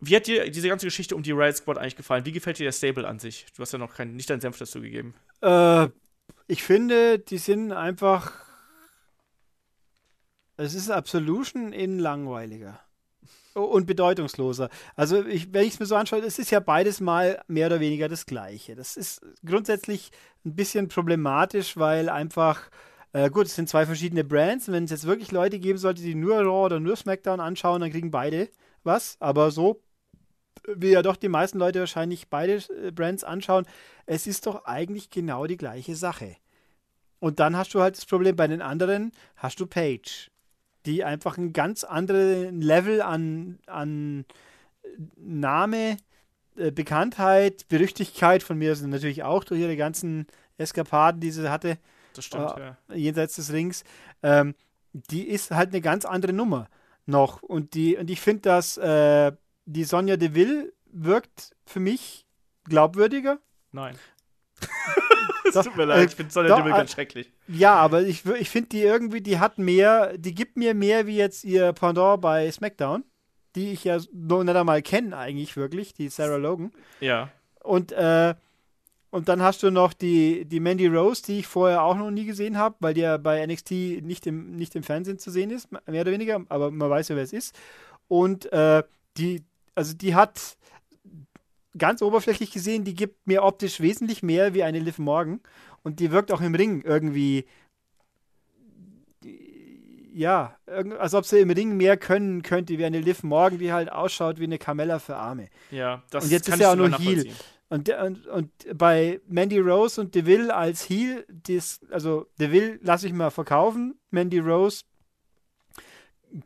wie 0.00 0.14
hat 0.14 0.26
dir 0.26 0.50
diese 0.50 0.68
ganze 0.68 0.84
Geschichte 0.84 1.16
um 1.16 1.22
die 1.22 1.32
Riot 1.32 1.56
Squad 1.56 1.78
eigentlich 1.78 1.96
gefallen? 1.96 2.26
Wie 2.26 2.32
gefällt 2.32 2.58
dir 2.58 2.64
der 2.64 2.72
Stable 2.72 3.08
an 3.08 3.18
sich? 3.18 3.46
Du 3.56 3.62
hast 3.62 3.72
ja 3.72 3.78
noch 3.78 3.94
kein, 3.94 4.14
nicht 4.14 4.28
deinen 4.28 4.42
Senf 4.42 4.58
dazu 4.58 4.82
gegeben. 4.82 5.14
Äh, 5.40 5.88
ich 6.48 6.62
finde, 6.62 7.18
die 7.18 7.38
sind 7.38 7.72
einfach. 7.72 8.32
Es 10.58 10.74
ist 10.74 10.90
Absolution 10.90 11.72
in 11.72 11.98
langweiliger 11.98 12.78
und 13.62 13.86
bedeutungsloser. 13.86 14.68
Also, 14.96 15.24
ich, 15.24 15.52
wenn 15.52 15.64
ich 15.64 15.74
es 15.74 15.80
mir 15.80 15.86
so 15.86 15.96
anschaue, 15.96 16.20
es 16.20 16.38
ist 16.38 16.50
ja 16.50 16.60
beides 16.60 17.00
mal 17.00 17.42
mehr 17.48 17.66
oder 17.66 17.80
weniger 17.80 18.08
das 18.08 18.26
Gleiche. 18.26 18.74
Das 18.74 18.96
ist 18.96 19.20
grundsätzlich 19.44 20.10
ein 20.44 20.54
bisschen 20.54 20.88
problematisch, 20.88 21.76
weil 21.76 22.08
einfach. 22.08 22.70
Äh, 23.14 23.30
gut, 23.30 23.46
es 23.46 23.54
sind 23.54 23.70
zwei 23.70 23.86
verschiedene 23.86 24.22
Brands. 24.22 24.70
Wenn 24.70 24.84
es 24.84 24.90
jetzt 24.90 25.06
wirklich 25.06 25.32
Leute 25.32 25.58
geben 25.58 25.78
sollte, 25.78 26.02
die 26.02 26.14
nur 26.14 26.36
Raw 26.40 26.66
oder 26.66 26.78
nur 26.78 26.94
SmackDown 26.94 27.40
anschauen, 27.40 27.80
dann 27.80 27.90
kriegen 27.90 28.10
beide 28.10 28.50
was. 28.84 29.16
Aber 29.18 29.50
so 29.50 29.80
wie 30.66 30.90
ja 30.90 31.02
doch 31.02 31.16
die 31.16 31.28
meisten 31.28 31.58
Leute 31.58 31.80
wahrscheinlich 31.80 32.28
beide 32.28 32.54
äh, 32.54 32.90
Brands 32.90 33.24
anschauen, 33.24 33.66
es 34.06 34.26
ist 34.26 34.46
doch 34.46 34.64
eigentlich 34.64 35.10
genau 35.10 35.46
die 35.46 35.56
gleiche 35.56 35.96
Sache. 35.96 36.36
Und 37.20 37.40
dann 37.40 37.56
hast 37.56 37.74
du 37.74 37.80
halt 37.80 37.96
das 37.96 38.06
Problem, 38.06 38.36
bei 38.36 38.46
den 38.46 38.62
anderen 38.62 39.12
hast 39.36 39.58
du 39.60 39.66
Page, 39.66 40.30
die 40.88 41.04
einfach 41.04 41.36
ein 41.36 41.52
ganz 41.52 41.84
anderes 41.84 42.48
Level 42.50 43.02
an, 43.02 43.58
an 43.66 44.24
Name, 45.16 45.98
äh, 46.56 46.70
Bekanntheit, 46.70 47.68
Berüchtigkeit 47.68 48.42
von 48.42 48.56
mir 48.56 48.74
sind 48.74 48.90
natürlich 48.90 49.22
auch 49.22 49.44
durch 49.44 49.60
ihre 49.60 49.76
ganzen 49.76 50.26
Eskapaden, 50.56 51.20
die 51.20 51.30
sie 51.30 51.50
hatte, 51.50 51.76
das 52.14 52.24
stimmt, 52.24 52.56
äh, 52.56 52.60
ja. 52.60 52.94
jenseits 52.94 53.36
des 53.36 53.52
Rings, 53.52 53.84
ähm, 54.22 54.54
die 54.92 55.28
ist 55.28 55.50
halt 55.50 55.68
eine 55.68 55.82
ganz 55.82 56.06
andere 56.06 56.32
Nummer 56.32 56.68
noch. 57.04 57.42
Und, 57.42 57.74
die, 57.74 57.98
und 57.98 58.08
ich 58.08 58.22
finde, 58.22 58.42
dass 58.42 58.78
äh, 58.78 59.32
die 59.66 59.84
Sonja 59.84 60.16
Deville 60.16 60.72
wirkt 60.90 61.54
für 61.66 61.80
mich 61.80 62.26
glaubwürdiger. 62.64 63.38
Nein. 63.72 63.94
Es 65.54 65.64
tut 65.64 65.76
mir 65.76 65.84
leid, 65.84 66.10
ich 66.10 66.16
finde 66.16 66.32
Deville 66.32 66.70
ganz 66.70 66.92
schrecklich. 66.92 67.32
Ja, 67.46 67.74
aber 67.74 68.02
ich, 68.02 68.24
ich 68.26 68.50
finde 68.50 68.68
die 68.70 68.82
irgendwie, 68.82 69.20
die 69.20 69.38
hat 69.38 69.58
mehr, 69.58 70.16
die 70.16 70.34
gibt 70.34 70.56
mir 70.56 70.74
mehr 70.74 71.06
wie 71.06 71.16
jetzt 71.16 71.44
ihr 71.44 71.72
Pendant 71.72 72.20
bei 72.20 72.50
SmackDown, 72.50 73.04
die 73.54 73.72
ich 73.72 73.84
ja 73.84 73.98
noch 74.12 74.44
nicht 74.44 74.56
einmal 74.56 74.82
kenne 74.82 75.16
eigentlich 75.16 75.56
wirklich, 75.56 75.94
die 75.94 76.08
Sarah 76.08 76.36
Logan. 76.36 76.72
Ja. 77.00 77.30
Und, 77.62 77.92
äh, 77.92 78.34
und 79.10 79.28
dann 79.28 79.42
hast 79.42 79.62
du 79.62 79.70
noch 79.70 79.94
die, 79.94 80.44
die 80.44 80.60
Mandy 80.60 80.86
Rose, 80.86 81.22
die 81.22 81.38
ich 81.40 81.46
vorher 81.46 81.82
auch 81.82 81.96
noch 81.96 82.10
nie 82.10 82.26
gesehen 82.26 82.58
habe, 82.58 82.76
weil 82.80 82.94
die 82.94 83.00
ja 83.00 83.16
bei 83.16 83.44
NXT 83.46 83.70
nicht 84.02 84.26
im, 84.26 84.56
nicht 84.56 84.76
im 84.76 84.82
Fernsehen 84.82 85.18
zu 85.18 85.30
sehen 85.30 85.50
ist, 85.50 85.72
mehr 85.72 86.02
oder 86.02 86.12
weniger, 86.12 86.42
aber 86.48 86.70
man 86.70 86.90
weiß 86.90 87.08
ja, 87.08 87.16
wer 87.16 87.24
es 87.24 87.32
ist. 87.32 87.54
Und 88.06 88.52
äh, 88.52 88.82
die, 89.16 89.42
also 89.74 89.94
die 89.94 90.14
hat 90.14 90.56
ganz 91.78 92.02
oberflächlich 92.02 92.50
gesehen, 92.50 92.84
die 92.84 92.94
gibt 92.94 93.26
mir 93.26 93.42
optisch 93.42 93.80
wesentlich 93.80 94.22
mehr 94.22 94.54
wie 94.54 94.62
eine 94.62 94.78
Liv 94.78 94.98
Morgan. 94.98 95.40
Und 95.82 96.00
die 96.00 96.10
wirkt 96.10 96.32
auch 96.32 96.40
im 96.40 96.54
Ring 96.54 96.82
irgendwie. 96.82 97.46
Ja, 100.12 100.56
als 100.98 101.14
ob 101.14 101.24
sie 101.24 101.38
im 101.38 101.50
Ring 101.50 101.76
mehr 101.76 101.96
können 101.96 102.42
könnte 102.42 102.76
wie 102.76 102.84
eine 102.84 103.00
Liv 103.00 103.22
Morgan, 103.22 103.58
die 103.58 103.72
halt 103.72 103.92
ausschaut 103.92 104.40
wie 104.40 104.44
eine 104.44 104.58
Carmella 104.58 104.98
für 104.98 105.16
Arme. 105.16 105.48
Ja, 105.70 106.02
das 106.10 106.24
Und 106.24 106.30
jetzt 106.30 106.48
ist 106.48 106.60
ja 106.60 106.72
auch 106.72 106.76
nur 106.76 106.90
Heal. 106.98 107.26
Und, 107.70 107.90
und, 107.90 108.26
und 108.26 108.50
bei 108.74 109.20
Mandy 109.28 109.58
Rose 109.58 110.00
und 110.00 110.14
DeVille 110.14 110.54
als 110.54 110.88
Heal, 110.88 111.24
dies, 111.28 111.80
also 111.90 112.26
DeVille 112.40 112.78
lasse 112.82 113.06
ich 113.06 113.12
mal 113.12 113.30
verkaufen. 113.30 114.00
Mandy 114.10 114.38
Rose 114.38 114.84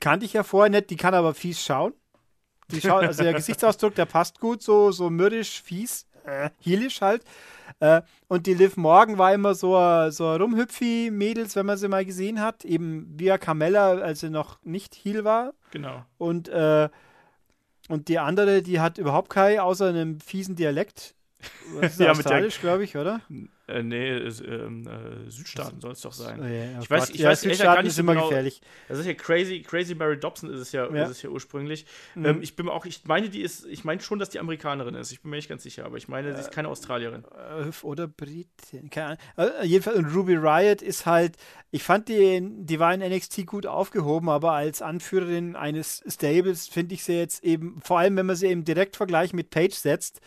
kannte 0.00 0.26
ich 0.26 0.32
ja 0.32 0.42
vorher 0.42 0.70
nicht, 0.70 0.90
die 0.90 0.96
kann 0.96 1.14
aber 1.14 1.32
fies 1.32 1.64
schauen. 1.64 1.94
Also 2.84 3.22
der 3.22 3.34
Gesichtsausdruck, 3.34 3.94
der 3.94 4.06
passt 4.06 4.40
gut, 4.40 4.62
so, 4.62 4.90
so 4.90 5.10
mürrisch, 5.10 5.62
fies, 5.62 6.06
äh, 6.24 6.50
heelisch 6.60 7.00
halt. 7.00 7.22
Äh, 7.80 8.02
und 8.28 8.46
die 8.46 8.54
Liv 8.54 8.76
Morgan 8.76 9.18
war 9.18 9.34
immer 9.34 9.54
so, 9.54 9.74
so 10.10 10.34
Rumhüpfi-Mädels, 10.34 11.56
wenn 11.56 11.66
man 11.66 11.78
sie 11.78 11.88
mal 11.88 12.04
gesehen 12.04 12.40
hat. 12.40 12.64
Eben 12.64 13.12
via 13.18 13.38
Carmella, 13.38 13.94
als 13.94 14.20
sie 14.20 14.30
noch 14.30 14.58
nicht 14.62 14.94
Heel 14.94 15.24
war. 15.24 15.52
Genau. 15.70 16.04
Und, 16.18 16.48
äh, 16.48 16.88
und 17.88 18.08
die 18.08 18.18
andere, 18.18 18.62
die 18.62 18.80
hat 18.80 18.98
überhaupt 18.98 19.30
keinen, 19.30 19.60
außer 19.60 19.88
einem 19.88 20.20
fiesen 20.20 20.56
Dialekt. 20.56 21.14
Was 21.74 21.92
ist 21.92 22.00
ja, 22.00 22.10
australisch, 22.10 22.60
glaube 22.60 22.84
ich, 22.84 22.96
oder? 22.96 23.20
Äh, 23.68 23.82
nee, 23.82 24.18
ist, 24.18 24.40
ähm, 24.40 24.86
äh, 24.86 25.30
Südstaaten 25.30 25.80
soll 25.80 25.92
es 25.92 26.00
doch 26.00 26.12
sein. 26.12 26.40
Oh, 26.40 26.44
yeah, 26.44 26.78
oh 26.78 26.82
ich 26.82 26.90
weiß, 26.90 27.10
ich 27.10 27.20
ja, 27.20 27.30
weiß 27.30 27.42
Südstaaten 27.42 27.74
gar 27.74 27.82
nicht 27.82 27.92
ist 27.92 27.98
immer 27.98 28.14
genau. 28.14 28.28
gefährlich. 28.28 28.60
Das 28.88 28.98
ist 28.98 29.06
ja 29.06 29.14
Crazy, 29.14 29.62
Crazy 29.62 29.94
Mary 29.94 30.18
Dobson 30.18 30.50
ist 30.50 30.60
es 30.60 30.72
ja, 30.72 30.92
Ja. 30.92 31.04
Ist 31.04 31.10
es 31.10 31.22
ja 31.22 31.30
ursprünglich. 31.30 31.86
Mhm. 32.14 32.24
Ähm, 32.26 32.42
ich 32.42 32.56
bin 32.56 32.68
auch, 32.68 32.84
ich 32.84 33.04
meine, 33.04 33.28
die 33.28 33.40
ist, 33.40 33.64
ich 33.66 33.84
meine 33.84 34.00
schon, 34.00 34.18
dass 34.18 34.30
die 34.30 34.40
Amerikanerin 34.40 34.94
ist. 34.94 35.12
Ich 35.12 35.22
bin 35.22 35.30
mir 35.30 35.36
nicht 35.36 35.48
ganz 35.48 35.62
sicher, 35.62 35.84
aber 35.84 35.96
ich 35.96 36.08
meine, 36.08 36.34
sie 36.34 36.40
ist 36.40 36.50
keine 36.50 36.68
Australierin. 36.68 37.24
Äh, 37.24 37.70
Oder 37.82 38.08
Britin, 38.08 38.90
keine 38.90 39.18
Ahnung. 39.36 39.52
Äh, 39.62 39.66
jedenfalls, 39.66 39.96
und 39.96 40.14
Ruby 40.14 40.34
Riot 40.34 40.82
ist 40.82 41.06
halt, 41.06 41.36
ich 41.70 41.84
fand 41.84 42.08
die, 42.08 42.40
die 42.42 42.80
war 42.80 42.92
in 42.92 43.00
NXT 43.00 43.46
gut 43.46 43.66
aufgehoben, 43.66 44.28
aber 44.28 44.52
als 44.52 44.82
Anführerin 44.82 45.56
eines 45.56 46.02
Stables 46.06 46.68
finde 46.68 46.94
ich 46.94 47.04
sie 47.04 47.14
jetzt 47.14 47.44
eben, 47.44 47.80
vor 47.80 48.00
allem 48.00 48.16
wenn 48.16 48.26
man 48.26 48.36
sie 48.36 48.50
im 48.50 48.64
Direktvergleich 48.64 49.32
mit 49.32 49.50
Page 49.50 49.74
setzt, 49.74 50.20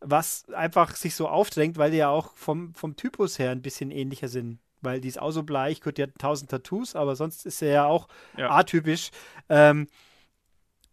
was 0.00 0.48
einfach 0.50 0.94
sich 0.96 1.14
so 1.14 1.28
aufdrängt, 1.28 1.76
weil 1.76 1.90
die 1.90 1.96
ja 1.98 2.08
auch 2.08 2.34
vom, 2.34 2.74
vom 2.74 2.96
Typus 2.96 3.38
her 3.38 3.50
ein 3.50 3.62
bisschen 3.62 3.90
ähnlicher 3.90 4.28
sind. 4.28 4.58
Weil 4.80 5.00
die 5.00 5.08
ist 5.08 5.20
auch 5.20 5.32
so 5.32 5.42
bleich, 5.42 5.80
gut, 5.80 5.98
die 5.98 6.04
hat 6.04 6.10
tausend 6.18 6.50
Tattoos, 6.50 6.94
aber 6.94 7.16
sonst 7.16 7.44
ist 7.46 7.58
sie 7.58 7.66
ja 7.66 7.86
auch 7.86 8.06
Ja. 8.36 8.50
atypisch. 8.50 9.10
Ähm, 9.48 9.88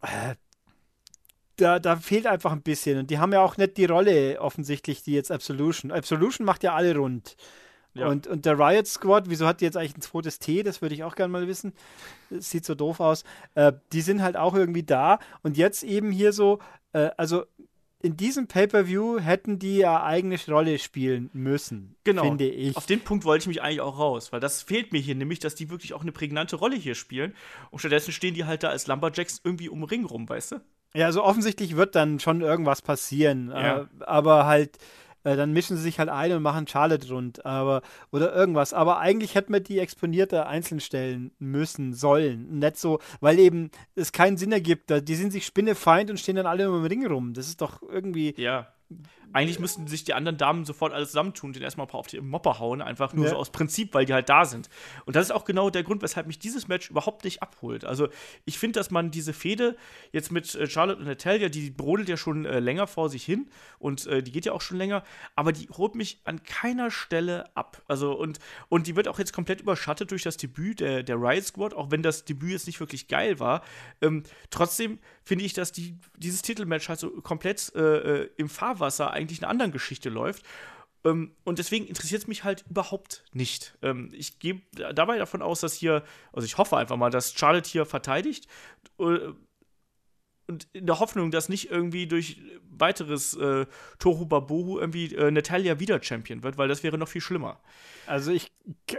äh, 0.02 0.34
da, 1.56 1.78
da 1.78 1.96
fehlt 1.96 2.26
einfach 2.26 2.52
ein 2.52 2.62
bisschen. 2.62 2.98
Und 2.98 3.10
die 3.10 3.18
haben 3.18 3.32
ja 3.32 3.40
auch 3.40 3.56
nicht 3.56 3.76
die 3.76 3.86
Rolle 3.86 4.40
offensichtlich, 4.40 5.02
die 5.02 5.12
jetzt 5.12 5.30
Absolution. 5.30 5.90
Absolution 5.92 6.44
macht 6.44 6.62
ja 6.64 6.74
alle 6.74 6.96
rund. 6.96 7.36
Ja. 7.94 8.08
Und, 8.08 8.26
und 8.26 8.44
der 8.44 8.58
Riot 8.58 8.86
Squad, 8.86 9.30
wieso 9.30 9.46
hat 9.46 9.60
die 9.62 9.64
jetzt 9.64 9.76
eigentlich 9.76 9.96
ein 9.96 10.02
zweites 10.02 10.38
T? 10.38 10.62
Das 10.62 10.82
würde 10.82 10.94
ich 10.94 11.02
auch 11.02 11.14
gerne 11.14 11.32
mal 11.32 11.46
wissen. 11.48 11.72
Das 12.28 12.50
sieht 12.50 12.66
so 12.66 12.74
doof 12.74 13.00
aus. 13.00 13.24
Äh, 13.54 13.72
die 13.92 14.02
sind 14.02 14.20
halt 14.20 14.36
auch 14.36 14.54
irgendwie 14.54 14.82
da. 14.82 15.18
Und 15.42 15.56
jetzt 15.56 15.82
eben 15.82 16.10
hier 16.10 16.34
so, 16.34 16.58
äh, 16.92 17.10
also 17.16 17.46
in 18.06 18.16
diesem 18.16 18.46
Pay-Per-View 18.46 19.18
hätten 19.20 19.58
die 19.58 19.78
ja 19.78 20.02
eigene 20.02 20.38
Rolle 20.48 20.78
spielen 20.78 21.28
müssen, 21.32 21.96
Genau. 22.04 22.22
finde 22.22 22.48
ich. 22.48 22.76
Auf 22.76 22.86
den 22.86 23.00
Punkt 23.00 23.24
wollte 23.24 23.42
ich 23.42 23.48
mich 23.48 23.62
eigentlich 23.62 23.80
auch 23.80 23.98
raus, 23.98 24.32
weil 24.32 24.40
das 24.40 24.62
fehlt 24.62 24.92
mir 24.92 25.00
hier, 25.00 25.14
nämlich, 25.14 25.40
dass 25.40 25.54
die 25.54 25.70
wirklich 25.70 25.92
auch 25.92 26.02
eine 26.02 26.12
prägnante 26.12 26.56
Rolle 26.56 26.76
hier 26.76 26.94
spielen. 26.94 27.34
Und 27.70 27.80
stattdessen 27.80 28.12
stehen 28.12 28.34
die 28.34 28.44
halt 28.44 28.62
da 28.62 28.68
als 28.68 28.86
Lumberjacks 28.86 29.40
irgendwie 29.42 29.68
um 29.68 29.82
Ring 29.82 30.04
rum, 30.04 30.28
weißt 30.28 30.52
du? 30.52 30.56
Ja, 30.94 31.06
also 31.06 31.22
offensichtlich 31.24 31.76
wird 31.76 31.94
dann 31.94 32.20
schon 32.20 32.40
irgendwas 32.40 32.80
passieren. 32.80 33.50
Ja. 33.50 33.80
Äh, 33.82 33.86
aber 34.00 34.46
halt, 34.46 34.78
äh, 35.26 35.36
dann 35.36 35.52
mischen 35.52 35.76
sie 35.76 35.82
sich 35.82 35.98
halt 35.98 36.08
ein 36.08 36.30
und 36.30 36.42
machen 36.42 36.68
Charlotte 36.68 37.08
rund. 37.08 37.44
Aber, 37.44 37.82
oder 38.12 38.32
irgendwas. 38.32 38.72
Aber 38.72 39.00
eigentlich 39.00 39.34
hätte 39.34 39.50
man 39.50 39.64
die 39.64 39.80
exponierter 39.80 40.46
einzeln 40.46 40.78
stellen 40.78 41.32
müssen, 41.40 41.94
sollen. 41.94 42.60
Nicht 42.60 42.76
so, 42.76 43.00
weil 43.20 43.40
eben 43.40 43.72
es 43.96 44.12
keinen 44.12 44.36
Sinn 44.36 44.52
ergibt. 44.52 44.92
Die 45.08 45.14
sind 45.16 45.32
sich 45.32 45.44
Spinnefeind 45.44 46.10
und 46.10 46.20
stehen 46.20 46.36
dann 46.36 46.46
alle 46.46 46.64
den 46.64 46.86
Ring 46.86 47.04
rum. 47.06 47.34
Das 47.34 47.48
ist 47.48 47.60
doch 47.60 47.82
irgendwie. 47.82 48.34
Ja. 48.36 48.68
Eigentlich 49.32 49.58
müssten 49.58 49.86
sich 49.86 50.04
die 50.04 50.14
anderen 50.14 50.38
Damen 50.38 50.64
sofort 50.64 50.92
alles 50.92 51.08
zusammentun 51.10 51.52
den 51.52 51.62
erstmal 51.62 51.86
ein 51.86 51.90
paar 51.90 52.00
auf 52.00 52.06
die 52.06 52.20
Mopper 52.20 52.58
hauen, 52.58 52.80
einfach 52.80 53.12
nur 53.12 53.24
Ja. 53.26 53.32
so 53.32 53.36
aus 53.36 53.50
Prinzip, 53.50 53.92
weil 53.94 54.04
die 54.04 54.14
halt 54.14 54.28
da 54.28 54.44
sind. 54.44 54.68
Und 55.04 55.16
das 55.16 55.26
ist 55.26 55.30
auch 55.30 55.44
genau 55.44 55.70
der 55.70 55.82
Grund, 55.82 56.02
weshalb 56.02 56.26
mich 56.26 56.38
dieses 56.38 56.68
Match 56.68 56.90
überhaupt 56.90 57.24
nicht 57.24 57.42
abholt. 57.42 57.84
Also, 57.84 58.08
ich 58.44 58.58
finde, 58.58 58.78
dass 58.78 58.90
man 58.90 59.10
diese 59.10 59.32
Fehde 59.32 59.76
jetzt 60.12 60.32
mit 60.32 60.54
äh, 60.54 60.66
Charlotte 60.68 60.98
und 61.00 61.06
Natalia, 61.06 61.48
die 61.48 61.70
brodelt 61.70 62.08
ja 62.08 62.16
schon 62.16 62.44
äh, 62.46 62.60
länger 62.60 62.86
vor 62.86 63.08
sich 63.08 63.24
hin 63.24 63.48
und 63.78 64.06
äh, 64.06 64.22
die 64.22 64.32
geht 64.32 64.46
ja 64.46 64.52
auch 64.52 64.60
schon 64.62 64.78
länger, 64.78 65.02
aber 65.34 65.52
die 65.52 65.68
holt 65.68 65.94
mich 65.94 66.20
an 66.24 66.42
keiner 66.44 66.90
Stelle 66.90 67.44
ab. 67.56 67.82
Also, 67.88 68.12
und, 68.12 68.38
und 68.68 68.86
die 68.86 68.96
wird 68.96 69.08
auch 69.08 69.18
jetzt 69.18 69.32
komplett 69.32 69.60
überschattet 69.60 70.10
durch 70.10 70.22
das 70.22 70.36
Debüt 70.36 70.80
der, 70.80 71.02
der 71.02 71.16
Riot 71.16 71.44
Squad, 71.44 71.74
auch 71.74 71.90
wenn 71.90 72.02
das 72.02 72.24
Debüt 72.24 72.50
jetzt 72.52 72.66
nicht 72.66 72.80
wirklich 72.80 73.08
geil 73.08 73.38
war. 73.40 73.62
Ähm, 74.00 74.22
trotzdem 74.50 74.98
finde 75.22 75.44
ich, 75.44 75.52
dass 75.52 75.72
die, 75.72 75.98
dieses 76.16 76.42
Titelmatch 76.42 76.88
halt 76.88 77.00
so 77.00 77.10
komplett 77.20 77.72
äh, 77.74 77.80
äh, 78.22 78.30
im 78.36 78.48
Fahrwasser 78.48 79.10
eigentlich 79.16 79.40
einer 79.42 79.50
anderen 79.50 79.72
Geschichte 79.72 80.08
läuft. 80.08 80.44
Ähm, 81.04 81.32
und 81.44 81.58
deswegen 81.58 81.86
interessiert 81.86 82.22
es 82.22 82.28
mich 82.28 82.44
halt 82.44 82.64
überhaupt 82.68 83.24
nicht. 83.32 83.76
Ähm, 83.82 84.10
ich 84.12 84.38
gehe 84.38 84.62
dabei 84.94 85.18
davon 85.18 85.42
aus, 85.42 85.60
dass 85.60 85.74
hier, 85.74 86.02
also 86.32 86.44
ich 86.44 86.58
hoffe 86.58 86.76
einfach 86.76 86.96
mal, 86.96 87.10
dass 87.10 87.34
Charlotte 87.34 87.68
hier 87.70 87.86
verteidigt. 87.86 88.48
Und 90.48 90.68
in 90.72 90.86
der 90.86 91.00
Hoffnung, 91.00 91.30
dass 91.30 91.48
nicht 91.48 91.70
irgendwie 91.70 92.06
durch 92.06 92.40
weiteres 92.70 93.34
äh, 93.36 93.66
Tohu 93.98 94.26
Babohu 94.26 94.78
irgendwie 94.78 95.14
äh, 95.14 95.30
Natalia 95.30 95.80
wieder 95.80 96.00
Champion 96.02 96.42
wird, 96.42 96.56
weil 96.58 96.68
das 96.68 96.82
wäre 96.82 96.98
noch 96.98 97.08
viel 97.08 97.20
schlimmer. 97.20 97.58
Also 98.06 98.30
ich, 98.30 98.52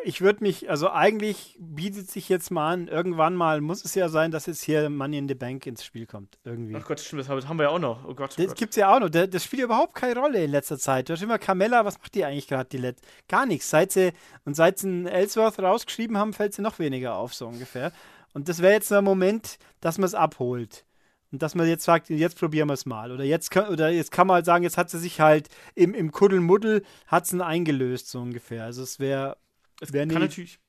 ich 0.03 0.19
würde 0.21 0.43
mich, 0.43 0.69
also 0.69 0.89
eigentlich 0.89 1.55
bietet 1.59 2.09
sich 2.11 2.27
jetzt 2.27 2.51
mal 2.51 2.73
an, 2.73 2.87
irgendwann 2.87 3.35
mal 3.35 3.61
muss 3.61 3.85
es 3.85 3.95
ja 3.95 4.09
sein, 4.09 4.31
dass 4.31 4.45
jetzt 4.47 4.61
hier 4.63 4.89
Money 4.89 5.19
in 5.19 5.27
the 5.29 5.35
Bank 5.35 5.65
ins 5.65 5.85
Spiel 5.85 6.05
kommt. 6.05 6.37
Irgendwie. 6.43 6.75
Ach 6.75 6.85
Gott, 6.85 6.99
stimmt, 6.99 7.21
das 7.21 7.29
haben 7.29 7.57
wir 7.57 7.63
ja 7.63 7.69
auch 7.69 7.79
noch. 7.79 8.03
Oh 8.03 8.13
Gott, 8.13 8.31
oh 8.33 8.41
Das 8.41 8.47
Gott. 8.47 8.57
gibt 8.57 8.71
es 8.71 8.75
ja 8.75 8.93
auch 8.93 8.99
noch. 8.99 9.09
Das, 9.09 9.29
das 9.29 9.43
spielt 9.45 9.63
überhaupt 9.63 9.95
keine 9.95 10.19
Rolle 10.19 10.43
in 10.43 10.51
letzter 10.51 10.77
Zeit. 10.77 11.07
Du 11.07 11.13
hast 11.13 11.21
immer 11.21 11.39
Carmella, 11.39 11.85
was 11.85 11.97
macht 11.99 12.15
die 12.15 12.25
eigentlich 12.25 12.47
gerade 12.47 12.67
die 12.69 12.77
Let? 12.77 12.97
Gar 13.29 13.45
nichts. 13.45 13.69
Seit 13.69 13.91
sie, 13.93 14.11
und 14.43 14.55
seit 14.55 14.79
sie 14.79 14.87
einen 14.87 15.07
Ellsworth 15.07 15.59
rausgeschrieben 15.59 16.17
haben, 16.17 16.33
fällt 16.33 16.53
sie 16.53 16.61
noch 16.61 16.79
weniger 16.79 17.15
auf, 17.15 17.33
so 17.33 17.47
ungefähr. 17.47 17.93
Und 18.33 18.49
das 18.49 18.61
wäre 18.61 18.73
jetzt 18.73 18.91
der 18.91 19.01
Moment, 19.01 19.57
dass 19.79 19.97
man 19.97 20.05
es 20.05 20.13
abholt. 20.13 20.83
Und 21.31 21.41
dass 21.41 21.55
man 21.55 21.67
jetzt 21.67 21.83
sagt, 21.83 22.09
jetzt 22.09 22.39
probieren 22.39 22.69
wir 22.69 22.73
es 22.73 22.85
mal. 22.85 23.11
Oder 23.11 23.23
jetzt, 23.23 23.51
kann, 23.51 23.67
oder 23.67 23.89
jetzt 23.89 24.11
kann 24.11 24.27
man 24.27 24.35
halt 24.35 24.45
sagen, 24.45 24.63
jetzt 24.63 24.77
hat 24.77 24.89
sie 24.89 24.99
sich 24.99 25.19
halt 25.19 25.49
im, 25.75 25.93
im 25.93 26.11
Kuddelmuddel 26.11 26.83
hat 27.07 27.27
sie 27.27 27.43
eingelöst, 27.43 28.09
so 28.09 28.21
ungefähr. 28.21 28.63
Also 28.63 28.83
es 28.83 28.99
wäre. 28.99 29.37
Es 29.81 29.93
wär 29.93 30.07
kann 30.07 30.21
natürlich. 30.21 30.59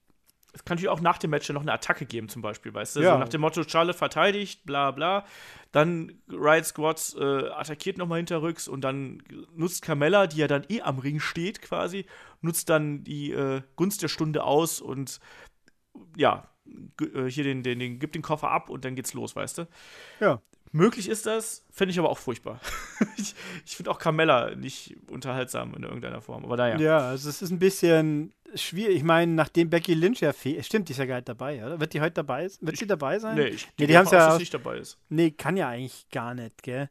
Es 0.54 0.64
kann 0.64 0.76
natürlich 0.76 0.88
auch 0.88 1.00
nach 1.00 1.18
dem 1.18 1.30
Match 1.30 1.48
noch 1.50 1.60
eine 1.60 1.72
Attacke 1.72 2.06
geben, 2.06 2.28
zum 2.28 2.42
Beispiel, 2.42 2.72
weißt 2.72 2.96
du? 2.96 3.00
Ja. 3.00 3.12
So 3.12 3.18
nach 3.18 3.28
dem 3.28 3.42
Motto, 3.42 3.62
Charlotte 3.64 3.96
verteidigt, 3.96 4.64
bla 4.64 4.90
bla. 4.90 5.24
Dann 5.72 6.20
Riot 6.28 6.64
Squad 6.64 7.14
äh, 7.18 7.48
attackiert 7.50 7.98
nochmal 7.98 8.16
hinterrücks 8.16 8.66
und 8.66 8.80
dann 8.80 9.22
nutzt 9.54 9.82
Carmella, 9.82 10.26
die 10.26 10.38
ja 10.38 10.48
dann 10.48 10.64
eh 10.68 10.80
am 10.80 10.98
Ring 10.98 11.20
steht 11.20 11.60
quasi, 11.60 12.06
nutzt 12.40 12.70
dann 12.70 13.04
die 13.04 13.30
äh, 13.30 13.60
Gunst 13.76 14.02
der 14.02 14.08
Stunde 14.08 14.42
aus 14.42 14.80
und 14.80 15.20
ja, 16.16 16.48
äh, 17.00 17.26
hier 17.26 17.44
den, 17.44 17.62
den, 17.62 17.78
den, 17.78 17.98
gibt 17.98 18.14
den 18.14 18.22
Koffer 18.22 18.50
ab 18.50 18.70
und 18.70 18.84
dann 18.84 18.94
geht's 18.94 19.14
los, 19.14 19.36
weißt 19.36 19.58
du? 19.58 19.68
Ja. 20.20 20.40
Möglich 20.72 21.08
ist 21.08 21.26
das, 21.26 21.64
finde 21.70 21.92
ich 21.92 21.98
aber 21.98 22.10
auch 22.10 22.18
furchtbar. 22.18 22.60
ich 23.16 23.34
ich 23.64 23.76
finde 23.76 23.90
auch 23.90 23.98
Carmella 23.98 24.54
nicht 24.54 24.96
unterhaltsam 25.10 25.74
in 25.74 25.82
irgendeiner 25.82 26.20
Form, 26.20 26.44
aber 26.44 26.56
naja. 26.56 26.78
Ja, 26.78 26.98
also 26.98 27.28
es 27.28 27.42
ist 27.42 27.50
ein 27.50 27.58
bisschen 27.58 28.32
schwierig. 28.54 28.96
Ich 28.96 29.02
meine, 29.02 29.32
nachdem 29.32 29.70
Becky 29.70 29.94
Lynch 29.94 30.20
ja 30.20 30.32
fehlt, 30.32 30.64
stimmt, 30.64 30.88
die 30.88 30.92
ist 30.92 30.98
ja 30.98 31.06
nicht 31.06 31.28
dabei, 31.28 31.64
oder? 31.64 31.80
Wird 31.80 31.94
die 31.94 32.00
heute 32.00 32.14
dabei? 32.14 32.48
Wird 32.60 32.76
sie 32.76 32.86
dabei 32.86 33.18
sein? 33.18 33.36
Nee, 33.36 33.48
ich 33.48 33.68
Nee, 33.78 33.86
die 33.86 33.92
davon 33.92 34.18
ja 34.18 34.38
nicht 34.38 34.54
dabei 34.54 34.78
ist. 34.78 34.98
Nee, 35.08 35.30
kann 35.30 35.56
ja 35.56 35.68
eigentlich 35.68 36.08
gar 36.10 36.34
nicht, 36.34 36.62
gell? 36.62 36.88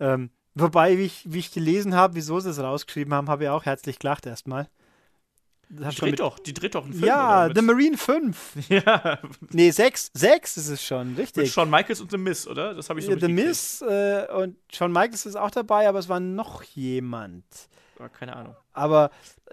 Ähm, 0.00 0.30
wobei, 0.54 0.98
wie 0.98 1.04
ich, 1.04 1.22
wie 1.26 1.38
ich 1.38 1.52
gelesen 1.52 1.94
habe, 1.94 2.14
wieso 2.14 2.40
sie 2.40 2.50
es 2.50 2.58
rausgeschrieben 2.58 3.14
haben, 3.14 3.28
habe 3.28 3.44
ich 3.44 3.50
auch 3.50 3.64
herzlich 3.64 3.98
gelacht 3.98 4.26
erstmal. 4.26 4.68
Das 5.68 5.86
hat 5.86 5.92
Die 5.94 6.00
dreht 6.00 6.10
mit, 6.12 6.20
doch, 6.20 6.38
die 6.38 6.54
dreht 6.54 6.74
doch 6.76 6.84
einen 6.84 6.92
Film. 6.92 7.04
ja? 7.06 7.48
The 7.54 7.60
Mit- 7.60 7.64
Marine 7.74 7.96
5. 7.96 8.52
Ja, 8.68 9.18
Nee, 9.50 9.70
6. 9.70 10.10
6 10.14 10.56
ist 10.58 10.68
es 10.68 10.84
schon, 10.84 11.10
mit 11.10 11.18
richtig. 11.18 11.52
Shawn 11.52 11.68
Michaels 11.70 12.00
und 12.00 12.10
The 12.10 12.18
Miz, 12.18 12.46
oder? 12.46 12.74
Das 12.74 12.88
habe 12.88 13.00
ich 13.00 13.06
so 13.06 13.12
Ja, 13.12 13.18
The. 13.18 13.28
Miz 13.28 13.82
äh, 13.82 14.26
und 14.32 14.56
Shawn 14.72 14.92
Michaels 14.92 15.26
ist 15.26 15.36
auch 15.36 15.50
dabei, 15.50 15.88
aber 15.88 15.98
es 15.98 16.08
war 16.08 16.20
noch 16.20 16.62
jemand. 16.62 17.44
Ah, 17.98 18.08
Keine 18.08 18.36
Ahnung. 18.36 18.54
Aber 18.74 19.10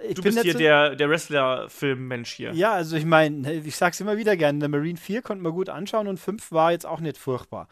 ich 0.07 0.15
Du 0.15 0.21
bin 0.21 0.33
bist 0.35 0.43
hier 0.43 0.53
der, 0.53 0.95
der 0.95 1.09
Wrestler-Film-Mensch 1.09 2.33
hier. 2.33 2.51
Ja, 2.53 2.73
also 2.73 2.95
ich 2.97 3.05
meine, 3.05 3.51
ich 3.53 3.75
sag's 3.75 3.99
immer 3.99 4.17
wieder 4.17 4.35
gerne, 4.37 4.59
der 4.59 4.69
Marine 4.69 4.97
4 4.99 5.21
konnte 5.21 5.41
man 5.43 5.53
gut 5.53 5.69
anschauen 5.69 6.07
und 6.07 6.19
5 6.19 6.51
war 6.51 6.71
jetzt 6.73 6.85
auch 6.85 6.99
nicht 6.99 7.17
furchtbar. 7.17 7.67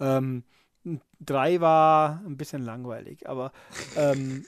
Ähm, 0.00 0.44
3 1.20 1.60
war 1.60 2.22
ein 2.26 2.36
bisschen 2.36 2.62
langweilig, 2.62 3.28
aber 3.28 3.52
ähm, 3.96 4.44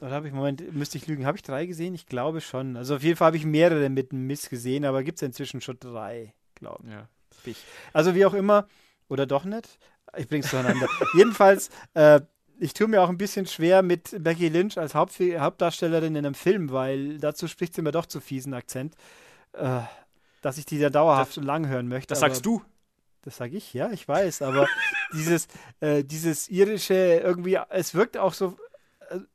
oder 0.00 0.10
habe 0.12 0.28
ich, 0.28 0.34
Moment, 0.34 0.74
müsste 0.74 0.98
ich 0.98 1.06
lügen, 1.06 1.26
habe 1.26 1.36
ich 1.36 1.42
3 1.42 1.66
gesehen? 1.66 1.94
Ich 1.94 2.06
glaube 2.06 2.40
schon. 2.40 2.76
Also 2.76 2.96
auf 2.96 3.02
jeden 3.02 3.16
Fall 3.16 3.26
habe 3.26 3.36
ich 3.36 3.44
mehrere 3.46 3.88
mit 3.88 4.12
einem 4.12 4.26
Miss 4.26 4.48
gesehen, 4.48 4.84
aber 4.84 5.02
gibt 5.02 5.18
es 5.18 5.22
inzwischen 5.22 5.60
schon 5.60 5.78
3, 5.80 6.32
glaube 6.54 6.88
Ja. 6.90 7.08
ich. 7.44 7.56
Also 7.92 8.14
wie 8.14 8.24
auch 8.26 8.34
immer, 8.34 8.66
oder 9.08 9.26
doch 9.26 9.44
nicht? 9.44 9.78
Ich 10.16 10.28
bring's 10.28 10.50
durcheinander. 10.50 10.86
Jedenfalls, 11.16 11.70
äh, 11.94 12.20
ich 12.58 12.72
tue 12.72 12.86
mir 12.88 13.02
auch 13.02 13.08
ein 13.08 13.18
bisschen 13.18 13.46
schwer 13.46 13.82
mit 13.82 14.14
Becky 14.22 14.48
Lynch 14.48 14.78
als 14.78 14.94
Haupt 14.94 15.18
Hauptdarstellerin 15.18 16.14
in 16.14 16.24
einem 16.24 16.34
Film, 16.34 16.70
weil 16.70 17.18
dazu 17.18 17.48
spricht 17.48 17.74
sie 17.74 17.82
mir 17.82 17.90
doch 17.90 18.06
zu 18.06 18.20
fiesen 18.20 18.54
Akzent, 18.54 18.94
äh, 19.54 19.80
dass 20.42 20.58
ich 20.58 20.66
die 20.66 20.78
da 20.78 20.90
dauerhaft 20.90 21.36
und 21.38 21.44
lang 21.44 21.66
hören 21.68 21.88
möchte. 21.88 22.08
Das 22.08 22.20
sagst 22.20 22.44
du. 22.46 22.62
Das 23.22 23.38
sage 23.38 23.56
ich, 23.56 23.72
ja, 23.72 23.90
ich 23.90 24.06
weiß, 24.06 24.42
aber 24.42 24.68
dieses, 25.14 25.48
äh, 25.80 26.04
dieses 26.04 26.48
irische 26.48 26.94
irgendwie, 26.94 27.58
es 27.70 27.94
wirkt 27.94 28.18
auch 28.18 28.34
so, 28.34 28.56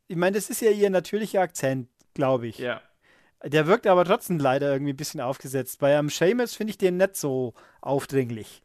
ich 0.08 0.16
meine, 0.16 0.36
das 0.36 0.50
ist 0.50 0.62
ja 0.62 0.72
ihr 0.72 0.90
natürlicher 0.90 1.42
Akzent, 1.42 1.90
glaube 2.14 2.48
ich. 2.48 2.58
Ja. 2.58 2.82
Der 3.44 3.68
wirkt 3.68 3.88
aber 3.88 4.04
trotzdem 4.04 4.38
leider 4.40 4.72
irgendwie 4.74 4.94
ein 4.94 4.98
bisschen 4.98 5.22
aufgesetzt. 5.22 5.80
Bei 5.80 5.98
einem 5.98 6.10
Seamus 6.10 6.56
finde 6.56 6.72
ich 6.72 6.78
den 6.78 6.98
nicht 6.98 7.16
so 7.16 7.54
aufdringlich. 7.82 8.62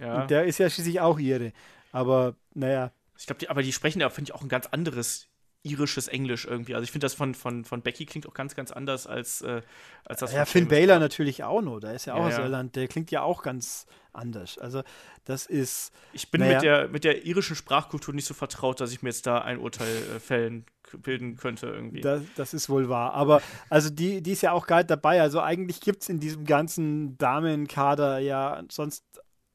ja. 0.00 0.22
Und 0.22 0.30
der 0.30 0.44
ist 0.44 0.58
ja 0.58 0.68
schließlich 0.68 1.00
auch 1.00 1.18
ihre. 1.18 1.52
Aber 1.92 2.34
naja, 2.54 2.90
Ich 3.18 3.26
glaube, 3.26 3.48
aber 3.48 3.62
die 3.62 3.72
sprechen 3.72 4.00
ja, 4.00 4.10
finde 4.10 4.30
ich, 4.30 4.34
auch 4.34 4.42
ein 4.42 4.48
ganz 4.48 4.66
anderes 4.66 5.28
irisches 5.66 6.08
Englisch 6.08 6.46
irgendwie. 6.46 6.74
Also 6.74 6.84
ich 6.84 6.90
finde 6.92 7.04
das 7.04 7.14
von, 7.14 7.34
von, 7.34 7.64
von 7.64 7.82
Becky 7.82 8.06
klingt 8.06 8.26
auch 8.28 8.34
ganz, 8.34 8.54
ganz 8.54 8.70
anders 8.70 9.06
als, 9.06 9.42
äh, 9.42 9.62
als 10.04 10.20
das 10.20 10.32
ja, 10.32 10.44
von 10.44 10.46
Finn 10.46 10.62
Sheamus. 10.62 10.70
Baylor 10.70 10.98
natürlich 10.98 11.44
auch 11.44 11.62
noch. 11.62 11.80
Der 11.80 11.94
ist 11.94 12.06
ja 12.06 12.14
auch 12.14 12.20
Ja, 12.20 12.26
aus 12.28 12.32
ja. 12.38 12.42
Irland. 12.44 12.76
Der 12.76 12.88
klingt 12.88 13.10
ja 13.10 13.22
auch 13.22 13.42
ganz 13.42 13.86
anders. 14.12 14.56
Also, 14.58 14.82
das 15.24 15.46
ist. 15.46 15.92
Ich 16.12 16.30
bin 16.30 16.40
Naja. 16.40 16.54
mit, 16.54 16.62
der, 16.62 16.88
mit 16.88 17.04
der 17.04 17.26
irischen 17.26 17.56
Sprachkultur 17.56 18.14
nicht 18.14 18.26
so 18.26 18.34
vertraut, 18.34 18.80
dass 18.80 18.92
ich 18.92 19.02
mir 19.02 19.10
jetzt 19.10 19.26
da 19.26 19.38
ein 19.42 19.58
Urteil 19.58 19.88
äh, 20.16 20.20
fällen, 20.20 20.64
bilden 20.98 21.36
könnte 21.36 21.66
irgendwie. 21.66 22.00
Das, 22.00 22.22
das 22.36 22.54
ist 22.54 22.68
wohl 22.68 22.88
wahr. 22.88 23.12
Aber 23.14 23.42
also 23.68 23.90
die, 23.90 24.22
die 24.22 24.32
ist 24.32 24.42
ja 24.42 24.52
auch 24.52 24.68
nicht 24.68 24.88
dabei. 24.90 25.20
Also 25.20 25.40
eigentlich 25.40 25.80
gibt 25.80 26.02
es 26.02 26.08
in 26.08 26.20
diesem 26.20 26.44
ganzen 26.44 27.18
Damenkader 27.18 28.18
ja 28.18 28.62
sonst 28.70 29.04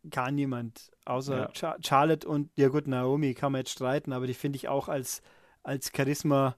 gar 0.09 0.31
niemand. 0.31 0.91
Außer 1.05 1.37
Ja. 1.37 1.49
Char 1.53 1.77
Charlotte 1.83 2.27
und 2.27 2.49
ja 2.55 2.67
gut, 2.67 2.87
Naomi 2.87 3.33
kann 3.33 3.51
man 3.53 3.59
jetzt 3.59 3.71
streiten, 3.71 4.13
aber 4.13 4.27
die 4.27 4.33
finde 4.33 4.57
ich 4.57 4.67
auch 4.67 4.87
als, 4.89 5.21
als 5.63 5.91
Charisma 5.95 6.55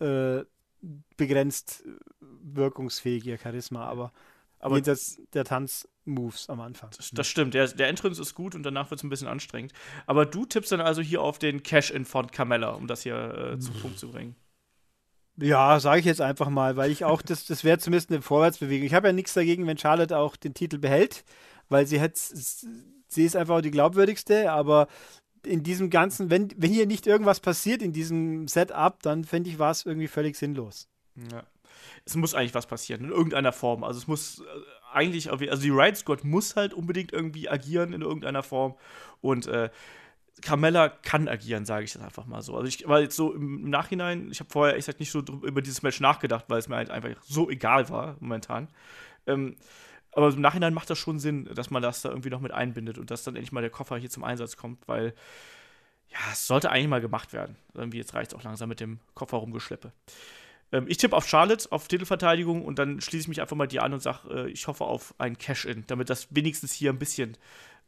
äh, 0.00 0.40
begrenzt 1.16 1.84
äh, 1.86 1.90
wirkungsfähig, 2.42 3.26
ihr 3.26 3.38
Charisma, 3.38 3.84
aber, 3.86 4.12
Aber- 4.60 4.76
jenseits 4.76 5.20
der 5.32 5.44
Tanzmoves 5.44 6.48
am 6.48 6.60
Anfang. 6.60 6.90
Das, 6.96 7.10
das 7.12 7.26
stimmt, 7.26 7.54
der, 7.54 7.68
der 7.68 7.88
Entrance 7.88 8.20
ist 8.20 8.34
gut 8.34 8.54
und 8.54 8.62
danach 8.62 8.90
wird 8.90 9.00
es 9.00 9.04
ein 9.04 9.10
bisschen 9.10 9.28
anstrengend. 9.28 9.72
Aber 10.06 10.24
du 10.26 10.44
tippst 10.46 10.72
dann 10.72 10.80
also 10.80 11.02
hier 11.02 11.20
auf 11.22 11.38
den 11.38 11.62
Cash-In 11.62 12.04
von 12.04 12.30
Carmella, 12.30 12.70
um 12.70 12.86
das 12.86 13.02
hier 13.02 13.52
äh, 13.54 13.58
zum 13.58 13.74
Punkt 13.74 13.98
zu 13.98 14.10
bringen. 14.10 14.36
Ja, 15.40 15.78
sage 15.78 16.00
ich 16.00 16.06
jetzt 16.06 16.20
einfach 16.20 16.48
mal, 16.48 16.76
weil 16.76 16.90
ich 16.90 17.04
auch, 17.04 17.22
das, 17.22 17.46
das 17.46 17.62
wäre 17.62 17.78
zumindest 17.78 18.10
eine 18.10 18.22
Vorwärtsbewegung. 18.22 18.84
Ich 18.86 18.94
habe 18.94 19.06
ja 19.08 19.12
nichts 19.12 19.34
dagegen, 19.34 19.66
wenn 19.68 19.78
Charlotte 19.78 20.16
auch 20.18 20.34
den 20.34 20.52
Titel 20.52 20.78
behält, 20.78 21.24
weil 21.68 21.86
sie 21.86 22.00
hat, 22.00 22.16
sie 22.16 23.24
ist 23.24 23.36
einfach 23.36 23.56
auch 23.56 23.60
die 23.60 23.70
glaubwürdigste, 23.70 24.50
aber 24.50 24.88
in 25.44 25.62
diesem 25.62 25.90
ganzen, 25.90 26.30
wenn, 26.30 26.48
wenn 26.56 26.72
hier 26.72 26.86
nicht 26.86 27.06
irgendwas 27.06 27.40
passiert 27.40 27.82
in 27.82 27.92
diesem 27.92 28.48
Setup, 28.48 29.02
dann 29.02 29.24
fände 29.24 29.50
ich, 29.50 29.58
war 29.58 29.70
es 29.70 29.86
irgendwie 29.86 30.08
völlig 30.08 30.36
sinnlos. 30.36 30.88
Ja. 31.32 31.44
Es 32.04 32.16
muss 32.16 32.34
eigentlich 32.34 32.54
was 32.54 32.66
passieren, 32.66 33.04
in 33.04 33.10
irgendeiner 33.10 33.52
Form. 33.52 33.84
Also 33.84 33.98
es 33.98 34.06
muss 34.06 34.40
äh, 34.40 34.44
eigentlich, 34.92 35.30
also 35.30 35.62
die 35.62 35.70
Riot 35.70 35.96
Squad 35.96 36.24
muss 36.24 36.56
halt 36.56 36.72
unbedingt 36.74 37.12
irgendwie 37.12 37.48
agieren 37.48 37.92
in 37.92 38.02
irgendeiner 38.02 38.42
Form. 38.42 38.74
Und 39.20 39.46
äh, 39.46 39.70
Carmella 40.40 40.88
kann 40.88 41.28
agieren, 41.28 41.64
sage 41.64 41.84
ich 41.84 41.92
das 41.92 42.02
einfach 42.02 42.26
mal 42.26 42.42
so. 42.42 42.54
Also 42.56 42.68
ich 42.68 42.86
war 42.86 43.00
jetzt 43.00 43.16
so 43.16 43.34
im 43.34 43.68
Nachhinein, 43.68 44.30
ich 44.30 44.40
habe 44.40 44.50
vorher 44.50 44.76
echt 44.76 44.86
gesagt 44.86 45.00
nicht 45.00 45.10
so 45.10 45.20
über 45.20 45.62
dieses 45.62 45.82
Match 45.82 46.00
nachgedacht, 46.00 46.44
weil 46.48 46.58
es 46.58 46.68
mir 46.68 46.76
halt 46.76 46.90
einfach 46.90 47.10
so 47.24 47.50
egal 47.50 47.88
war 47.88 48.16
momentan. 48.20 48.68
Ähm, 49.26 49.56
aber 50.18 50.34
im 50.34 50.40
Nachhinein 50.40 50.74
macht 50.74 50.90
das 50.90 50.98
schon 50.98 51.20
Sinn, 51.20 51.48
dass 51.54 51.70
man 51.70 51.80
das 51.80 52.02
da 52.02 52.08
irgendwie 52.08 52.30
noch 52.30 52.40
mit 52.40 52.50
einbindet 52.50 52.98
und 52.98 53.12
dass 53.12 53.22
dann 53.22 53.36
endlich 53.36 53.52
mal 53.52 53.60
der 53.60 53.70
Koffer 53.70 53.96
hier 53.98 54.10
zum 54.10 54.24
Einsatz 54.24 54.56
kommt, 54.56 54.88
weil 54.88 55.14
ja, 56.08 56.18
es 56.32 56.48
sollte 56.48 56.70
eigentlich 56.72 56.88
mal 56.88 57.00
gemacht 57.00 57.32
werden. 57.32 57.54
Irgendwie 57.72 57.98
jetzt 57.98 58.14
reicht 58.14 58.32
es 58.32 58.36
auch 58.36 58.42
langsam 58.42 58.68
mit 58.68 58.80
dem 58.80 58.98
Koffer 59.14 59.36
rumgeschleppe. 59.36 59.92
Ähm, 60.72 60.86
ich 60.88 60.96
tippe 60.96 61.14
auf 61.14 61.28
Charlotte, 61.28 61.70
auf 61.70 61.86
Titelverteidigung 61.86 62.64
und 62.64 62.80
dann 62.80 63.00
schließe 63.00 63.22
ich 63.22 63.28
mich 63.28 63.40
einfach 63.40 63.54
mal 63.54 63.68
dir 63.68 63.84
an 63.84 63.92
und 63.92 64.00
sage, 64.00 64.28
äh, 64.28 64.50
ich 64.50 64.66
hoffe 64.66 64.84
auf 64.84 65.14
ein 65.18 65.38
Cash-In, 65.38 65.84
damit 65.86 66.10
das 66.10 66.34
wenigstens 66.34 66.72
hier 66.72 66.92
ein 66.92 66.98
bisschen, 66.98 67.36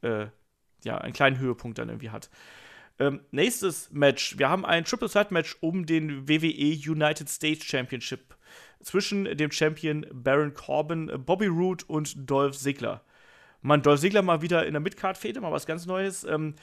äh, 0.02 0.26
ja, 0.84 0.98
einen 0.98 1.12
kleinen 1.12 1.38
Höhepunkt 1.40 1.78
dann 1.78 1.88
irgendwie 1.88 2.10
hat. 2.10 2.30
Ähm, 3.00 3.22
nächstes 3.32 3.90
Match. 3.90 4.38
Wir 4.38 4.48
haben 4.48 4.64
ein 4.64 4.84
Triple 4.84 5.08
Threat 5.08 5.32
Match 5.32 5.56
um 5.60 5.84
den 5.84 6.28
WWE 6.28 6.78
United 6.92 7.28
States 7.28 7.64
Championship 7.64 8.36
zwischen 8.82 9.24
dem 9.24 9.50
Champion 9.50 10.06
Baron 10.12 10.54
Corbin, 10.54 11.08
äh, 11.08 11.18
Bobby 11.18 11.46
Roode 11.46 11.84
und 11.86 12.30
Dolph 12.30 12.56
Ziggler. 12.56 13.02
Man, 13.62 13.82
Dolph 13.82 14.00
Ziggler 14.00 14.22
mal 14.22 14.42
wieder 14.42 14.66
in 14.66 14.72
der 14.72 14.80
Midcard-Fehde, 14.80 15.40
mal 15.40 15.52
was 15.52 15.66
ganz 15.66 15.86
Neues. 15.86 16.24
Ähm, 16.24 16.54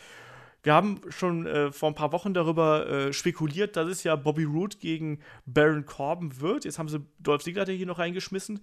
wir 0.64 0.74
haben 0.74 1.00
schon 1.10 1.46
äh, 1.46 1.72
vor 1.72 1.90
ein 1.90 1.96
paar 1.96 2.12
Wochen 2.12 2.34
darüber 2.34 2.88
äh, 2.88 3.14
spekuliert, 3.14 3.76
dass 3.76 3.88
es 3.88 4.04
ja 4.04 4.16
Bobby 4.16 4.44
Roode 4.44 4.78
gegen 4.78 5.20
Baron 5.46 5.86
Corbin 5.86 6.42
wird. 6.42 6.66
Jetzt 6.66 6.80
haben 6.80 6.90
sie 6.90 7.06
Dolph 7.20 7.44
Ziggler 7.44 7.66
hier 7.66 7.86
noch 7.86 8.00
reingeschmissen. 8.00 8.60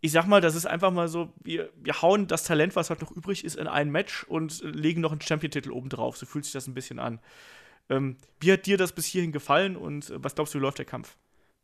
Ich 0.00 0.10
sag 0.10 0.26
mal, 0.26 0.40
das 0.40 0.56
ist 0.56 0.66
einfach 0.66 0.90
mal 0.90 1.06
so, 1.06 1.32
wir, 1.44 1.70
wir 1.76 2.02
hauen 2.02 2.26
das 2.26 2.42
Talent, 2.42 2.74
was 2.74 2.90
halt 2.90 3.02
noch 3.02 3.12
übrig 3.12 3.44
ist, 3.44 3.54
in 3.54 3.68
ein 3.68 3.90
Match 3.90 4.24
und 4.24 4.62
legen 4.64 5.00
noch 5.00 5.12
einen 5.12 5.20
Champion-Titel 5.20 5.70
oben 5.70 5.90
drauf. 5.90 6.16
So 6.16 6.26
fühlt 6.26 6.44
sich 6.44 6.54
das 6.54 6.66
ein 6.66 6.74
bisschen 6.74 6.98
an. 6.98 7.20
Ähm, 7.88 8.16
wie 8.40 8.52
hat 8.52 8.66
dir 8.66 8.76
das 8.76 8.92
bis 8.92 9.06
hierhin 9.06 9.30
gefallen 9.30 9.76
und 9.76 10.10
äh, 10.10 10.24
was 10.24 10.34
glaubst 10.34 10.54
du, 10.54 10.58
wie 10.58 10.62
läuft 10.62 10.78
der 10.78 10.86
Kampf? 10.86 11.16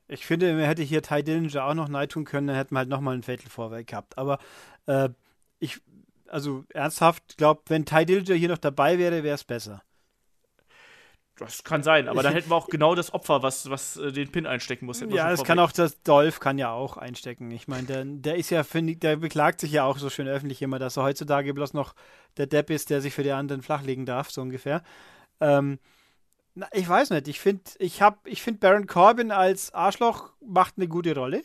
Ich 0.08 0.26
finde, 0.26 0.52
man 0.54 0.64
hätte 0.64 0.82
hier 0.82 1.02
Ty 1.02 1.22
Dillinger 1.22 1.64
auch 1.64 1.74
noch 1.74 1.88
nahe 1.88 2.08
tun 2.08 2.24
können, 2.24 2.46
dann 2.46 2.56
hätten 2.56 2.74
wir 2.74 2.78
halt 2.78 2.88
nochmal 2.88 3.14
ein 3.14 3.22
Fatal 3.22 3.50
Vorwerk 3.50 3.86
gehabt. 3.86 4.16
Aber 4.16 4.38
äh, 4.86 5.10
ich, 5.58 5.80
also 6.28 6.64
ernsthaft, 6.70 7.36
glaube, 7.36 7.62
wenn 7.66 7.84
Ty 7.84 8.06
Dillinger 8.06 8.34
hier 8.34 8.48
noch 8.48 8.58
dabei 8.58 8.98
wäre, 8.98 9.22
wäre 9.22 9.34
es 9.34 9.44
besser. 9.44 9.82
Das 11.38 11.62
kann 11.62 11.82
sein, 11.82 12.08
aber 12.08 12.22
dann 12.22 12.32
hätten 12.32 12.50
wir 12.50 12.56
auch 12.56 12.68
genau 12.68 12.96
das 12.96 13.14
Opfer, 13.14 13.42
was, 13.42 13.70
was 13.70 13.96
äh, 13.96 14.10
den 14.10 14.32
Pin 14.32 14.46
einstecken 14.46 14.86
muss. 14.86 15.00
Ja, 15.00 15.30
es 15.30 15.44
kann 15.44 15.58
vorweg. 15.58 15.70
auch, 15.70 15.72
das 15.72 16.02
Dolph 16.02 16.40
kann 16.40 16.58
ja 16.58 16.72
auch 16.72 16.96
einstecken. 16.96 17.50
Ich 17.52 17.68
meine, 17.68 17.86
der, 17.86 18.04
der 18.04 18.36
ist 18.36 18.50
ja, 18.50 18.64
finde 18.64 18.96
der 18.96 19.16
beklagt 19.16 19.60
sich 19.60 19.70
ja 19.70 19.84
auch 19.84 19.98
so 19.98 20.10
schön 20.10 20.26
öffentlich 20.26 20.62
immer, 20.62 20.78
dass 20.80 20.96
er 20.96 21.04
heutzutage 21.04 21.54
bloß 21.54 21.74
noch 21.74 21.94
der 22.38 22.46
Depp 22.46 22.70
ist, 22.70 22.90
der 22.90 23.00
sich 23.00 23.14
für 23.14 23.22
die 23.22 23.30
anderen 23.30 23.62
flachlegen 23.62 24.04
darf, 24.04 24.30
so 24.30 24.42
ungefähr. 24.42 24.82
Ähm, 25.40 25.78
na, 26.58 26.66
ich 26.72 26.88
weiß 26.88 27.10
nicht, 27.10 27.28
ich 27.28 27.38
finde, 27.38 27.62
ich 27.78 28.02
habe, 28.02 28.18
ich 28.24 28.42
finde 28.42 28.58
Baron 28.58 28.88
Corbin 28.88 29.30
als 29.30 29.72
Arschloch 29.72 30.32
macht 30.44 30.74
eine 30.76 30.88
gute 30.88 31.14
Rolle. 31.14 31.42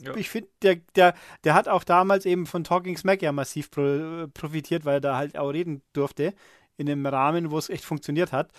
Ja. 0.00 0.14
Ich 0.14 0.30
finde, 0.30 0.48
der, 0.62 0.76
der, 0.94 1.14
der 1.42 1.54
hat 1.54 1.66
auch 1.66 1.82
damals 1.82 2.24
eben 2.24 2.46
von 2.46 2.62
Talking 2.62 2.96
Smack 2.96 3.20
ja 3.20 3.32
massiv 3.32 3.68
pro, 3.72 4.28
profitiert, 4.32 4.84
weil 4.84 4.98
er 4.98 5.00
da 5.00 5.16
halt 5.16 5.36
auch 5.36 5.50
reden 5.50 5.82
durfte 5.92 6.34
in 6.76 6.88
einem 6.88 7.04
Rahmen, 7.04 7.50
wo 7.50 7.58
es 7.58 7.68
echt 7.68 7.84
funktioniert 7.84 8.30
hat. 8.30 8.52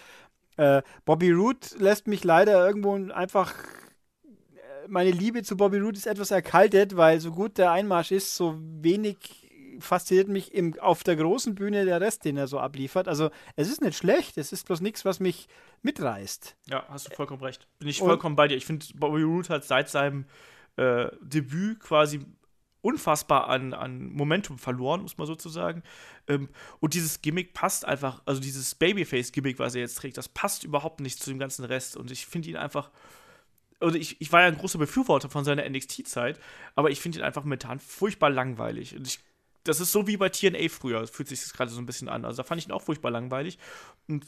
Äh, 0.57 0.81
Bobby 1.05 1.31
Root 1.31 1.79
lässt 1.79 2.07
mich 2.07 2.25
leider 2.25 2.67
irgendwo 2.67 2.95
einfach. 3.13 3.53
äh, 4.55 4.87
Meine 4.89 5.11
Liebe 5.11 5.43
zu 5.43 5.55
Bobby 5.55 5.77
Root 5.77 5.95
ist 5.95 6.07
etwas 6.07 6.31
erkaltet, 6.31 6.97
weil 6.97 7.21
so 7.21 7.31
gut 7.31 7.57
der 7.57 7.71
Einmarsch 7.71 8.11
ist, 8.11 8.35
so 8.35 8.57
wenig 8.59 9.38
fasziniert 9.79 10.27
mich 10.27 10.53
im, 10.53 10.79
auf 10.79 11.03
der 11.03 11.15
großen 11.15 11.55
Bühne 11.55 11.85
der 11.85 12.01
Rest, 12.01 12.25
den 12.25 12.37
er 12.37 12.47
so 12.47 12.59
abliefert. 12.59 13.07
Also 13.07 13.29
es 13.55 13.69
ist 13.69 13.81
nicht 13.81 13.97
schlecht, 13.97 14.37
es 14.37 14.51
ist 14.51 14.65
bloß 14.65 14.81
nichts, 14.81 15.05
was 15.05 15.19
mich 15.19 15.47
mitreißt. 15.81 16.55
Ja, 16.67 16.85
hast 16.89 17.09
du 17.09 17.15
vollkommen 17.15 17.43
recht. 17.43 17.67
Bin 17.79 17.87
ich 17.87 18.01
Und- 18.01 18.07
vollkommen 18.07 18.35
bei 18.35 18.47
dir. 18.47 18.55
Ich 18.55 18.65
finde, 18.65 18.85
Bobby 18.95 19.21
Roode 19.23 19.49
hat 19.49 19.63
seit 19.65 19.89
seinem 19.89 20.25
äh, 20.77 21.07
Debüt 21.21 21.79
quasi 21.79 22.21
unfassbar 22.81 23.49
an, 23.49 23.73
an 23.73 24.09
Momentum 24.13 24.57
verloren, 24.57 25.01
muss 25.01 25.17
man 25.17 25.27
sozusagen. 25.27 25.83
Ähm, 26.27 26.47
und 26.79 26.93
dieses 26.93 27.21
Gimmick 27.21 27.53
passt 27.53 27.83
einfach, 27.85 28.21
also 28.25 28.39
dieses 28.39 28.75
Babyface-Gimmick, 28.75 29.59
was 29.59 29.75
er 29.75 29.81
jetzt 29.81 29.95
trägt, 29.95 30.17
das 30.17 30.29
passt 30.29 30.63
überhaupt 30.63 31.01
nicht 31.01 31.21
zu 31.21 31.29
dem 31.29 31.39
ganzen 31.39 31.65
Rest. 31.65 31.97
Und 31.97 32.11
ich 32.11 32.25
finde 32.25 32.49
ihn 32.49 32.55
einfach. 32.57 32.89
Also 33.81 33.97
ich, 33.97 34.19
ich 34.19 34.31
war 34.33 34.41
ja 34.41 34.47
ein 34.47 34.57
großer 34.57 34.77
Befürworter 34.77 35.29
von 35.29 35.45
seiner 35.45 35.67
NXT-Zeit, 35.69 36.37
aber 36.75 36.89
ich 36.89 36.99
finde 36.99 37.19
ihn 37.19 37.23
einfach 37.23 37.43
momentan 37.43 37.79
furchtbar 37.79 38.29
langweilig. 38.29 38.93
Und 38.95 39.07
ich, 39.07 39.19
das 39.69 39.79
ist 39.79 39.91
so 39.91 40.07
wie 40.07 40.17
bei 40.17 40.29
TNA 40.29 40.67
früher, 40.69 41.05
fühlt 41.07 41.29
sich 41.29 41.41
das 41.41 41.53
gerade 41.53 41.71
so 41.71 41.79
ein 41.79 41.85
bisschen 41.85 42.09
an. 42.09 42.25
Also 42.25 42.37
da 42.37 42.43
fand 42.43 42.59
ich 42.59 42.67
ihn 42.67 42.71
auch 42.71 42.81
furchtbar 42.81 43.11
langweilig. 43.11 43.59
Und 44.07 44.25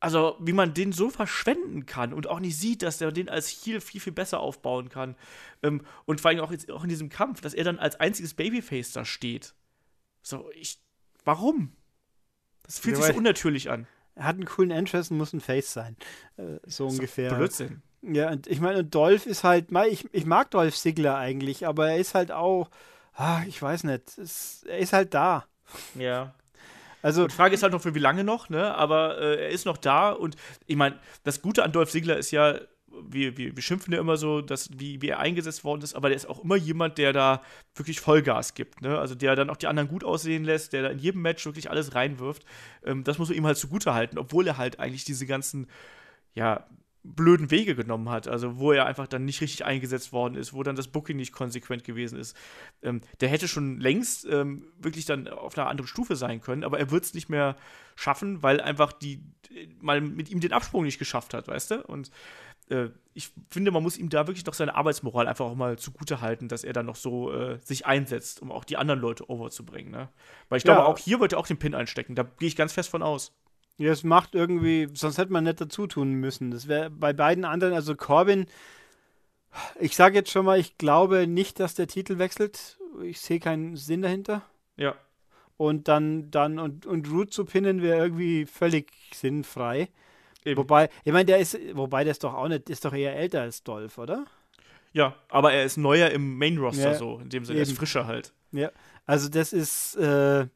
also 0.00 0.36
wie 0.40 0.52
man 0.52 0.74
den 0.74 0.92
so 0.92 1.10
verschwenden 1.10 1.86
kann 1.86 2.12
und 2.12 2.26
auch 2.26 2.40
nicht 2.40 2.56
sieht, 2.56 2.82
dass 2.82 3.00
er 3.00 3.12
den 3.12 3.28
als 3.28 3.48
Heel 3.48 3.80
viel, 3.80 4.00
viel 4.00 4.12
besser 4.12 4.40
aufbauen 4.40 4.88
kann. 4.88 5.16
Ähm, 5.62 5.82
und 6.06 6.20
vor 6.20 6.30
allem 6.30 6.40
auch, 6.40 6.50
jetzt, 6.50 6.70
auch 6.70 6.82
in 6.82 6.88
diesem 6.88 7.08
Kampf, 7.08 7.40
dass 7.40 7.54
er 7.54 7.64
dann 7.64 7.78
als 7.78 8.00
einziges 8.00 8.34
Babyface 8.34 8.92
da 8.92 9.04
steht. 9.04 9.54
So, 10.22 10.50
ich. 10.54 10.78
Warum? 11.24 11.72
Das 12.62 12.78
fühlt 12.78 12.96
Ja, 12.96 13.02
sich 13.02 13.12
so 13.12 13.18
unnatürlich 13.18 13.70
an. 13.70 13.86
Er 14.14 14.24
hat 14.24 14.36
einen 14.36 14.46
coolen 14.46 14.70
Entrance 14.70 15.12
und 15.12 15.18
muss 15.18 15.32
ein 15.32 15.40
Face 15.40 15.72
sein. 15.72 15.96
Äh, 16.36 16.58
so 16.64 16.86
ungefähr. 16.86 17.34
Blödsinn. 17.34 17.82
Ja, 18.02 18.30
und 18.30 18.46
ich 18.46 18.60
meine, 18.60 18.80
und 18.80 18.94
Dolph 18.94 19.26
ist 19.26 19.44
halt, 19.44 19.66
ich, 19.90 20.06
ich 20.12 20.24
mag 20.24 20.50
Dolph 20.50 20.76
Ziggler 20.76 21.16
eigentlich, 21.16 21.66
aber 21.66 21.90
er 21.90 21.98
ist 21.98 22.14
halt 22.14 22.30
auch, 22.30 22.70
ah, 23.16 23.42
ich 23.46 23.60
weiß 23.60 23.84
nicht, 23.84 24.18
es, 24.18 24.64
er 24.68 24.78
ist 24.78 24.92
halt 24.92 25.14
da. 25.14 25.44
Ja. 25.94 26.34
Also, 27.02 27.26
Die 27.26 27.34
Frage 27.34 27.54
ist 27.54 27.62
halt 27.62 27.72
noch, 27.72 27.82
für 27.82 27.94
wie 27.94 28.00
lange 28.00 28.24
noch, 28.24 28.48
ne? 28.48 28.74
Aber 28.74 29.18
äh, 29.18 29.44
er 29.44 29.48
ist 29.50 29.66
noch 29.66 29.76
da 29.76 30.10
und 30.10 30.36
ich 30.66 30.76
meine, 30.76 30.98
das 31.24 31.42
Gute 31.42 31.62
an 31.62 31.72
Dolph 31.72 31.90
Ziggler 31.90 32.16
ist 32.16 32.30
ja, 32.30 32.58
wir, 32.88 33.36
wir, 33.36 33.54
wir 33.54 33.62
schimpfen 33.62 33.92
ja 33.92 34.00
immer 34.00 34.16
so, 34.16 34.40
dass, 34.40 34.70
wie, 34.78 35.02
wie 35.02 35.08
er 35.10 35.18
eingesetzt 35.18 35.64
worden 35.64 35.82
ist, 35.82 35.94
aber 35.94 36.08
der 36.08 36.16
ist 36.16 36.26
auch 36.26 36.42
immer 36.42 36.56
jemand, 36.56 36.98
der 36.98 37.12
da 37.12 37.42
wirklich 37.74 38.00
Vollgas 38.00 38.54
gibt, 38.54 38.80
ne? 38.82 38.98
Also 38.98 39.14
der 39.14 39.36
dann 39.36 39.50
auch 39.50 39.56
die 39.56 39.66
anderen 39.66 39.88
gut 39.88 40.04
aussehen 40.04 40.44
lässt, 40.44 40.72
der 40.72 40.82
da 40.82 40.88
in 40.88 40.98
jedem 40.98 41.22
Match 41.22 41.44
wirklich 41.44 41.70
alles 41.70 41.94
reinwirft. 41.94 42.44
Ähm, 42.84 43.04
das 43.04 43.18
muss 43.18 43.28
man 43.28 43.38
ihm 43.38 43.46
halt 43.46 43.58
zugute 43.58 43.94
halten, 43.94 44.18
obwohl 44.18 44.46
er 44.46 44.56
halt 44.56 44.80
eigentlich 44.80 45.04
diese 45.04 45.26
ganzen, 45.26 45.68
ja, 46.34 46.66
blöden 47.14 47.50
Wege 47.50 47.74
genommen 47.74 48.08
hat, 48.10 48.28
also 48.28 48.58
wo 48.58 48.72
er 48.72 48.86
einfach 48.86 49.06
dann 49.06 49.24
nicht 49.24 49.40
richtig 49.40 49.64
eingesetzt 49.64 50.12
worden 50.12 50.34
ist, 50.34 50.52
wo 50.52 50.62
dann 50.62 50.76
das 50.76 50.88
Booking 50.88 51.16
nicht 51.16 51.32
konsequent 51.32 51.84
gewesen 51.84 52.18
ist. 52.18 52.36
Ähm, 52.82 53.00
der 53.20 53.28
hätte 53.28 53.48
schon 53.48 53.80
längst 53.80 54.26
ähm, 54.26 54.72
wirklich 54.78 55.04
dann 55.04 55.28
auf 55.28 55.56
einer 55.56 55.68
anderen 55.68 55.88
Stufe 55.88 56.16
sein 56.16 56.40
können, 56.40 56.64
aber 56.64 56.78
er 56.78 56.90
wird 56.90 57.04
es 57.04 57.14
nicht 57.14 57.28
mehr 57.28 57.56
schaffen, 57.94 58.42
weil 58.42 58.60
einfach 58.60 58.92
die 58.92 59.22
mal 59.80 60.00
mit 60.00 60.28
ihm 60.30 60.40
den 60.40 60.52
Absprung 60.52 60.84
nicht 60.84 60.98
geschafft 60.98 61.32
hat, 61.34 61.48
weißt 61.48 61.70
du? 61.70 61.82
Und 61.86 62.10
äh, 62.68 62.88
ich 63.14 63.30
finde, 63.50 63.70
man 63.70 63.82
muss 63.82 63.96
ihm 63.96 64.08
da 64.08 64.26
wirklich 64.26 64.44
noch 64.44 64.54
seine 64.54 64.74
Arbeitsmoral 64.74 65.28
einfach 65.28 65.46
auch 65.46 65.54
mal 65.54 65.78
zugute 65.78 66.20
halten, 66.20 66.48
dass 66.48 66.64
er 66.64 66.72
dann 66.72 66.86
noch 66.86 66.96
so 66.96 67.32
äh, 67.32 67.58
sich 67.64 67.86
einsetzt, 67.86 68.42
um 68.42 68.50
auch 68.52 68.64
die 68.64 68.76
anderen 68.76 69.00
Leute 69.00 69.30
overzubringen, 69.30 69.92
ne? 69.92 70.08
Weil 70.48 70.58
ich 70.58 70.64
Ja. 70.64 70.74
glaube, 70.74 70.84
auch 70.84 70.98
hier 70.98 71.20
wird 71.20 71.32
er 71.32 71.38
auch 71.38 71.46
den 71.46 71.58
Pin 71.58 71.74
einstecken, 71.74 72.14
da 72.14 72.24
gehe 72.24 72.48
ich 72.48 72.56
ganz 72.56 72.72
fest 72.72 72.90
von 72.90 73.02
aus. 73.02 73.32
Ja, 73.78 73.92
es 73.92 74.04
macht 74.04 74.34
irgendwie, 74.34 74.88
sonst 74.94 75.18
hätte 75.18 75.32
man 75.32 75.44
nicht 75.44 75.60
dazu 75.60 75.86
tun 75.86 76.12
müssen. 76.12 76.50
Das 76.50 76.66
wäre 76.66 76.90
bei 76.90 77.12
beiden 77.12 77.44
anderen, 77.44 77.74
also 77.74 77.94
Corbin, 77.94 78.46
ich 79.80 79.96
sage 79.96 80.16
jetzt 80.16 80.30
schon 80.30 80.44
mal, 80.44 80.58
ich 80.58 80.78
glaube 80.78 81.26
nicht, 81.26 81.60
dass 81.60 81.74
der 81.74 81.86
Titel 81.86 82.18
wechselt. 82.18 82.78
Ich 83.02 83.20
sehe 83.20 83.40
keinen 83.40 83.76
Sinn 83.76 84.02
dahinter. 84.02 84.42
Ja. 84.76 84.94
Und 85.56 85.88
dann, 85.88 86.30
dann, 86.30 86.58
und, 86.58 86.86
und 86.86 87.10
Root 87.10 87.32
zu 87.32 87.44
pinnen 87.44 87.82
wäre 87.82 87.98
irgendwie 87.98 88.46
völlig 88.46 88.92
sinnfrei. 89.14 89.88
Eben. 90.44 90.58
Wobei, 90.58 90.90
ich 91.04 91.12
meine, 91.12 91.24
der 91.24 91.38
ist, 91.38 91.58
wobei 91.74 92.04
der 92.04 92.12
ist 92.12 92.24
doch 92.24 92.34
auch 92.34 92.48
nicht, 92.48 92.70
ist 92.70 92.84
doch 92.84 92.92
eher 92.92 93.16
älter 93.16 93.42
als 93.42 93.62
Dolph, 93.62 93.98
oder? 93.98 94.26
Ja, 94.92 95.14
aber 95.28 95.52
er 95.52 95.64
ist 95.64 95.76
neuer 95.76 96.10
im 96.10 96.38
Main-Roster 96.38 96.92
Ja, 96.92 96.94
so, 96.94 97.18
in 97.18 97.28
dem 97.28 97.44
Sinne, 97.44 97.58
er 97.58 97.62
ist 97.62 97.76
frischer 97.76 98.06
halt. 98.06 98.32
Ja, 98.52 98.70
also 99.04 99.28
das 99.28 99.52
ist, 99.52 99.96
äh, 99.96 100.46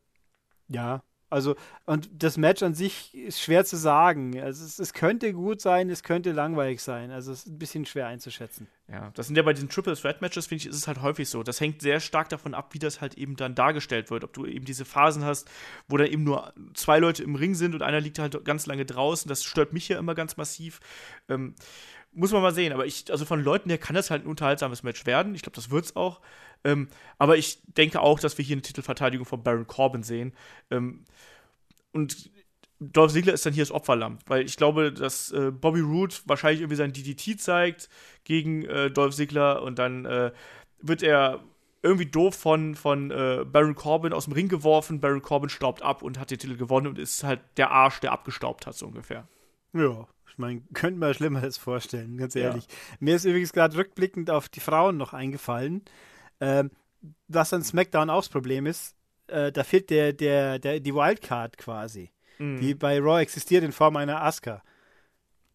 ja, 0.69 1.03
also, 1.31 1.55
und 1.87 2.11
das 2.13 2.37
Match 2.37 2.63
an 2.63 2.75
sich 2.75 3.15
ist 3.15 3.41
schwer 3.41 3.65
zu 3.65 3.77
sagen. 3.77 4.41
Also 4.41 4.65
es, 4.65 4.81
es 4.81 4.93
könnte 4.93 5.33
gut 5.33 5.61
sein, 5.61 5.89
es 5.89 6.03
könnte 6.03 6.33
langweilig 6.33 6.83
sein. 6.83 7.13
Also 7.13 7.31
es 7.33 7.41
ist 7.41 7.47
ein 7.47 7.59
bisschen 7.59 7.87
schwer 7.87 8.09
einzuschätzen. 8.09 8.67
Ja, 8.89 9.13
das 9.15 9.29
sind 9.29 9.37
ja 9.37 9.45
bei 9.45 9.53
diesen 9.53 9.69
Triple 9.69 9.97
Threat 9.97 10.21
Matches, 10.21 10.49
finde 10.49 10.63
ich, 10.63 10.69
ist 10.69 10.75
es 10.75 10.89
halt 10.89 11.01
häufig 11.03 11.29
so. 11.29 11.45
Das 11.45 11.61
hängt 11.61 11.81
sehr 11.83 12.01
stark 12.01 12.29
davon 12.31 12.53
ab, 12.53 12.75
wie 12.75 12.81
das 12.81 13.01
halt 13.01 13.17
eben 13.17 13.37
dann 13.37 13.55
dargestellt 13.55 14.11
wird. 14.11 14.25
Ob 14.25 14.33
du 14.33 14.45
eben 14.45 14.65
diese 14.65 14.85
Phasen 14.85 15.25
hast, 15.25 15.49
wo 15.87 15.97
dann 15.97 16.09
eben 16.09 16.25
nur 16.25 16.53
zwei 16.75 16.99
Leute 16.99 17.23
im 17.23 17.37
Ring 17.37 17.55
sind 17.55 17.77
und 17.77 17.83
einer 17.83 18.01
liegt 18.01 18.19
halt 18.19 18.45
ganz 18.45 18.67
lange 18.67 18.85
draußen. 18.85 19.29
Das 19.29 19.45
stört 19.45 19.73
mich 19.73 19.89
ja 19.89 19.99
immer 20.01 20.17
ganz 20.17 20.37
massiv. 20.37 20.81
Ähm, 21.29 21.55
muss 22.13 22.33
man 22.33 22.43
mal 22.43 22.55
sehen. 22.55 22.73
Aber 22.73 22.87
ich, 22.87 23.11
also 23.11 23.25
von 23.25 23.43
Leuten 23.43 23.69
her 23.69 23.79
kann 23.79 23.95
das 23.95 24.11
halt 24.11 24.25
ein 24.25 24.29
unterhaltsames 24.29 24.83
Match 24.83 25.07
werden. 25.07 25.35
Ich 25.37 25.43
glaube, 25.43 25.55
das 25.55 25.71
wird's 25.71 25.95
auch. 25.95 26.21
Ähm, 26.65 26.89
aber 27.19 27.37
ich 27.37 27.61
denke 27.65 28.01
auch, 28.01 28.21
dass 28.21 28.37
wir 28.39 28.45
hier 28.45 28.55
eine 28.55 28.63
Titelverteidigung 28.63 29.27
von 29.27 29.43
Baron 29.43 29.67
Corbin 29.67 30.03
sehen. 30.03 30.33
Ähm, 30.71 31.05
und 31.93 32.31
Dolph 32.81 33.13
Ziggler 33.13 33.35
ist 33.35 33.45
dann 33.45 33.53
hier 33.53 33.63
das 33.63 33.73
Opferlamm, 33.73 34.19
weil 34.27 34.45
ich 34.47 34.57
glaube, 34.57 34.93
dass 34.93 35.33
äh, 35.33 35.51
Bobby 35.51 35.81
Roode 35.81 36.15
wahrscheinlich 36.25 36.61
irgendwie 36.61 36.77
sein 36.77 36.93
DDT 36.93 37.39
zeigt 37.41 37.89
gegen 38.25 38.65
äh, 38.65 38.91
Dolph 38.91 39.15
Ziggler 39.15 39.63
und 39.63 39.79
dann 39.79 40.07
äh, 40.07 40.33
wird 40.81 41.03
er 41.03 41.41
irgendwie 41.83 42.07
doof 42.07 42.35
von, 42.35 42.75
von 42.75 43.11
äh, 43.11 43.45
Baron 43.51 43.75
Corbin 43.75 44.13
aus 44.13 44.25
dem 44.25 44.33
Ring 44.35 44.49
geworfen. 44.49 45.01
Baron 45.01 45.23
Corbin 45.23 45.49
staubt 45.51 45.83
ab 45.83 46.03
und 46.03 46.19
hat 46.19 46.31
den 46.31 46.39
Titel 46.39 46.57
gewonnen 46.57 46.87
und 46.87 46.99
ist 46.99 47.25
halt 47.25 47.41
der 47.57 47.71
Arsch, 47.71 48.01
der 48.01 48.13
abgestaubt 48.13 48.67
hat, 48.67 48.75
so 48.75 48.87
ungefähr. 48.87 49.27
Ja, 49.73 50.07
ich 50.29 50.39
meine, 50.39 50.63
könnte 50.75 50.99
man 50.99 51.13
Schlimmeres 51.15 51.57
vorstellen, 51.59 52.17
ganz 52.17 52.35
Ja. 52.35 52.43
ehrlich. 52.49 52.67
Mir 52.99 53.17
ist 53.17 53.25
übrigens 53.25 53.53
gerade 53.53 53.77
rückblickend 53.77 54.31
auf 54.31 54.49
die 54.49 54.61
Frauen 54.61 54.97
noch 54.97 55.13
eingefallen, 55.13 55.83
ähm, 56.41 56.71
was 57.29 57.53
an 57.53 57.63
SmackDown 57.63 58.11
auch 58.11 58.21
das 58.21 58.29
Problem 58.29 58.67
ist. 58.67 58.95
Äh, 59.29 59.53
da 59.53 59.63
fehlt 59.65 59.91
der, 59.91 60.13
der, 60.13 60.59
der, 60.59 60.81
die 60.81 60.95
Wildcard 60.95 61.57
quasi. 61.59 62.11
Mhm. 62.39 62.59
die 62.59 62.75
bei 62.75 62.99
Raw 62.99 63.21
existiert 63.21 63.63
in 63.65 63.73
Form 63.73 63.97
einer 63.97 64.23
Asuka. 64.23 64.63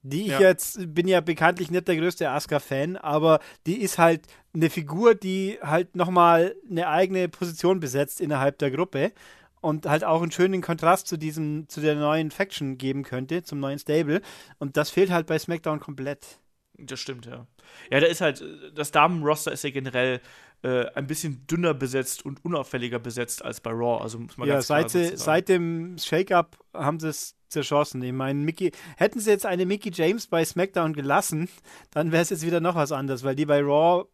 Die 0.03 0.21
ich 0.21 0.27
Ja. 0.27 0.39
jetzt 0.39 0.93
bin 0.93 1.07
ja 1.07 1.19
bekanntlich 1.19 1.71
nicht 1.71 1.87
der 1.87 1.95
größte 1.97 2.29
Asuka-Fan, 2.29 2.95
aber 2.95 3.39
die 3.65 3.81
ist 3.81 3.97
halt 3.97 4.27
eine 4.53 4.69
Figur, 4.69 5.15
die 5.15 5.57
halt 5.63 5.95
nochmal 5.95 6.55
eine 6.69 6.87
eigene 6.87 7.27
Position 7.27 7.79
besetzt 7.79 8.21
innerhalb 8.21 8.59
der 8.59 8.69
Gruppe 8.69 9.13
und 9.61 9.87
halt 9.87 10.03
auch 10.03 10.21
einen 10.21 10.31
schönen 10.31 10.61
Kontrast 10.61 11.07
zu 11.07 11.17
diesem, 11.17 11.67
zu 11.69 11.81
der 11.81 11.95
neuen 11.95 12.29
Faction 12.29 12.77
geben 12.77 13.01
könnte, 13.01 13.41
zum 13.41 13.59
neuen 13.59 13.79
Stable. 13.79 14.21
Und 14.59 14.77
das 14.77 14.91
fehlt 14.91 15.09
halt 15.09 15.25
bei 15.25 15.39
SmackDown 15.39 15.79
komplett. 15.79 16.37
Das 16.77 16.99
stimmt, 16.99 17.25
ja. 17.25 17.47
Ja, 17.89 17.99
da 17.99 18.05
ist 18.05 18.21
halt, 18.21 18.43
das 18.75 18.91
Damenroster 18.91 19.51
ist 19.51 19.63
ja 19.63 19.71
generell 19.71 20.21
äh, 20.65 20.91
ein 20.95 21.05
bisschen 21.05 21.45
dünner 21.45 21.75
besetzt 21.75 22.25
und 22.25 22.43
unauffälliger 22.43 22.97
besetzt 22.97 23.45
als 23.45 23.61
bei 23.61 23.69
Raw. 23.69 24.01
Also 24.01 24.17
muss 24.17 24.35
man 24.35 24.47
ja, 24.47 24.55
ganz 24.55 24.65
klar 24.65 24.81
seit, 24.81 24.89
sie, 24.89 25.07
so 25.09 25.23
seit 25.23 25.47
dem 25.47 25.95
Shake-Up 25.99 26.57
haben 26.73 26.99
sie 26.99 27.09
es 27.09 27.35
zerschossen. 27.49 28.01
Ich 28.01 28.11
meine, 28.11 28.39
Mickey, 28.39 28.71
hätten 28.97 29.19
sie 29.19 29.29
jetzt 29.29 29.45
eine 29.45 29.67
Mickey 29.67 29.91
James 29.93 30.25
bei 30.25 30.43
SmackDown 30.43 30.93
gelassen, 30.93 31.49
dann 31.91 32.11
wäre 32.11 32.23
es 32.23 32.31
jetzt 32.31 32.43
wieder 32.43 32.61
noch 32.61 32.73
was 32.73 32.91
anderes, 32.91 33.23
weil 33.23 33.35
die 33.35 33.45
bei 33.45 33.61
Raw, 33.61 34.05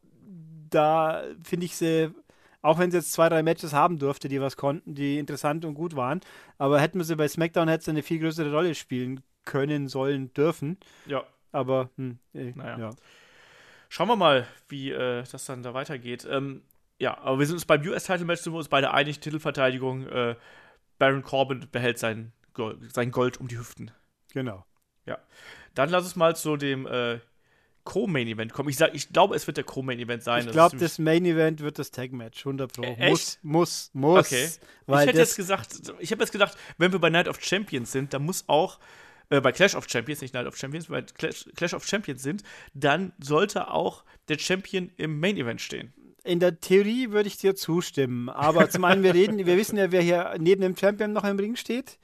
da 0.70 1.24
finde 1.42 1.68
ich 1.68 1.78
sie, 1.78 2.14
auch 2.62 2.80
wenn 2.80 2.92
sie 2.92 2.98
jetzt 2.98 3.14
zwei, 3.14 3.30
drei 3.30 3.44
Matches 3.44 3.72
haben 3.72 3.98
durfte, 3.98 4.28
die 4.28 4.42
was 4.42 4.58
konnten, 4.58 4.94
die 4.94 5.20
interessant 5.20 5.64
und 5.64 5.74
gut 5.74 5.96
waren, 5.96 6.20
aber 6.58 6.82
hätten 6.82 6.98
wir 6.98 7.06
sie 7.06 7.16
bei 7.16 7.30
SmackDown, 7.30 7.70
hätte 7.70 7.86
sie 7.86 7.92
eine 7.92 8.04
viel 8.04 8.20
größere 8.20 8.52
Rolle 8.52 8.76
spielen 8.76 9.22
können, 9.46 9.88
sollen, 9.88 10.34
dürfen. 10.34 10.78
Ja. 11.06 11.24
Aber, 11.54 11.90
hm, 11.96 12.20
äh, 12.34 12.52
Naja. 12.56 12.78
ja. 12.78 12.90
Schauen 13.94 14.08
wir 14.08 14.16
mal, 14.16 14.48
wie 14.70 14.92
äh, 14.92 15.24
das 15.30 15.46
dann 15.46 15.64
da 15.64 15.74
weitergeht. 15.74 16.26
Ähm, 16.30 16.62
ja, 16.98 17.18
aber 17.18 17.40
wir 17.40 17.46
sind 17.46 17.56
uns 17.56 17.66
beim 17.66 17.82
US-Title-Match 17.82 18.42
sind 18.42 18.54
wir 18.54 18.58
uns 18.58 18.70
beide 18.70 18.94
einig, 18.94 19.20
Titelverteidigung. 19.20 20.08
Äh, 20.08 20.36
Baron 20.98 21.24
Corbin 21.24 21.68
behält 21.70 22.00
sein, 22.00 22.32
Gold, 22.54 22.94
sein 22.94 23.12
Gold 23.12 23.42
um 23.42 23.50
die 23.50 23.58
Hüften. 23.58 23.92
Genau. 24.34 24.66
Dann 25.74 25.90
lass 25.90 26.04
uns 26.04 26.16
mal 26.16 26.36
zu 26.36 26.58
dem 26.58 26.86
äh, 26.86 27.20
Co-Main-Event 27.84 28.54
kommen. 28.54 28.70
Ich, 28.70 28.78
sag, 28.78 28.94
ich 28.94 29.12
glaube, 29.12 29.36
es 29.36 29.48
wird 29.48 29.58
der 29.58 29.64
Co-Main-Event 29.64 30.24
sein. 30.24 30.46
Ich 30.46 30.52
glaube, 30.52 30.78
das 30.78 31.00
Main 31.00 31.26
Event 31.26 31.62
wird 31.62 31.80
das 31.80 31.92
Tag 31.92 32.12
Match, 32.12 32.46
100 32.46 32.74
Pro. 32.74 32.82
Ä- 32.84 32.98
echt? 32.98 33.10
Muss, 33.10 33.40
muss, 33.44 33.92
muss. 33.94 34.28
Okay. 34.28 34.50
Ich 34.88 34.94
hätte 34.94 35.20
das, 35.20 35.30
jetzt 35.30 35.36
gesagt, 35.38 35.94
ich 36.00 36.12
habe 36.12 36.22
jetzt 36.22 36.32
gedacht, 36.32 36.58
wenn 36.78 36.92
wir 36.92 37.00
bei 37.00 37.10
Night 37.10 37.28
of 37.28 37.42
Champions 37.42 37.92
sind, 37.92 38.14
dann 38.14 38.24
muss 38.24 38.44
auch 38.48 38.80
äh, 39.32 39.42
bei 39.42 39.52
Clash 39.52 39.76
of 39.76 39.90
Champions, 39.90 40.22
nicht 40.22 40.34
Night 40.34 40.46
of 40.46 40.58
Champions, 40.58 40.88
bei 40.88 41.02
Clash, 41.02 41.46
Clash 41.56 41.74
of 41.74 41.86
Champions 41.86 42.22
sind, 42.22 42.44
dann 42.74 43.14
sollte 43.20 43.72
auch 43.72 44.04
der 44.28 44.38
Champion 44.38 44.92
im 44.98 45.20
Main 45.20 45.38
Event 45.38 45.62
stehen. 45.62 45.94
In 46.24 46.40
der 46.40 46.60
Theorie 46.60 47.12
würde 47.12 47.28
ich 47.28 47.38
dir 47.38 47.56
zustimmen, 47.56 48.30
aber 48.30 48.70
zum 48.70 48.84
einen, 48.84 49.02
wir 49.04 49.16
reden, 49.16 49.44
wir 49.44 49.58
wissen 49.58 49.78
ja, 49.78 49.92
wer 49.92 50.02
hier 50.02 50.36
neben 50.38 50.62
dem 50.62 50.78
Champion 50.78 51.14
noch 51.14 51.24
im 51.24 51.40
Ring 51.40 51.56
steht. 51.56 51.98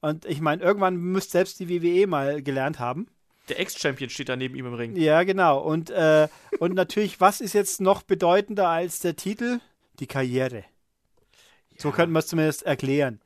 Und 0.00 0.24
ich 0.26 0.40
meine, 0.40 0.62
irgendwann 0.62 0.96
müsste 0.96 1.32
selbst 1.32 1.58
die 1.58 1.68
WWE 1.68 2.06
mal 2.06 2.42
gelernt 2.42 2.78
haben. 2.78 3.08
Der 3.48 3.58
Ex-Champion 3.58 4.10
steht 4.10 4.28
da 4.28 4.36
neben 4.36 4.54
ihm 4.54 4.66
im 4.66 4.74
Ring. 4.74 4.94
Ja, 4.96 5.22
genau. 5.24 5.58
Und, 5.60 5.90
äh, 5.90 6.28
und 6.58 6.74
natürlich, 6.74 7.20
was 7.20 7.40
ist 7.40 7.54
jetzt 7.54 7.80
noch 7.80 8.02
bedeutender 8.02 8.68
als 8.68 9.00
der 9.00 9.16
Titel? 9.16 9.60
Die 9.98 10.06
Karriere. 10.06 10.58
Ja. 10.58 11.78
So 11.78 11.90
könnten 11.90 12.12
wir 12.12 12.18
es 12.18 12.26
zumindest 12.26 12.64
erklären. 12.64 13.20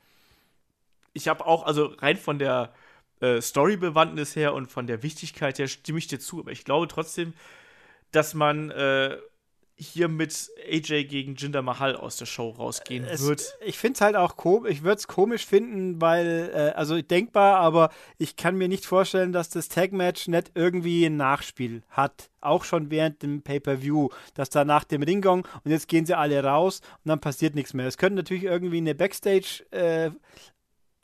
Ich 1.13 1.27
habe 1.27 1.45
auch, 1.45 1.65
also 1.65 1.87
rein 1.99 2.17
von 2.17 2.39
der 2.39 2.73
äh, 3.21 3.41
Story-Bewandtnis 3.41 4.37
her 4.37 4.55
und 4.55 4.71
von 4.71 4.87
der 4.87 5.03
Wichtigkeit 5.03 5.59
her 5.59 5.69
stimme 5.69 5.99
ich 5.99 6.07
dir 6.07 6.21
zu, 6.21 6.41
aber 6.41 6.53
ich 6.53 6.65
glaube 6.65 6.89
trotzdem, 6.89 7.35
dass 8.13 8.35
man 8.35 8.71
äh, 8.71 9.17
hier 9.81 10.09
mit 10.09 10.51
AJ 10.71 11.05
gegen 11.05 11.37
Jinder 11.37 11.63
Mahal 11.63 11.97
aus 11.97 12.17
der 12.17 12.27
Show 12.27 12.51
rausgehen 12.51 13.05
es, 13.05 13.27
wird. 13.27 13.57
Ich 13.65 13.79
finde 13.79 13.95
es 13.95 14.01
halt 14.03 14.15
auch 14.15 14.37
komisch, 14.37 14.73
ich 14.73 14.83
würde 14.83 14.99
es 14.99 15.07
komisch 15.07 15.47
finden, 15.47 16.01
weil, 16.01 16.51
äh, 16.55 16.77
also 16.77 17.01
denkbar, 17.01 17.57
aber 17.57 17.91
ich 18.19 18.37
kann 18.37 18.57
mir 18.57 18.69
nicht 18.69 18.85
vorstellen, 18.85 19.33
dass 19.33 19.49
das 19.49 19.69
Tag-Match 19.69 20.29
nicht 20.29 20.53
irgendwie 20.55 21.07
ein 21.07 21.17
Nachspiel 21.17 21.83
hat. 21.89 22.31
Auch 22.43 22.65
schon 22.65 22.91
während 22.91 23.23
dem 23.23 23.43
Pay-Per-View, 23.43 24.11
dass 24.35 24.51
da 24.51 24.65
nach 24.65 24.85
dem 24.85 25.03
Ringgong 25.03 25.47
und 25.65 25.71
jetzt 25.71 25.89
gehen 25.89 26.05
sie 26.05 26.17
alle 26.17 26.45
raus 26.45 26.81
und 27.05 27.09
dann 27.09 27.21
passiert 27.21 27.55
nichts 27.55 27.73
mehr. 27.73 27.87
Es 27.87 27.97
könnte 27.97 28.17
natürlich 28.17 28.45
irgendwie 28.45 28.79
eine 28.79 28.95
Backstage- 28.95 29.65
äh, 29.71 30.11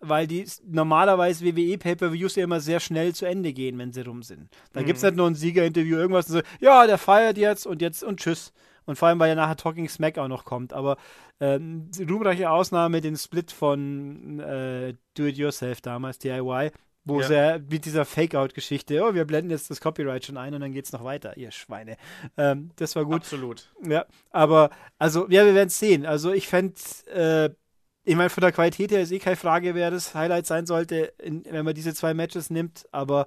weil 0.00 0.26
die 0.26 0.46
normalerweise 0.64 1.44
WWE 1.44 1.78
Pay-Per-Views 1.78 2.36
ja 2.36 2.44
immer 2.44 2.60
sehr 2.60 2.80
schnell 2.80 3.14
zu 3.14 3.24
Ende 3.26 3.52
gehen, 3.52 3.78
wenn 3.78 3.92
sie 3.92 4.02
rum 4.02 4.22
sind. 4.22 4.48
Da 4.72 4.80
mhm. 4.80 4.86
gibt 4.86 4.98
es 4.98 5.02
nicht 5.02 5.16
nur 5.16 5.26
ein 5.26 5.34
Siegerinterview, 5.34 5.96
irgendwas 5.96 6.28
und 6.28 6.36
so, 6.36 6.40
ja, 6.60 6.86
der 6.86 6.98
feiert 6.98 7.38
jetzt 7.38 7.66
und 7.66 7.82
jetzt 7.82 8.02
und 8.02 8.20
tschüss. 8.20 8.52
Und 8.84 8.96
vor 8.96 9.08
allem, 9.08 9.18
weil 9.18 9.30
ja 9.30 9.34
nachher 9.34 9.56
Talking 9.56 9.88
Smack 9.88 10.16
auch 10.16 10.28
noch 10.28 10.44
kommt. 10.44 10.72
Aber 10.72 10.96
ähm, 11.40 11.90
ruhmreiche 12.08 12.50
Ausnahme, 12.50 13.00
den 13.00 13.16
Split 13.16 13.50
von 13.50 14.38
äh, 14.38 14.94
Do 15.14 15.24
It 15.24 15.36
Yourself 15.36 15.80
damals, 15.80 16.18
DIY, 16.18 16.70
wo 17.04 17.20
ja. 17.20 17.26
sie 17.58 17.64
mit 17.68 17.84
dieser 17.84 18.04
Fake-Out-Geschichte, 18.04 19.02
oh, 19.02 19.14
wir 19.14 19.24
blenden 19.24 19.50
jetzt 19.50 19.70
das 19.70 19.80
Copyright 19.80 20.24
schon 20.24 20.36
ein 20.36 20.54
und 20.54 20.60
dann 20.60 20.72
geht's 20.72 20.92
noch 20.92 21.04
weiter, 21.04 21.36
ihr 21.36 21.50
Schweine. 21.50 21.96
Ähm, 22.36 22.70
das 22.76 22.94
war 22.94 23.04
gut. 23.04 23.16
Absolut. 23.16 23.72
Ja, 23.84 24.06
aber, 24.30 24.70
also, 24.98 25.28
ja, 25.28 25.44
wir 25.44 25.54
werden 25.54 25.68
es 25.68 25.78
sehen. 25.78 26.06
Also, 26.06 26.32
ich 26.32 26.46
fände, 26.46 26.74
äh, 27.12 27.50
ich 28.06 28.14
meine, 28.14 28.30
von 28.30 28.40
der 28.40 28.52
Qualität 28.52 28.92
her 28.92 29.02
ist 29.02 29.10
eh 29.10 29.18
keine 29.18 29.36
Frage, 29.36 29.74
wer 29.74 29.90
das 29.90 30.14
Highlight 30.14 30.46
sein 30.46 30.64
sollte, 30.64 31.12
in, 31.18 31.44
wenn 31.44 31.64
man 31.64 31.74
diese 31.74 31.92
zwei 31.92 32.14
Matches 32.14 32.50
nimmt, 32.50 32.86
aber 32.92 33.26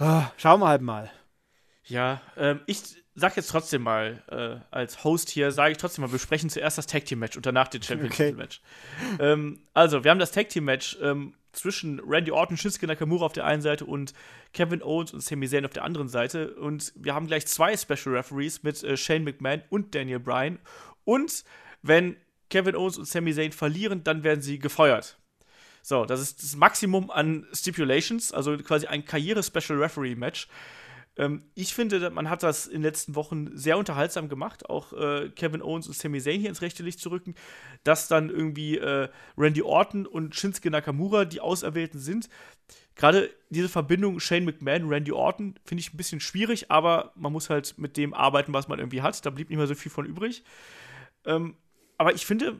oh, 0.00 0.22
schauen 0.38 0.60
wir 0.60 0.68
halt 0.68 0.82
mal. 0.82 1.10
Ja, 1.84 2.22
ähm, 2.38 2.60
ich 2.66 2.82
sag 3.14 3.36
jetzt 3.36 3.50
trotzdem 3.50 3.82
mal, 3.82 4.22
äh, 4.28 4.64
als 4.74 5.04
Host 5.04 5.28
hier, 5.28 5.52
sage 5.52 5.72
ich 5.72 5.78
trotzdem 5.78 6.02
mal, 6.02 6.12
wir 6.12 6.18
sprechen 6.18 6.48
zuerst 6.48 6.78
das 6.78 6.86
Tag 6.86 7.04
Team 7.04 7.18
Match 7.18 7.36
und 7.36 7.44
danach 7.44 7.68
den 7.68 7.82
Championship 7.82 8.36
Match. 8.36 8.62
Okay. 9.14 9.32
Ähm, 9.32 9.60
also, 9.74 10.04
wir 10.04 10.10
haben 10.10 10.18
das 10.18 10.32
Tag 10.32 10.48
Team 10.48 10.64
Match 10.64 10.96
ähm, 11.02 11.34
zwischen 11.52 12.00
Randy 12.00 12.30
Orton, 12.30 12.56
Shinsuke 12.56 12.86
Nakamura 12.86 13.26
auf 13.26 13.32
der 13.34 13.44
einen 13.44 13.60
Seite 13.60 13.84
und 13.84 14.14
Kevin 14.54 14.82
Owens 14.82 15.12
und 15.12 15.22
Sami 15.22 15.48
Zayn 15.48 15.66
auf 15.66 15.72
der 15.72 15.84
anderen 15.84 16.08
Seite. 16.08 16.54
Und 16.54 16.94
wir 16.96 17.14
haben 17.14 17.26
gleich 17.26 17.46
zwei 17.46 17.76
Special 17.76 18.16
Referees 18.16 18.62
mit 18.62 18.82
äh, 18.82 18.96
Shane 18.96 19.24
McMahon 19.24 19.62
und 19.68 19.94
Daniel 19.94 20.20
Bryan. 20.20 20.58
Und 21.04 21.44
wenn 21.82 22.16
Kevin 22.50 22.76
Owens 22.76 22.98
und 22.98 23.06
Sami 23.06 23.32
Zayn 23.32 23.52
verlieren, 23.52 24.04
dann 24.04 24.24
werden 24.24 24.42
sie 24.42 24.58
gefeuert. 24.58 25.18
So, 25.82 26.04
das 26.04 26.20
ist 26.20 26.42
das 26.42 26.56
Maximum 26.56 27.10
an 27.10 27.46
Stipulations, 27.52 28.32
also 28.32 28.56
quasi 28.58 28.86
ein 28.86 29.04
Karriere-Special-Referee-Match. 29.04 30.48
Ähm, 31.16 31.42
ich 31.54 31.74
finde, 31.74 32.10
man 32.10 32.28
hat 32.28 32.42
das 32.42 32.66
in 32.66 32.74
den 32.74 32.82
letzten 32.82 33.14
Wochen 33.14 33.56
sehr 33.56 33.78
unterhaltsam 33.78 34.28
gemacht, 34.28 34.68
auch 34.68 34.92
äh, 34.92 35.30
Kevin 35.30 35.62
Owens 35.62 35.86
und 35.86 35.96
Sami 35.96 36.20
Zayn 36.20 36.40
hier 36.40 36.50
ins 36.50 36.62
rechte 36.62 36.82
Licht 36.82 37.00
zu 37.00 37.10
rücken, 37.10 37.34
dass 37.82 38.08
dann 38.08 38.30
irgendwie 38.30 38.78
äh, 38.78 39.08
Randy 39.36 39.62
Orton 39.62 40.06
und 40.06 40.34
Shinsuke 40.34 40.70
Nakamura 40.70 41.24
die 41.24 41.40
Auserwählten 41.40 41.98
sind. 41.98 42.28
Gerade 42.94 43.30
diese 43.48 43.68
Verbindung 43.68 44.20
Shane 44.20 44.44
McMahon, 44.44 44.88
Randy 44.88 45.12
Orton, 45.12 45.58
finde 45.64 45.80
ich 45.80 45.94
ein 45.94 45.96
bisschen 45.96 46.20
schwierig, 46.20 46.70
aber 46.70 47.12
man 47.14 47.32
muss 47.32 47.48
halt 47.48 47.78
mit 47.78 47.96
dem 47.96 48.12
arbeiten, 48.12 48.52
was 48.52 48.68
man 48.68 48.78
irgendwie 48.78 49.00
hat. 49.02 49.24
Da 49.24 49.30
blieb 49.30 49.48
nicht 49.48 49.58
mehr 49.58 49.66
so 49.66 49.74
viel 49.74 49.90
von 49.90 50.04
übrig. 50.04 50.44
Ähm, 51.24 51.56
aber 52.00 52.14
ich 52.14 52.24
finde, 52.24 52.58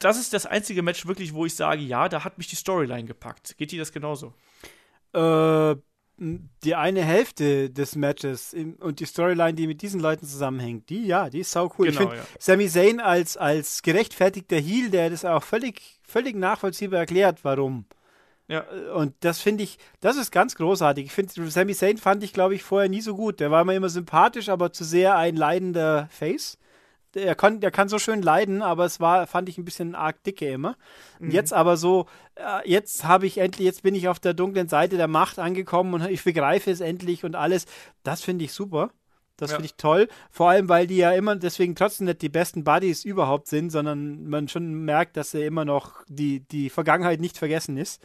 das 0.00 0.18
ist 0.18 0.34
das 0.34 0.44
einzige 0.44 0.82
Match 0.82 1.06
wirklich, 1.06 1.32
wo 1.32 1.46
ich 1.46 1.54
sage, 1.54 1.80
ja, 1.80 2.08
da 2.08 2.24
hat 2.24 2.38
mich 2.38 2.48
die 2.48 2.56
Storyline 2.56 3.04
gepackt. 3.04 3.56
Geht 3.56 3.70
dir 3.70 3.78
das 3.78 3.92
genauso? 3.92 4.34
Äh, 5.12 5.76
die 6.16 6.74
eine 6.74 7.04
Hälfte 7.04 7.70
des 7.70 7.94
Matches 7.94 8.56
und 8.80 8.98
die 8.98 9.06
Storyline, 9.06 9.54
die 9.54 9.68
mit 9.68 9.80
diesen 9.80 10.00
Leuten 10.00 10.26
zusammenhängt, 10.26 10.90
die, 10.90 11.06
ja, 11.06 11.30
die 11.30 11.38
ist 11.38 11.52
sau 11.52 11.72
cool. 11.78 11.86
Genau, 11.86 12.00
ich 12.00 12.08
finde, 12.08 12.16
ja. 12.16 12.22
Sami 12.40 12.68
Zayn 12.68 12.98
als, 12.98 13.36
als 13.36 13.82
gerechtfertigter 13.82 14.56
Heel, 14.56 14.90
der 14.90 15.10
das 15.10 15.24
auch 15.24 15.44
völlig, 15.44 16.00
völlig 16.02 16.34
nachvollziehbar 16.34 16.98
erklärt, 16.98 17.44
warum. 17.44 17.84
Ja. 18.48 18.64
Und 18.92 19.14
das 19.20 19.40
finde 19.40 19.62
ich, 19.62 19.78
das 20.00 20.16
ist 20.16 20.32
ganz 20.32 20.56
großartig. 20.56 21.04
Ich 21.04 21.12
finde, 21.12 21.48
Sami 21.48 21.76
Zayn 21.76 21.96
fand 21.96 22.24
ich, 22.24 22.32
glaube 22.32 22.56
ich, 22.56 22.64
vorher 22.64 22.88
nie 22.88 23.02
so 23.02 23.14
gut. 23.14 23.38
Der 23.38 23.52
war 23.52 23.64
mir 23.64 23.76
immer 23.76 23.88
sympathisch, 23.88 24.48
aber 24.48 24.72
zu 24.72 24.82
sehr 24.82 25.16
ein 25.16 25.36
leidender 25.36 26.08
Face 26.10 26.58
er 27.14 27.34
kann, 27.34 27.60
der 27.60 27.70
kann 27.70 27.88
so 27.88 27.98
schön 27.98 28.22
leiden, 28.22 28.62
aber 28.62 28.84
es 28.84 29.00
war, 29.00 29.26
fand 29.26 29.48
ich 29.48 29.58
ein 29.58 29.64
bisschen 29.64 29.94
arg 29.94 30.22
dicke 30.24 30.50
immer. 30.50 30.76
Mhm. 31.18 31.30
Jetzt 31.30 31.52
aber 31.52 31.76
so, 31.76 32.06
äh, 32.34 32.68
jetzt 32.68 33.04
habe 33.04 33.26
ich 33.26 33.38
endlich, 33.38 33.66
jetzt 33.66 33.82
bin 33.82 33.94
ich 33.94 34.08
auf 34.08 34.20
der 34.20 34.34
dunklen 34.34 34.68
Seite 34.68 34.96
der 34.96 35.08
Macht 35.08 35.38
angekommen 35.38 35.94
und 35.94 36.08
ich 36.08 36.24
begreife 36.24 36.70
es 36.70 36.80
endlich 36.80 37.24
und 37.24 37.34
alles. 37.34 37.66
Das 38.02 38.22
finde 38.22 38.44
ich 38.44 38.52
super. 38.52 38.90
Das 39.38 39.50
ja. 39.50 39.56
finde 39.56 39.66
ich 39.66 39.76
toll. 39.76 40.08
Vor 40.30 40.50
allem, 40.50 40.68
weil 40.68 40.86
die 40.88 40.96
ja 40.96 41.12
immer 41.12 41.36
deswegen 41.36 41.76
trotzdem 41.76 42.06
nicht 42.06 42.22
die 42.22 42.28
besten 42.28 42.64
Buddies 42.64 43.04
überhaupt 43.04 43.46
sind, 43.46 43.70
sondern 43.70 44.28
man 44.28 44.48
schon 44.48 44.84
merkt, 44.84 45.16
dass 45.16 45.32
er 45.32 45.46
immer 45.46 45.64
noch 45.64 46.02
die, 46.08 46.40
die 46.40 46.70
Vergangenheit 46.70 47.20
nicht 47.20 47.38
vergessen 47.38 47.76
ist. 47.76 48.02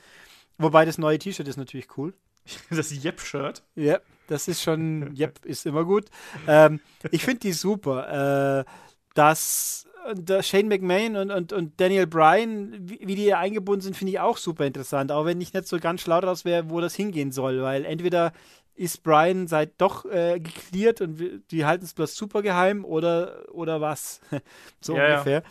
Wobei 0.59 0.85
das 0.85 0.99
neue 0.99 1.17
T-Shirt 1.17 1.47
ist 1.47 1.57
natürlich 1.57 1.97
cool. 1.97 2.13
Das 2.69 2.91
Yep-Shirt? 2.91 3.63
Ja, 3.75 3.99
das 4.27 4.47
ist 4.47 4.61
schon, 4.61 5.15
Yep 5.17 5.45
ist 5.45 5.65
immer 5.65 5.85
gut. 5.85 6.05
Ähm, 6.47 6.79
ich 7.11 7.23
finde 7.23 7.39
die 7.39 7.53
super. 7.53 8.59
Äh, 8.59 8.65
dass 9.13 9.87
äh, 10.05 10.43
Shane 10.43 10.67
McMahon 10.67 11.15
und, 11.15 11.31
und, 11.31 11.53
und 11.53 11.79
Daniel 11.79 12.07
Bryan, 12.07 12.73
wie, 12.79 12.99
wie 13.03 13.15
die 13.15 13.33
eingebunden 13.33 13.81
sind, 13.81 13.97
finde 13.97 14.11
ich 14.11 14.19
auch 14.19 14.37
super 14.37 14.65
interessant. 14.65 15.11
Auch 15.11 15.25
wenn 15.25 15.41
ich 15.41 15.53
nicht 15.53 15.67
so 15.67 15.79
ganz 15.79 16.01
schlau 16.01 16.21
daraus 16.21 16.45
wäre, 16.45 16.69
wo 16.69 16.81
das 16.81 16.95
hingehen 16.95 17.31
soll, 17.31 17.61
weil 17.61 17.85
entweder 17.85 18.33
ist 18.75 19.03
Brian 19.03 19.47
seit 19.47 19.79
doch 19.79 20.05
äh, 20.05 20.39
geklärt 20.39 21.01
und 21.01 21.43
die 21.51 21.65
halten 21.65 21.85
es 21.85 21.93
bloß 21.93 22.15
super 22.15 22.41
geheim 22.41 22.85
oder, 22.85 23.43
oder 23.51 23.81
was. 23.81 24.19
so 24.81 24.95
ja, 24.97 25.11
ungefähr. 25.11 25.43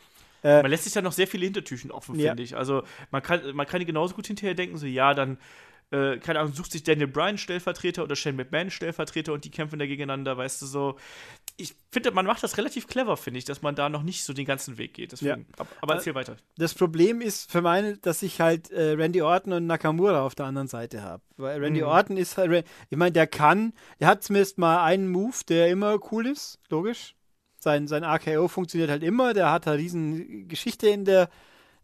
Ja. 0.43 0.59
Äh, 0.59 0.63
man 0.63 0.71
lässt 0.71 0.85
sich 0.85 0.95
ja 0.95 1.03
noch 1.03 1.13
sehr 1.13 1.29
viele 1.29 1.45
Hintertüchen 1.45 1.93
offen, 1.93 2.19
ja. 2.19 2.31
finde 2.31 2.43
ich. 2.43 2.57
Also 2.57 2.83
man 3.11 3.23
kann, 3.23 3.41
man 3.55 3.67
kann 3.67 3.85
genauso 3.87 4.15
gut 4.15 4.27
hinterher 4.27 4.55
denken, 4.55 4.77
so 4.77 4.87
ja, 4.87 5.15
dann 5.15 5.39
äh, 5.93 6.17
keine 6.19 6.41
Ahnung, 6.41 6.55
sucht 6.55 6.73
sich 6.73 6.83
Daniel 6.83 7.07
Bryan 7.07 7.37
Stellvertreter 7.37 8.03
oder 8.03 8.17
Shane 8.17 8.37
McMahon 8.37 8.71
Stellvertreter 8.71 9.33
und 9.35 9.45
die 9.45 9.51
kämpfen 9.51 9.79
da 9.79 9.87
gegeneinander, 9.87 10.37
weißt 10.39 10.63
du 10.63 10.67
so. 10.67 10.97
Ich 11.59 11.75
finde, 11.91 12.11
man 12.13 12.25
macht 12.25 12.43
das 12.43 12.57
relativ 12.57 12.87
clever, 12.89 13.19
finde 13.19 13.39
ich, 13.39 13.45
dass 13.45 13.61
man 13.61 13.75
da 13.75 13.91
noch 13.91 14.03
nicht 14.03 14.25
so 14.25 14.33
den 14.33 14.47
ganzen 14.47 14.79
Weg 14.79 14.95
geht. 14.95 15.13
Deswegen, 15.13 15.47
ja. 15.59 15.67
Aber 15.83 15.95
erzähl 15.95 16.15
weiter. 16.15 16.37
Das 16.57 16.73
Problem 16.73 17.21
ist 17.21 17.53
für 17.53 17.61
meine, 17.61 17.99
dass 17.99 18.23
ich 18.23 18.41
halt 18.41 18.71
äh, 18.71 18.93
Randy 18.93 19.21
Orton 19.21 19.53
und 19.53 19.67
Nakamura 19.67 20.25
auf 20.25 20.35
der 20.35 20.47
anderen 20.47 20.69
Seite 20.69 21.03
habe. 21.03 21.23
Weil 21.37 21.63
Randy 21.63 21.83
mhm. 21.83 21.89
Orton 21.89 22.17
ist 22.17 22.39
halt, 22.39 22.67
ich 22.89 22.97
meine, 22.97 23.13
der 23.13 23.27
kann, 23.27 23.75
der 24.01 24.09
hat 24.09 24.23
zumindest 24.23 24.57
mal 24.57 24.83
einen 24.83 25.11
Move, 25.11 25.37
der 25.47 25.69
immer 25.69 25.99
cool 26.11 26.27
ist, 26.27 26.59
logisch. 26.71 27.15
Sein, 27.59 27.87
sein 27.87 28.03
AKO 28.03 28.49
funktioniert 28.49 28.91
halt 28.91 29.03
immer, 29.03 29.35
der 29.35 29.53
hat 29.53 29.69
eine 29.69 29.77
riesen 29.77 30.49
Geschichte 30.49 30.89
in 30.89 31.05
der 31.05 31.29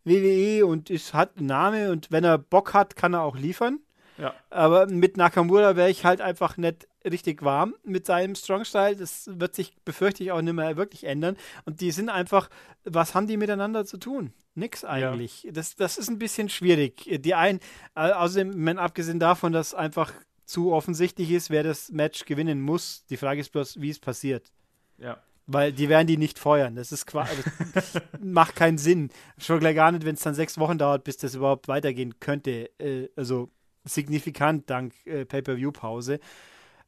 WWE 0.05 0.65
und 0.65 0.89
ist, 0.89 1.13
hat 1.13 1.37
einen 1.37 1.47
Namen 1.47 1.91
und 1.91 2.11
wenn 2.11 2.25
er 2.25 2.39
Bock 2.39 2.73
hat, 2.73 2.97
kann 2.97 3.13
er 3.13 3.23
auch 3.23 3.37
liefern. 3.37 3.81
Ja. 4.19 4.35
Aber 4.51 4.87
mit 4.87 5.17
Nakamura 5.17 5.77
wäre 5.77 5.91
ich 5.91 6.05
halt 6.05 6.21
einfach 6.21 6.57
nicht 6.57 6.89
richtig 7.05 7.43
warm 7.43 7.75
mit 7.85 8.07
seinem 8.07 8.35
Strong-Style. 8.35 8.97
Das 8.97 9.31
wird 9.33 9.55
sich, 9.55 9.77
befürchte 9.85 10.23
ich, 10.25 10.33
auch 10.33 10.43
nicht 10.43 10.55
mehr 10.55 10.77
wirklich 10.77 11.05
ändern. 11.05 11.37
Und 11.65 11.81
die 11.81 11.91
sind 11.91 12.09
einfach, 12.09 12.51
was 12.85 13.15
haben 13.15 13.27
die 13.27 13.37
miteinander 13.37 13.85
zu 13.85 13.97
tun? 13.97 14.33
Nix 14.55 14.85
eigentlich. 14.85 15.45
Ja. 15.45 15.53
Das, 15.53 15.77
das 15.77 15.99
ist 15.99 16.09
ein 16.09 16.19
bisschen 16.19 16.49
schwierig. 16.49 17.21
Die 17.23 17.35
einen, 17.35 17.61
äh, 17.95 18.11
außerdem, 18.11 18.79
abgesehen 18.79 19.21
davon, 19.21 19.53
dass 19.53 19.75
einfach 19.75 20.13
zu 20.45 20.73
offensichtlich 20.73 21.31
ist, 21.31 21.51
wer 21.51 21.63
das 21.63 21.91
Match 21.91 22.25
gewinnen 22.25 22.61
muss. 22.61 23.05
Die 23.11 23.17
Frage 23.17 23.41
ist 23.41 23.53
bloß, 23.53 23.81
wie 23.81 23.91
es 23.91 23.99
passiert. 23.99 24.51
Ja. 24.99 25.19
Weil 25.47 25.73
die 25.73 25.89
werden 25.89 26.07
die 26.07 26.17
nicht 26.17 26.39
feuern. 26.39 26.75
Das 26.75 26.91
ist 26.93 27.07
quasi, 27.07 27.43
macht 28.21 28.57
keinen 28.57 28.79
Sinn. 28.79 29.11
Schon 29.39 29.61
gleich 29.61 29.77
gar 29.77 29.93
nicht, 29.93 30.05
wenn 30.05 30.15
es 30.15 30.23
dann 30.23 30.35
sechs 30.35 30.59
Wochen 30.59 30.77
dauert, 30.77 31.05
bis 31.05 31.19
das 31.19 31.35
überhaupt 31.35 31.69
weitergehen 31.69 32.19
könnte. 32.19 32.71
Äh, 32.79 33.09
also 33.17 33.51
signifikant 33.89 34.69
dank 34.71 34.95
äh, 35.07 35.25
Pay-per-view-Pause. 35.25 36.21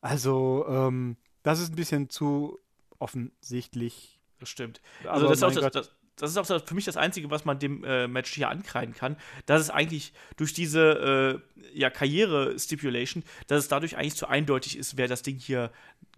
Also, 0.00 0.64
ähm, 0.68 1.16
das 1.42 1.60
ist 1.60 1.72
ein 1.72 1.76
bisschen 1.76 2.10
zu 2.10 2.58
offensichtlich. 2.98 4.20
Das 4.38 4.48
stimmt. 4.48 4.80
Also, 5.04 5.28
das 5.28 5.38
ist, 5.38 5.42
auch 5.44 5.52
das, 5.52 5.72
das, 5.72 5.90
das 6.16 6.30
ist 6.30 6.36
auch 6.38 6.66
für 6.66 6.74
mich 6.74 6.84
das 6.84 6.96
Einzige, 6.96 7.30
was 7.30 7.44
man 7.44 7.58
dem 7.58 7.84
äh, 7.84 8.06
Match 8.06 8.32
hier 8.32 8.48
ankreiden 8.48 8.94
kann, 8.94 9.16
dass 9.46 9.60
es 9.60 9.70
eigentlich 9.70 10.12
durch 10.36 10.52
diese 10.52 11.42
äh, 11.72 11.78
ja, 11.78 11.90
Karriere-Stipulation, 11.90 13.24
dass 13.46 13.60
es 13.60 13.68
dadurch 13.68 13.96
eigentlich 13.96 14.16
zu 14.16 14.26
eindeutig 14.26 14.76
ist, 14.76 14.96
wer 14.96 15.08
das 15.08 15.22
Ding 15.22 15.38
hier 15.38 15.70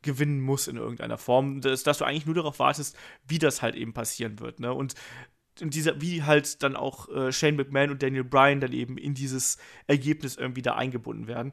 gewinnen 0.03 0.41
muss 0.41 0.67
in 0.67 0.77
irgendeiner 0.77 1.19
Form, 1.19 1.61
dass, 1.61 1.85
dass 1.85 1.99
du 1.99 2.05
eigentlich 2.05 2.27
nur 2.27 2.35
darauf 2.35 2.59
wartest, 2.59 2.97
wie 3.27 3.39
das 3.39 3.63
halt 3.63 3.77
eben 3.77 3.93
passieren 3.93 4.41
wird. 4.41 4.59
Ne? 4.59 4.73
Und 4.73 4.95
dieser, 5.61 6.01
wie 6.01 6.23
halt 6.23 6.63
dann 6.63 6.77
auch 6.77 7.09
äh, 7.09 7.33
Shane 7.33 7.57
McMahon 7.57 7.91
und 7.91 8.03
Daniel 8.03 8.25
Bryan 8.25 8.61
dann 8.61 8.73
eben 8.73 8.97
in 8.99 9.15
dieses 9.15 9.59
Ergebnis 9.87 10.37
irgendwie 10.37 10.63
da 10.63 10.75
eingebunden 10.75 11.27
werden. 11.27 11.53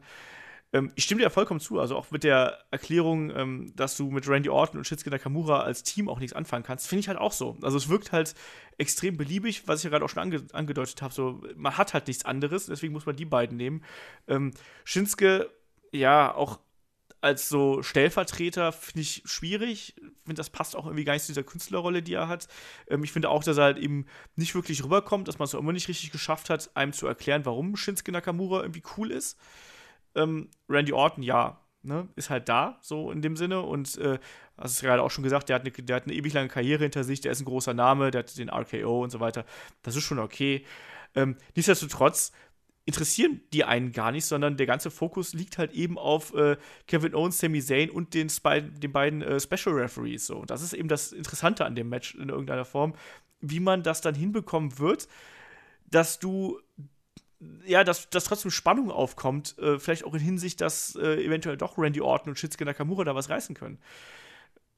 Ähm, 0.71 0.91
ich 0.95 1.03
stimme 1.03 1.19
dir 1.19 1.25
ja 1.25 1.29
vollkommen 1.29 1.59
zu, 1.59 1.79
also 1.79 1.95
auch 1.95 2.11
mit 2.11 2.23
der 2.23 2.59
Erklärung, 2.71 3.35
ähm, 3.35 3.73
dass 3.75 3.97
du 3.97 4.11
mit 4.11 4.27
Randy 4.27 4.49
Orton 4.49 4.77
und 4.77 4.85
Shinsuke 4.85 5.09
Nakamura 5.09 5.61
als 5.61 5.83
Team 5.83 6.07
auch 6.09 6.19
nichts 6.19 6.35
anfangen 6.35 6.63
kannst, 6.63 6.87
finde 6.87 7.01
ich 7.01 7.07
halt 7.07 7.17
auch 7.17 7.31
so. 7.31 7.57
Also 7.61 7.77
es 7.77 7.89
wirkt 7.89 8.11
halt 8.11 8.35
extrem 8.77 9.17
beliebig, 9.17 9.67
was 9.67 9.79
ich 9.79 9.85
ja 9.85 9.89
gerade 9.89 10.05
auch 10.05 10.09
schon 10.09 10.23
ange 10.23 10.45
angedeutet 10.53 11.01
habe. 11.01 11.13
So, 11.13 11.41
man 11.55 11.77
hat 11.77 11.93
halt 11.93 12.07
nichts 12.07 12.25
anderes, 12.25 12.67
deswegen 12.67 12.93
muss 12.93 13.05
man 13.05 13.15
die 13.15 13.25
beiden 13.25 13.57
nehmen. 13.57 13.83
Ähm, 14.27 14.51
Shinsuke, 14.83 15.49
ja, 15.91 16.33
auch 16.33 16.59
als 17.21 17.49
so 17.49 17.83
Stellvertreter 17.83 18.71
finde 18.71 19.01
ich 19.01 19.21
schwierig. 19.25 19.95
Ich 19.97 20.23
finde, 20.23 20.35
das 20.35 20.49
passt 20.49 20.75
auch 20.75 20.85
irgendwie 20.85 21.03
gar 21.03 21.13
nicht 21.13 21.25
zu 21.25 21.31
dieser 21.31 21.43
Künstlerrolle, 21.43 22.01
die 22.01 22.13
er 22.13 22.27
hat. 22.27 22.47
Ähm, 22.87 23.03
ich 23.03 23.11
finde 23.11 23.29
auch, 23.29 23.43
dass 23.43 23.57
er 23.57 23.65
halt 23.65 23.77
eben 23.77 24.05
nicht 24.35 24.55
wirklich 24.55 24.83
rüberkommt, 24.83 25.27
dass 25.27 25.39
man 25.39 25.45
es 25.45 25.53
immer 25.53 25.73
nicht 25.73 25.87
richtig 25.87 26.11
geschafft 26.11 26.49
hat, 26.49 26.75
einem 26.75 26.93
zu 26.93 27.07
erklären, 27.07 27.45
warum 27.45 27.75
Shinsuke 27.75 28.11
Nakamura 28.11 28.61
irgendwie 28.61 28.83
cool 28.97 29.11
ist. 29.11 29.37
Ähm, 30.15 30.49
Randy 30.69 30.93
Orton, 30.93 31.23
ja, 31.23 31.61
ne, 31.83 32.07
ist 32.15 32.29
halt 32.29 32.49
da, 32.49 32.77
so 32.81 33.11
in 33.11 33.21
dem 33.21 33.35
Sinne. 33.35 33.61
Und 33.61 33.97
äh, 33.97 34.19
hast 34.57 34.81
du 34.81 34.85
gerade 34.85 35.03
auch 35.03 35.11
schon 35.11 35.23
gesagt, 35.23 35.49
der 35.49 35.55
hat, 35.55 35.63
eine, 35.63 35.71
der 35.71 35.95
hat 35.95 36.03
eine 36.05 36.13
ewig 36.13 36.33
lange 36.33 36.49
Karriere 36.49 36.83
hinter 36.83 37.03
sich, 37.03 37.21
der 37.21 37.31
ist 37.31 37.41
ein 37.41 37.45
großer 37.45 37.73
Name, 37.73 38.11
der 38.11 38.19
hat 38.19 38.37
den 38.37 38.49
RKO 38.49 39.03
und 39.03 39.09
so 39.09 39.19
weiter. 39.19 39.45
Das 39.83 39.95
ist 39.95 40.03
schon 40.03 40.19
okay. 40.19 40.65
Ähm, 41.15 41.37
nichtsdestotrotz 41.55 42.31
interessieren 42.89 43.41
die 43.53 43.63
einen 43.63 43.91
gar 43.91 44.11
nicht, 44.11 44.25
sondern 44.25 44.57
der 44.57 44.65
ganze 44.65 44.89
Fokus 44.89 45.33
liegt 45.33 45.59
halt 45.59 45.73
eben 45.73 45.99
auf 45.99 46.33
äh, 46.33 46.57
Kevin 46.87 47.13
Owens, 47.13 47.37
Sami 47.37 47.61
Zayn 47.61 47.91
und 47.91 48.15
den, 48.15 48.31
den 48.81 48.91
beiden 48.91 49.21
äh, 49.21 49.39
Special 49.39 49.75
Referees. 49.75 50.25
So. 50.25 50.43
Das 50.45 50.63
ist 50.63 50.73
eben 50.73 50.89
das 50.89 51.11
Interessante 51.11 51.65
an 51.65 51.75
dem 51.75 51.87
Match 51.87 52.15
in 52.15 52.29
irgendeiner 52.29 52.65
Form, 52.65 52.95
wie 53.41 53.59
man 53.59 53.83
das 53.83 54.01
dann 54.01 54.15
hinbekommen 54.15 54.79
wird, 54.79 55.07
dass 55.85 56.17
du 56.17 56.59
ja, 57.65 57.83
dass, 57.83 58.09
dass 58.09 58.25
trotzdem 58.25 58.51
Spannung 58.51 58.91
aufkommt, 58.91 59.57
äh, 59.59 59.77
vielleicht 59.77 60.03
auch 60.03 60.13
in 60.15 60.19
Hinsicht, 60.19 60.59
dass 60.59 60.95
äh, 60.95 61.23
eventuell 61.23 61.55
doch 61.55 61.77
Randy 61.77 62.01
Orton 62.01 62.31
und 62.31 62.39
Shinsuke 62.39 62.65
Nakamura 62.65 63.05
da 63.05 63.15
was 63.15 63.29
reißen 63.29 63.55
können. 63.55 63.77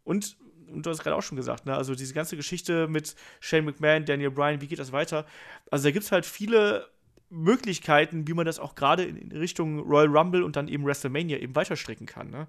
Und, 0.03 0.37
und 0.71 0.85
du 0.85 0.89
hast 0.91 1.01
gerade 1.01 1.15
auch 1.15 1.23
schon 1.23 1.37
gesagt, 1.37 1.65
ne, 1.65 1.75
also 1.75 1.95
diese 1.95 2.13
ganze 2.13 2.35
Geschichte 2.35 2.87
mit 2.87 3.15
Shane 3.39 3.65
McMahon, 3.65 4.05
Daniel 4.05 4.29
Bryan, 4.29 4.61
wie 4.61 4.67
geht 4.67 4.77
das 4.77 4.91
weiter? 4.91 5.25
Also 5.71 5.85
da 5.85 5.91
gibt 5.91 6.05
es 6.05 6.11
halt 6.11 6.25
viele 6.25 6.87
Möglichkeiten, 7.31 8.27
wie 8.27 8.33
man 8.33 8.45
das 8.45 8.59
auch 8.59 8.75
gerade 8.75 9.03
in, 9.03 9.31
Richtung 9.31 9.79
Royal 9.79 10.15
Rumble 10.15 10.43
und 10.43 10.55
dann 10.55 10.67
eben 10.67 10.85
WrestleMania 10.85 11.39
eben 11.39 11.55
weiterstricken 11.55 12.05
kann. 12.05 12.29
Ne? 12.29 12.47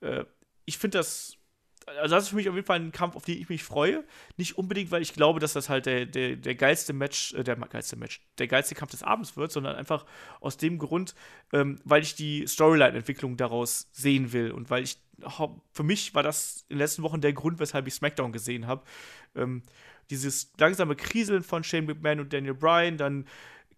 Äh, 0.00 0.24
ich 0.64 0.78
finde 0.78 0.98
das 0.98 1.38
also 1.86 2.16
das 2.16 2.24
ist 2.24 2.30
für 2.30 2.36
mich 2.36 2.48
auf 2.48 2.54
jeden 2.54 2.66
Fall 2.66 2.80
ein 2.80 2.92
Kampf, 2.92 3.14
auf 3.14 3.24
den 3.24 3.40
ich 3.40 3.48
mich 3.48 3.62
freue. 3.62 4.04
Nicht 4.36 4.58
unbedingt, 4.58 4.90
weil 4.90 5.02
ich 5.02 5.12
glaube, 5.12 5.38
dass 5.38 5.52
das 5.52 5.68
halt 5.68 5.86
der, 5.86 6.04
der, 6.04 6.36
der 6.36 6.54
geilste 6.56 6.92
Match, 6.92 7.32
äh, 7.34 7.44
der 7.44 7.56
geilste 7.56 7.96
Match, 7.96 8.20
der 8.38 8.48
geilste 8.48 8.74
Kampf 8.74 8.90
des 8.90 9.02
Abends 9.02 9.36
wird, 9.36 9.52
sondern 9.52 9.76
einfach 9.76 10.04
aus 10.40 10.56
dem 10.56 10.78
Grund, 10.78 11.14
ähm, 11.52 11.80
weil 11.84 12.02
ich 12.02 12.16
die 12.16 12.46
Storyline-Entwicklung 12.46 13.36
daraus 13.36 13.88
sehen 13.92 14.32
will 14.32 14.50
und 14.50 14.68
weil 14.68 14.82
ich, 14.82 14.98
für 15.72 15.82
mich 15.82 16.14
war 16.14 16.22
das 16.22 16.64
in 16.68 16.76
den 16.76 16.80
letzten 16.80 17.02
Wochen 17.02 17.20
der 17.20 17.32
Grund, 17.32 17.60
weshalb 17.60 17.86
ich 17.86 17.94
SmackDown 17.94 18.32
gesehen 18.32 18.66
habe. 18.66 18.84
Ähm, 19.34 19.62
dieses 20.10 20.52
langsame 20.58 20.94
Kriseln 20.96 21.42
von 21.42 21.64
Shane 21.64 21.86
McMahon 21.86 22.20
und 22.20 22.32
Daniel 22.32 22.54
Bryan, 22.54 22.96
dann 22.96 23.26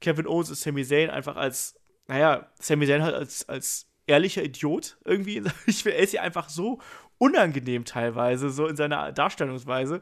Kevin 0.01 0.27
Owens 0.27 0.51
und 0.51 0.57
Sami 0.57 0.85
Zayn 0.85 1.11
einfach 1.11 1.37
als, 1.37 1.75
naja, 2.07 2.51
Sami 2.61 2.87
Zayn 2.87 3.03
halt 3.03 3.15
als, 3.15 3.49
als 3.49 3.89
ehrlicher 4.07 4.43
Idiot 4.43 4.99
irgendwie. 5.05 5.43
Ich, 5.67 5.85
er 5.87 5.97
ist 5.97 6.13
ja 6.13 6.23
einfach 6.23 6.49
so 6.49 6.81
unangenehm 7.19 7.85
teilweise, 7.85 8.51
so 8.51 8.67
in 8.67 8.77
seiner 8.77 9.13
Darstellungsweise. 9.13 10.01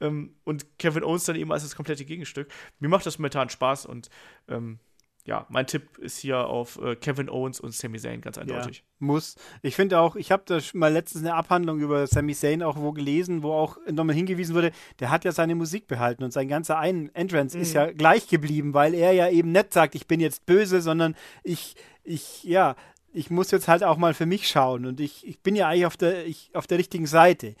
Ähm, 0.00 0.34
und 0.44 0.78
Kevin 0.78 1.04
Owens 1.04 1.24
dann 1.24 1.36
eben 1.36 1.52
als 1.52 1.62
das 1.62 1.76
komplette 1.76 2.04
Gegenstück. 2.04 2.50
Mir 2.80 2.88
macht 2.88 3.06
das 3.06 3.18
momentan 3.18 3.48
Spaß 3.48 3.86
und 3.86 4.10
ähm, 4.48 4.80
ja, 5.26 5.46
mein 5.48 5.66
Tipp 5.66 5.96
ist 5.98 6.18
hier 6.18 6.46
auf 6.46 6.78
äh, 6.82 6.96
Kevin 6.96 7.30
Owens 7.30 7.58
und 7.58 7.72
Sami 7.72 7.98
Zayn 7.98 8.20
ganz 8.20 8.36
eindeutig. 8.36 8.78
Ja, 8.78 8.84
muss. 8.98 9.36
Ich 9.62 9.74
finde 9.74 9.98
auch, 9.98 10.16
ich 10.16 10.30
habe 10.30 10.42
da 10.44 10.58
mal 10.74 10.92
letztens 10.92 11.24
eine 11.24 11.34
Abhandlung 11.34 11.80
über 11.80 12.06
Sami 12.06 12.34
Zayn 12.34 12.62
auch 12.62 12.76
wo 12.76 12.92
gelesen, 12.92 13.42
wo 13.42 13.52
auch 13.52 13.78
nochmal 13.90 14.14
hingewiesen 14.14 14.54
wurde, 14.54 14.70
der 15.00 15.10
hat 15.10 15.24
ja 15.24 15.32
seine 15.32 15.54
Musik 15.54 15.86
behalten 15.86 16.24
und 16.24 16.32
sein 16.32 16.48
ganzer 16.48 16.78
Ein 16.78 17.10
Entrance 17.14 17.56
mhm. 17.56 17.62
ist 17.62 17.72
ja 17.72 17.90
gleich 17.90 18.28
geblieben, 18.28 18.74
weil 18.74 18.92
er 18.92 19.12
ja 19.12 19.30
eben 19.30 19.50
nicht 19.50 19.72
sagt, 19.72 19.94
ich 19.94 20.06
bin 20.06 20.20
jetzt 20.20 20.44
böse, 20.44 20.82
sondern 20.82 21.16
ich, 21.42 21.74
ich, 22.02 22.44
ja, 22.44 22.76
ich 23.14 23.30
muss 23.30 23.50
jetzt 23.50 23.68
halt 23.68 23.82
auch 23.82 23.96
mal 23.96 24.12
für 24.12 24.26
mich 24.26 24.46
schauen 24.46 24.84
und 24.84 25.00
ich, 25.00 25.26
ich 25.26 25.40
bin 25.40 25.56
ja 25.56 25.68
eigentlich 25.68 25.86
auf 25.86 25.96
der, 25.96 26.26
ich, 26.26 26.50
auf 26.52 26.66
der 26.66 26.76
richtigen 26.76 27.06
Seite. 27.06 27.54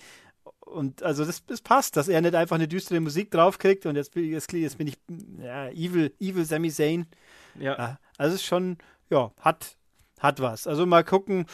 Und 0.60 1.02
also 1.02 1.24
das, 1.24 1.46
das 1.46 1.62
passt, 1.62 1.96
dass 1.96 2.08
er 2.08 2.20
nicht 2.20 2.34
einfach 2.34 2.56
eine 2.56 2.68
düstere 2.68 3.00
Musik 3.00 3.30
draufkriegt 3.30 3.86
und 3.86 3.96
jetzt, 3.96 4.14
jetzt, 4.16 4.52
jetzt 4.52 4.76
bin 4.76 4.88
ich 4.88 4.98
ja, 5.40 5.70
Evil, 5.70 6.12
Evil 6.20 6.44
Sami 6.44 6.70
Zayn. 6.70 7.06
Ja. 7.58 7.98
Also 8.16 8.34
es 8.34 8.42
ist 8.42 8.46
schon, 8.46 8.78
ja, 9.10 9.32
hat, 9.40 9.76
hat 10.20 10.40
was. 10.40 10.66
Also 10.66 10.86
mal 10.86 11.04
gucken. 11.04 11.46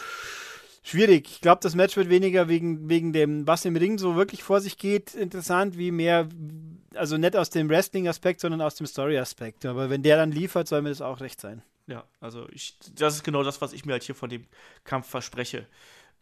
Schwierig. 0.82 1.28
Ich 1.30 1.40
glaube, 1.42 1.60
das 1.62 1.74
Match 1.74 1.96
wird 1.96 2.08
weniger 2.08 2.48
wegen, 2.48 2.88
wegen 2.88 3.12
dem, 3.12 3.46
was 3.46 3.64
im 3.66 3.76
Ring 3.76 3.98
so 3.98 4.16
wirklich 4.16 4.42
vor 4.42 4.60
sich 4.60 4.78
geht, 4.78 5.14
interessant, 5.14 5.76
wie 5.76 5.90
mehr, 5.90 6.26
also 6.94 7.18
nicht 7.18 7.36
aus 7.36 7.50
dem 7.50 7.68
Wrestling-Aspekt, 7.68 8.40
sondern 8.40 8.62
aus 8.62 8.76
dem 8.76 8.86
Story-Aspekt. 8.86 9.66
Aber 9.66 9.90
wenn 9.90 10.02
der 10.02 10.16
dann 10.16 10.32
liefert, 10.32 10.68
soll 10.68 10.80
mir 10.80 10.88
das 10.88 11.02
auch 11.02 11.20
recht 11.20 11.40
sein. 11.40 11.62
Ja, 11.86 12.04
also 12.20 12.48
ich, 12.50 12.78
das 12.94 13.16
ist 13.16 13.24
genau 13.24 13.42
das, 13.42 13.60
was 13.60 13.72
ich 13.72 13.84
mir 13.84 13.92
halt 13.92 14.04
hier 14.04 14.14
von 14.14 14.30
dem 14.30 14.46
Kampf 14.84 15.08
verspreche. 15.08 15.66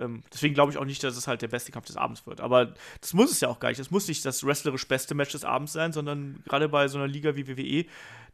Ähm, 0.01 0.23
deswegen 0.33 0.55
glaube 0.55 0.73
ich 0.73 0.79
auch 0.79 0.85
nicht, 0.85 1.03
dass 1.03 1.17
es 1.17 1.27
halt 1.27 1.43
der 1.43 1.49
beste 1.49 1.73
Kampf 1.73 1.87
des 1.87 1.97
Abends 1.97 2.27
wird. 2.27 2.41
Aber 2.41 2.75
das 3.01 3.15
muss 3.15 3.31
es 3.31 3.41
ja 3.41 3.49
auch 3.49 3.59
gar 3.61 3.69
nicht. 3.69 3.81
Das 3.81 3.91
muss 3.91 4.09
nicht 4.09 4.25
das 4.25 4.45
wrestlerisch 4.45 4.87
beste 4.87 5.15
Match 5.15 5.33
des 5.33 5.45
Abends 5.45 5.73
sein, 5.73 5.93
sondern 5.93 6.43
gerade 6.47 6.69
bei 6.69 6.89
so 6.89 6.99
einer 6.99 7.09
Liga 7.09 7.37
wie 7.37 7.49
WWE, 7.49 7.87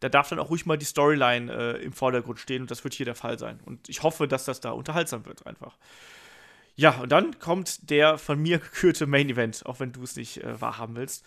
da 0.05 0.11
darf 0.11 0.29
dann 0.29 0.39
auch 0.39 0.51
ruhig 0.51 0.67
mal 0.67 0.77
die 0.77 0.85
Storyline 0.85 1.51
äh, 1.51 1.83
im 1.83 1.95
Vordergrund 1.95 2.39
stehen 2.39 2.61
und 2.61 2.71
das 2.71 2.85
wird 2.85 2.93
hier 2.93 3.07
der 3.07 3.15
Fall 3.15 3.39
sein. 3.39 3.59
Und 3.65 3.89
ich 3.89 4.03
hoffe, 4.03 4.29
dass 4.29 4.45
das 4.45 4.61
da 4.61 4.73
unterhaltsam 4.73 5.25
wird 5.25 5.47
einfach. 5.47 5.79
Ja, 6.77 7.01
und 7.01 7.11
dann 7.11 7.39
kommt 7.39 7.89
der 7.89 8.19
von 8.19 8.39
mir 8.39 8.59
gekürte 8.75 9.07
Main 9.07 9.31
Event, 9.31 9.65
auch 9.65 9.81
wenn 9.81 9.93
du 9.93 10.03
es 10.03 10.15
nicht 10.15 10.45
äh, 10.45 10.61
wahrhaben 10.61 10.95
willst. 10.95 11.25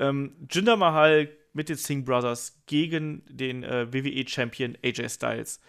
Ähm, 0.00 0.32
Jinder 0.50 0.76
Mahal 0.76 1.28
mit 1.52 1.68
den 1.68 1.76
Singh 1.76 2.04
Brothers 2.04 2.60
gegen 2.66 3.22
den 3.28 3.62
äh, 3.62 3.86
WWE-Champion 3.92 4.76
AJ 4.84 5.10
Styles. 5.10 5.60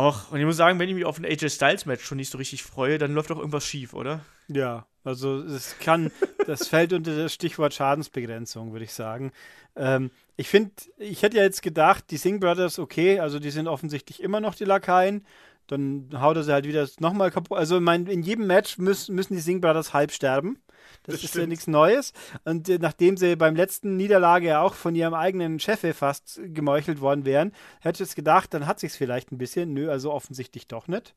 Och, 0.00 0.32
und 0.32 0.40
ich 0.40 0.46
muss 0.46 0.56
sagen, 0.56 0.78
wenn 0.78 0.88
ich 0.88 0.94
mich 0.94 1.04
auf 1.04 1.18
ein 1.18 1.26
AJ 1.26 1.50
Styles-Match 1.50 2.02
schon 2.02 2.16
nicht 2.16 2.30
so 2.30 2.38
richtig 2.38 2.62
freue, 2.62 2.96
dann 2.96 3.12
läuft 3.12 3.28
doch 3.28 3.38
irgendwas 3.38 3.66
schief, 3.66 3.92
oder? 3.92 4.20
Ja, 4.48 4.86
also 5.04 5.40
es 5.40 5.78
kann, 5.78 6.10
das 6.46 6.68
fällt 6.68 6.94
unter 6.94 7.14
das 7.14 7.34
Stichwort 7.34 7.74
Schadensbegrenzung, 7.74 8.72
würde 8.72 8.86
ich 8.86 8.92
sagen. 8.94 9.32
Ähm, 9.76 10.10
ich 10.36 10.48
finde, 10.48 10.72
ich 10.96 11.22
hätte 11.22 11.36
ja 11.36 11.42
jetzt 11.42 11.62
gedacht, 11.62 12.04
die 12.10 12.16
Singh 12.16 12.40
Brothers, 12.40 12.78
okay, 12.78 13.20
also 13.20 13.38
die 13.38 13.50
sind 13.50 13.68
offensichtlich 13.68 14.22
immer 14.22 14.40
noch 14.40 14.54
die 14.54 14.64
Lakaien. 14.64 15.26
Dann 15.66 16.08
haut 16.14 16.36
er 16.36 16.44
sie 16.44 16.52
halt 16.52 16.66
wieder 16.66 16.88
nochmal 16.98 17.30
kaputt. 17.30 17.58
Also 17.58 17.78
mein, 17.78 18.06
in 18.06 18.22
jedem 18.22 18.46
Match 18.46 18.78
müssen, 18.78 19.14
müssen 19.14 19.34
die 19.34 19.40
Singh 19.40 19.60
Brothers 19.60 19.92
halb 19.92 20.12
sterben. 20.12 20.62
Das, 21.02 21.14
das 21.14 21.24
ist 21.24 21.30
stimmt. 21.30 21.42
ja 21.42 21.48
nichts 21.48 21.66
Neues. 21.66 22.12
Und 22.44 22.68
äh, 22.68 22.78
nachdem 22.78 23.16
sie 23.16 23.36
beim 23.36 23.56
letzten 23.56 23.96
Niederlage 23.96 24.48
ja 24.48 24.62
auch 24.62 24.74
von 24.74 24.94
ihrem 24.94 25.14
eigenen 25.14 25.58
Chef 25.58 25.80
fast 25.96 26.40
gemeuchelt 26.44 27.00
worden 27.00 27.24
wären, 27.24 27.52
hätte 27.80 28.02
ich 28.02 28.08
jetzt 28.08 28.16
gedacht, 28.16 28.52
dann 28.54 28.66
hat 28.66 28.80
sich's 28.80 28.96
vielleicht 28.96 29.32
ein 29.32 29.38
bisschen. 29.38 29.72
Nö, 29.72 29.90
also 29.90 30.12
offensichtlich 30.12 30.68
doch 30.68 30.88
nicht. 30.88 31.14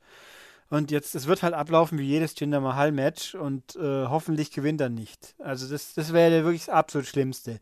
Und 0.70 0.90
jetzt, 0.90 1.14
es 1.14 1.28
wird 1.28 1.44
halt 1.44 1.54
ablaufen 1.54 2.00
wie 2.00 2.08
jedes 2.08 2.40
Jinder 2.40 2.60
Mahal-Match 2.60 3.36
und 3.36 3.76
äh, 3.76 4.06
hoffentlich 4.08 4.52
gewinnt 4.52 4.82
er 4.82 4.90
nicht. 4.90 5.36
Also 5.38 5.70
das, 5.70 5.94
das 5.94 6.14
wäre 6.14 6.44
wirklich 6.44 6.66
das 6.66 6.70
absolut 6.70 7.08
Schlimmste. 7.08 7.60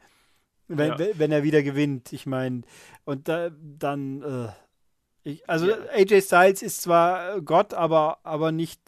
Wenn, 0.69 0.97
ja. 0.97 1.07
wenn 1.15 1.31
er 1.31 1.43
wieder 1.43 1.63
gewinnt. 1.63 2.13
Ich 2.13 2.25
meine, 2.25 2.61
und 3.03 3.27
da, 3.27 3.49
dann, 3.49 4.21
äh, 4.21 5.29
ich, 5.29 5.49
also 5.49 5.67
ja. 5.67 5.77
AJ 5.93 6.21
Styles 6.21 6.61
ist 6.61 6.81
zwar 6.81 7.41
Gott, 7.41 7.73
aber, 7.73 8.19
aber 8.23 8.53
nicht 8.53 8.79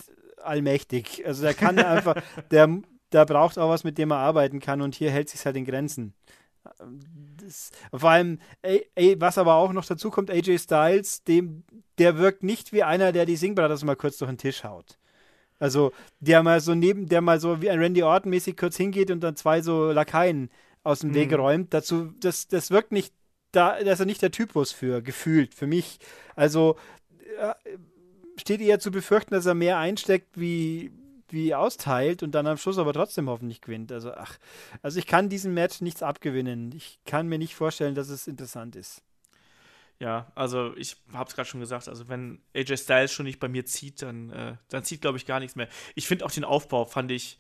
allmächtig. 0.42 1.24
Also 1.26 1.44
der 1.44 1.54
kann 1.54 1.78
einfach, 1.80 2.16
der, 2.52 2.82
der 3.14 3.26
braucht 3.26 3.58
auch 3.58 3.70
was, 3.70 3.84
mit 3.84 3.98
dem 3.98 4.12
er 4.12 4.18
arbeiten 4.18 4.60
kann 4.60 4.82
und 4.82 4.96
hier 4.96 5.12
hält 5.12 5.30
sich 5.30 5.46
halt 5.46 5.56
in 5.56 5.66
Grenzen. 5.66 6.14
Das, 7.44 7.72
vor 7.94 8.10
allem, 8.10 8.40
ey, 8.62 8.88
ey, 8.96 9.20
was 9.20 9.38
aber 9.38 9.56
auch 9.56 9.74
noch 9.74 9.86
dazu 9.86 10.10
kommt, 10.10 10.32
AJ 10.32 10.60
Styles, 10.60 11.24
dem, 11.24 11.64
der 11.98 12.18
wirkt 12.18 12.44
nicht 12.44 12.72
wie 12.72 12.84
einer, 12.84 13.12
der 13.12 13.26
die 13.26 13.36
Sing 13.36 13.54
Brothers 13.54 13.84
mal 13.84 13.96
kurz 13.96 14.18
durch 14.18 14.32
den 14.32 14.38
Tisch 14.38 14.64
haut. 14.64 14.98
Also, 15.60 15.92
der 16.20 16.42
mal 16.42 16.60
so 16.62 16.74
neben, 16.74 17.08
der 17.08 17.22
mal 17.22 17.40
so 17.40 17.62
wie 17.62 17.70
ein 17.70 17.80
Randy 17.80 18.04
Orton 18.04 18.30
mäßig 18.30 18.58
kurz 18.58 18.78
hingeht 18.78 19.12
und 19.12 19.22
dann 19.22 19.36
zwei 19.36 19.62
so 19.62 19.92
Lakaien 19.92 20.50
aus 20.84 21.00
dem 21.00 21.12
mhm. 21.12 21.16
Weg 21.16 21.34
räumt. 21.34 21.74
Dazu, 21.74 22.14
das, 22.20 22.48
das 22.48 22.72
wirkt 22.72 22.92
nicht, 22.92 23.14
da, 23.52 23.80
das 23.80 23.94
ist 23.94 24.00
er 24.02 24.06
nicht 24.06 24.22
der 24.22 24.32
Typus 24.32 24.72
für, 24.72 25.02
gefühlt, 25.02 25.54
für 25.54 25.68
mich. 25.68 26.00
Also, 26.36 26.78
äh, 27.40 27.54
steht 28.38 28.62
eher 28.62 28.80
zu 28.80 28.92
befürchten, 28.92 29.34
dass 29.34 29.46
er 29.46 29.54
mehr 29.54 29.78
einsteckt, 29.78 30.40
wie, 30.40 30.92
wie 31.34 31.56
austeilt 31.56 32.24
und 32.24 32.32
dann 32.32 32.48
am 32.48 32.58
Schluss 32.58 32.78
aber 32.78 32.94
trotzdem 32.94 33.28
hoffentlich 33.28 33.60
gewinnt. 33.60 33.92
Also, 33.92 34.14
ach, 34.14 34.38
also 34.82 35.00
ich 35.00 35.08
kann 35.08 35.30
diesem 35.30 35.54
Match 35.54 35.82
nichts 35.82 36.04
abgewinnen. 36.04 36.72
Ich 36.74 37.00
kann 37.06 37.28
mir 37.28 37.40
nicht 37.40 37.56
vorstellen, 37.56 37.96
dass 37.96 38.10
es 38.10 38.28
interessant 38.28 38.76
ist. 38.76 39.02
Ja, 40.00 40.32
also 40.36 40.76
ich 40.76 40.98
habe 41.14 41.30
es 41.30 41.36
gerade 41.36 41.50
schon 41.50 41.60
gesagt, 41.60 41.88
also 41.88 42.08
wenn 42.08 42.42
AJ 42.56 42.78
Styles 42.78 43.12
schon 43.12 43.26
nicht 43.26 43.40
bei 43.40 43.48
mir 43.48 43.66
zieht, 43.66 44.02
dann, 44.02 44.30
äh, 44.32 44.56
dann 44.70 44.84
zieht, 44.84 45.02
glaube 45.02 45.18
ich, 45.18 45.26
gar 45.26 45.40
nichts 45.40 45.56
mehr. 45.56 45.68
Ich 45.96 46.08
finde 46.08 46.26
auch 46.26 46.32
den 46.32 46.44
Aufbau, 46.44 46.86
fand 46.86 47.12
ich, 47.12 47.38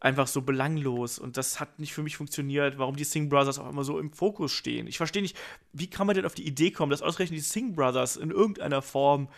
einfach 0.00 0.26
so 0.26 0.42
belanglos 0.42 1.18
und 1.18 1.36
das 1.36 1.60
hat 1.60 1.78
nicht 1.78 1.94
für 1.94 2.02
mich 2.02 2.16
funktioniert, 2.16 2.78
warum 2.78 2.96
die 2.96 3.04
Singh 3.04 3.28
Brothers 3.28 3.58
auch 3.58 3.68
immer 3.68 3.84
so 3.84 3.98
im 3.98 4.12
Fokus 4.12 4.52
stehen. 4.52 4.86
Ich 4.86 4.96
verstehe 4.96 5.22
nicht, 5.22 5.36
wie 5.72 5.88
kann 5.88 6.06
man 6.06 6.16
denn 6.16 6.26
auf 6.26 6.34
die 6.34 6.46
Idee 6.46 6.70
kommen, 6.70 6.90
dass 6.90 7.02
ausgerechnet 7.02 7.38
die 7.38 7.42
Singh 7.42 7.74
Brothers 7.74 8.16
in 8.16 8.30
irgendeiner 8.30 8.82
Form 8.82 9.28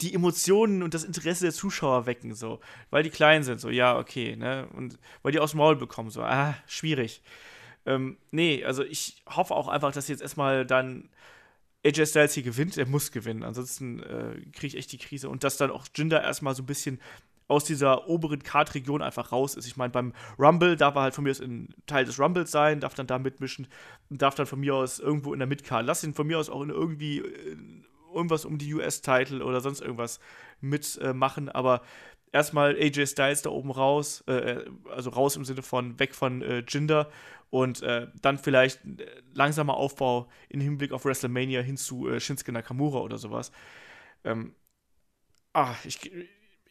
die 0.00 0.14
Emotionen 0.14 0.82
und 0.82 0.94
das 0.94 1.04
Interesse 1.04 1.44
der 1.44 1.52
Zuschauer 1.52 2.06
wecken, 2.06 2.34
so, 2.34 2.60
weil 2.90 3.02
die 3.02 3.10
klein 3.10 3.42
sind, 3.42 3.60
so, 3.60 3.70
ja, 3.70 3.96
okay, 3.98 4.36
ne, 4.36 4.68
und 4.74 4.98
weil 5.22 5.32
die 5.32 5.40
aus 5.40 5.52
dem 5.52 5.58
Maul 5.58 5.76
bekommen, 5.76 6.10
so, 6.10 6.22
ah, 6.22 6.56
schwierig. 6.66 7.22
Ähm, 7.86 8.16
nee, 8.30 8.64
also 8.64 8.82
ich 8.82 9.22
hoffe 9.28 9.54
auch 9.54 9.68
einfach, 9.68 9.92
dass 9.92 10.08
jetzt 10.08 10.22
erstmal 10.22 10.66
dann 10.66 11.08
AJ 11.84 12.06
Styles 12.06 12.34
hier 12.34 12.42
gewinnt, 12.42 12.76
er 12.78 12.86
muss 12.86 13.12
gewinnen, 13.12 13.42
ansonsten 13.42 14.02
äh, 14.02 14.40
kriege 14.52 14.68
ich 14.68 14.76
echt 14.76 14.92
die 14.92 14.98
Krise. 14.98 15.28
Und 15.28 15.44
dass 15.44 15.58
dann 15.58 15.70
auch 15.70 15.86
Jinder 15.94 16.22
erstmal 16.22 16.54
so 16.54 16.62
ein 16.62 16.66
bisschen 16.66 16.98
aus 17.46 17.64
dieser 17.64 18.08
oberen 18.08 18.42
Card-Region 18.42 19.02
einfach 19.02 19.32
raus 19.32 19.54
ist. 19.54 19.66
Ich 19.66 19.76
meine, 19.76 19.90
beim 19.90 20.14
Rumble, 20.38 20.76
darf 20.76 20.94
er 20.94 21.02
halt 21.02 21.14
von 21.14 21.24
mir 21.24 21.30
aus 21.30 21.40
ein 21.40 21.74
Teil 21.86 22.06
des 22.06 22.18
Rumbles 22.18 22.50
sein, 22.50 22.80
darf 22.80 22.94
dann 22.94 23.06
da 23.06 23.18
mitmischen, 23.18 23.66
darf 24.08 24.34
dann 24.34 24.46
von 24.46 24.60
mir 24.60 24.74
aus 24.74 24.98
irgendwo 24.98 25.34
in 25.34 25.40
der 25.40 25.48
Midcard, 25.48 25.84
lass 25.84 26.02
ihn 26.04 26.14
von 26.14 26.26
mir 26.26 26.38
aus 26.38 26.48
auch 26.48 26.62
in 26.62 26.70
irgendwie 26.70 27.18
äh, 27.18 27.56
irgendwas 28.14 28.44
um 28.44 28.58
die 28.58 28.72
US-Title 28.74 29.44
oder 29.44 29.60
sonst 29.60 29.80
irgendwas 29.80 30.20
mitmachen, 30.60 31.48
äh, 31.48 31.52
aber 31.52 31.82
erstmal 32.32 32.74
AJ 32.76 33.06
Styles 33.06 33.42
da 33.42 33.50
oben 33.50 33.70
raus, 33.70 34.22
äh, 34.26 34.64
also 34.90 35.10
raus 35.10 35.36
im 35.36 35.44
Sinne 35.44 35.62
von 35.62 35.98
weg 35.98 36.14
von 36.14 36.42
äh, 36.42 36.64
Jinder 36.68 37.10
und 37.50 37.82
äh, 37.82 38.08
dann 38.20 38.38
vielleicht 38.38 38.80
langsamer 39.32 39.76
Aufbau 39.76 40.28
im 40.48 40.60
Hinblick 40.60 40.92
auf 40.92 41.04
WrestleMania 41.04 41.60
hin 41.60 41.76
zu 41.76 42.08
äh, 42.08 42.18
Shinsuke 42.20 42.52
Nakamura 42.52 42.98
oder 42.98 43.18
sowas. 43.18 43.52
Ähm, 44.24 44.54
ah, 45.52 45.74
ich, 45.84 46.10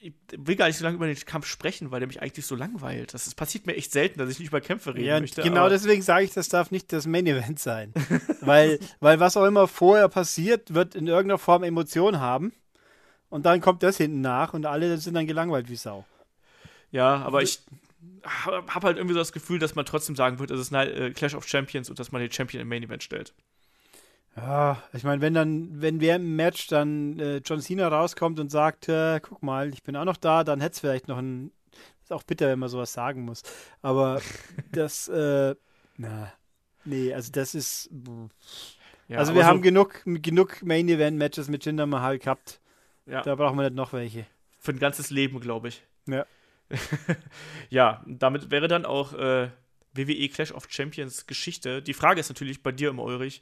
ich, 0.03 0.13
will 0.35 0.55
gar 0.55 0.67
nicht 0.67 0.77
so 0.77 0.83
lange 0.83 0.97
über 0.97 1.07
den 1.07 1.15
Kampf 1.25 1.47
sprechen, 1.47 1.91
weil 1.91 2.01
der 2.01 2.07
mich 2.07 2.21
eigentlich 2.21 2.45
so 2.45 2.55
langweilt. 2.55 3.13
Das, 3.13 3.25
das 3.25 3.35
passiert 3.35 3.65
mir 3.65 3.75
echt 3.75 3.91
selten, 3.91 4.19
dass 4.19 4.29
ich 4.29 4.37
nicht 4.37 4.49
über 4.49 4.59
Kämpfe 4.59 4.93
reden 4.93 5.05
ja, 5.05 5.19
möchte. 5.19 5.41
Genau 5.41 5.69
deswegen 5.69 6.01
sage 6.01 6.25
ich, 6.25 6.33
das 6.33 6.49
darf 6.49 6.71
nicht 6.71 6.91
das 6.91 7.07
Main 7.07 7.25
Event 7.25 7.59
sein. 7.59 7.93
weil, 8.41 8.79
weil 8.99 9.19
was 9.19 9.37
auch 9.37 9.45
immer 9.45 9.67
vorher 9.67 10.09
passiert, 10.09 10.73
wird 10.73 10.95
in 10.95 11.07
irgendeiner 11.07 11.37
Form 11.37 11.63
Emotion 11.63 12.19
haben. 12.19 12.51
Und 13.29 13.45
dann 13.45 13.61
kommt 13.61 13.81
das 13.81 13.97
hinten 13.97 14.21
nach 14.21 14.53
und 14.53 14.65
alle 14.65 14.97
sind 14.97 15.13
dann 15.15 15.25
gelangweilt 15.25 15.69
wie 15.69 15.75
Sau. 15.75 16.05
Ja, 16.91 17.15
aber 17.23 17.41
ich 17.41 17.61
habe 18.23 18.87
halt 18.87 18.97
irgendwie 18.97 19.13
so 19.13 19.19
das 19.19 19.31
Gefühl, 19.31 19.57
dass 19.57 19.73
man 19.73 19.85
trotzdem 19.85 20.15
sagen 20.15 20.37
wird, 20.39 20.51
es 20.51 20.59
ist 20.59 20.73
ein 20.73 20.87
äh, 20.87 21.11
Clash 21.11 21.33
of 21.33 21.47
Champions 21.47 21.89
und 21.89 21.97
dass 21.97 22.11
man 22.11 22.21
den 22.21 22.31
Champion 22.31 22.61
im 22.61 22.67
Main 22.67 22.83
Event 22.83 23.03
stellt. 23.03 23.33
Ja, 24.35 24.81
ich 24.93 25.03
meine, 25.03 25.21
wenn 25.21 25.33
dann, 25.33 25.81
wenn 25.81 26.01
wer 26.01 26.15
im 26.15 26.35
Match 26.35 26.67
dann 26.67 27.19
äh, 27.19 27.37
John 27.45 27.61
Cena 27.61 27.87
rauskommt 27.87 28.39
und 28.39 28.49
sagt, 28.49 28.89
äh, 28.89 29.19
guck 29.21 29.43
mal, 29.43 29.69
ich 29.69 29.83
bin 29.83 29.95
auch 29.95 30.05
noch 30.05 30.17
da, 30.17 30.43
dann 30.43 30.59
hätte 30.59 30.73
es 30.73 30.79
vielleicht 30.79 31.07
noch 31.07 31.17
ein. 31.17 31.51
Ist 32.01 32.11
auch 32.11 32.23
bitter, 32.23 32.47
wenn 32.47 32.59
man 32.59 32.69
sowas 32.69 32.91
sagen 32.91 33.23
muss. 33.23 33.43
Aber 33.81 34.21
das, 34.71 35.07
äh, 35.07 35.55
na, 35.97 36.33
nee, 36.83 37.13
also 37.13 37.31
das 37.31 37.55
ist. 37.55 37.89
Ja, 39.07 39.19
also 39.19 39.35
wir 39.35 39.45
haben 39.45 39.57
so 39.57 39.63
genug, 39.63 40.01
genug 40.05 40.63
Main 40.63 40.89
Event 40.89 41.17
Matches 41.17 41.47
mit 41.47 41.65
Jinder 41.65 41.85
Mahal 41.85 42.17
gehabt. 42.17 42.59
Ja. 43.05 43.21
Da 43.21 43.35
brauchen 43.35 43.57
wir 43.57 43.63
nicht 43.63 43.75
noch 43.75 43.93
welche. 43.93 44.25
Für 44.59 44.71
ein 44.71 44.79
ganzes 44.79 45.09
Leben, 45.09 45.39
glaube 45.39 45.67
ich. 45.67 45.83
Ja. 46.07 46.25
ja, 47.69 48.03
damit 48.07 48.49
wäre 48.49 48.67
dann 48.67 48.85
auch 48.85 49.13
äh, 49.13 49.49
WWE 49.93 50.29
Clash 50.29 50.51
of 50.51 50.67
Champions 50.69 51.27
Geschichte. 51.27 51.81
Die 51.81 51.93
Frage 51.93 52.19
ist 52.19 52.29
natürlich 52.29 52.63
bei 52.63 52.71
dir 52.71 52.89
im 52.89 52.99
Ulrich, 52.99 53.41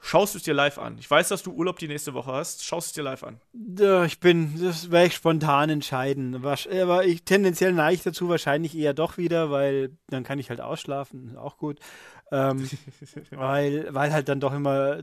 schaust 0.00 0.34
du 0.34 0.38
es 0.38 0.44
dir 0.44 0.54
live 0.54 0.78
an? 0.78 0.96
Ich 0.98 1.10
weiß, 1.10 1.28
dass 1.28 1.42
du 1.42 1.52
Urlaub 1.52 1.78
die 1.78 1.88
nächste 1.88 2.14
Woche 2.14 2.32
hast. 2.32 2.64
Schaust 2.64 2.88
du 2.88 2.90
es 2.90 2.94
dir 2.94 3.02
live 3.02 3.24
an? 3.24 3.40
Ich 4.06 4.20
bin, 4.20 4.60
das 4.60 4.90
werde 4.90 5.08
ich 5.08 5.14
spontan 5.14 5.70
entscheiden. 5.70 6.34
Aber 6.44 7.04
ich 7.04 7.24
tendenziell 7.24 7.72
neige 7.72 7.94
ich 7.94 8.02
dazu 8.02 8.28
wahrscheinlich 8.28 8.76
eher 8.76 8.94
doch 8.94 9.18
wieder, 9.18 9.50
weil 9.50 9.96
dann 10.08 10.24
kann 10.24 10.38
ich 10.38 10.50
halt 10.50 10.60
ausschlafen, 10.60 11.36
auch 11.36 11.56
gut. 11.56 11.78
Ähm, 12.32 12.68
weil, 13.30 13.92
weil 13.94 14.12
halt 14.12 14.28
dann 14.28 14.40
doch 14.40 14.52
immer 14.52 15.02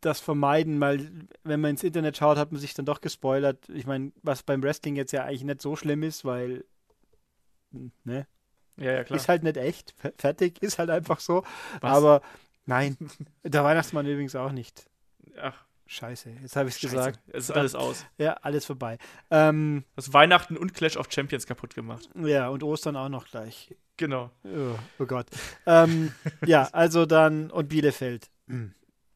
das 0.00 0.20
vermeiden, 0.20 0.80
weil 0.80 1.10
wenn 1.42 1.60
man 1.60 1.72
ins 1.72 1.82
Internet 1.82 2.16
schaut, 2.16 2.38
hat 2.38 2.52
man 2.52 2.60
sich 2.60 2.74
dann 2.74 2.86
doch 2.86 3.00
gespoilert. 3.00 3.68
Ich 3.70 3.86
meine, 3.86 4.12
was 4.22 4.42
beim 4.42 4.62
Wrestling 4.62 4.94
jetzt 4.94 5.12
ja 5.12 5.24
eigentlich 5.24 5.44
nicht 5.44 5.62
so 5.62 5.74
schlimm 5.74 6.02
ist, 6.02 6.24
weil 6.24 6.64
ne? 8.04 8.26
Ja, 8.76 8.92
ja, 8.92 9.04
klar. 9.04 9.18
Ist 9.18 9.28
halt 9.28 9.42
nicht 9.42 9.56
echt. 9.56 9.94
Fertig, 10.18 10.62
ist 10.62 10.78
halt 10.78 10.90
einfach 10.90 11.20
so. 11.20 11.44
Was? 11.80 11.96
Aber 11.96 12.22
nein, 12.66 12.96
der 13.42 13.64
Weihnachtsmann 13.64 14.06
übrigens 14.06 14.36
auch 14.36 14.52
nicht. 14.52 14.88
Ach. 15.40 15.64
Scheiße, 15.86 16.30
jetzt 16.42 16.56
habe 16.56 16.70
ich 16.70 16.76
es 16.76 16.80
gesagt. 16.80 17.20
Es 17.28 17.44
ist 17.44 17.50
alles 17.50 17.74
aus. 17.74 18.06
Ja, 18.16 18.32
alles 18.40 18.64
vorbei. 18.64 18.96
Ähm, 19.30 19.84
Hast 19.96 20.14
Weihnachten 20.14 20.56
und 20.56 20.72
Clash 20.72 20.96
of 20.96 21.08
Champions 21.10 21.46
kaputt 21.46 21.74
gemacht. 21.74 22.08
Ja, 22.14 22.48
und 22.48 22.62
Ostern 22.62 22.96
auch 22.96 23.10
noch 23.10 23.26
gleich. 23.26 23.74
Genau. 23.98 24.30
Oh, 24.44 24.78
oh 24.98 25.04
Gott. 25.06 25.26
ähm, 25.66 26.12
ja, 26.46 26.68
also 26.72 27.04
dann, 27.04 27.50
und 27.50 27.68
Bielefeld. 27.68 28.30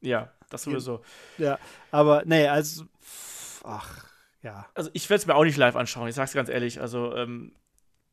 Ja, 0.02 0.30
das 0.50 0.64
sowieso. 0.64 1.02
Ja, 1.38 1.58
aber 1.90 2.22
nee, 2.26 2.46
also, 2.46 2.84
ach, 3.64 4.06
ja. 4.42 4.66
Also 4.74 4.90
ich 4.92 5.08
werde 5.10 5.20
es 5.20 5.26
mir 5.26 5.34
auch 5.34 5.44
nicht 5.44 5.56
live 5.56 5.74
anschauen, 5.74 6.08
ich 6.08 6.14
sag's 6.14 6.34
ganz 6.34 6.48
ehrlich. 6.48 6.80
Also, 6.80 7.14
ähm, 7.16 7.52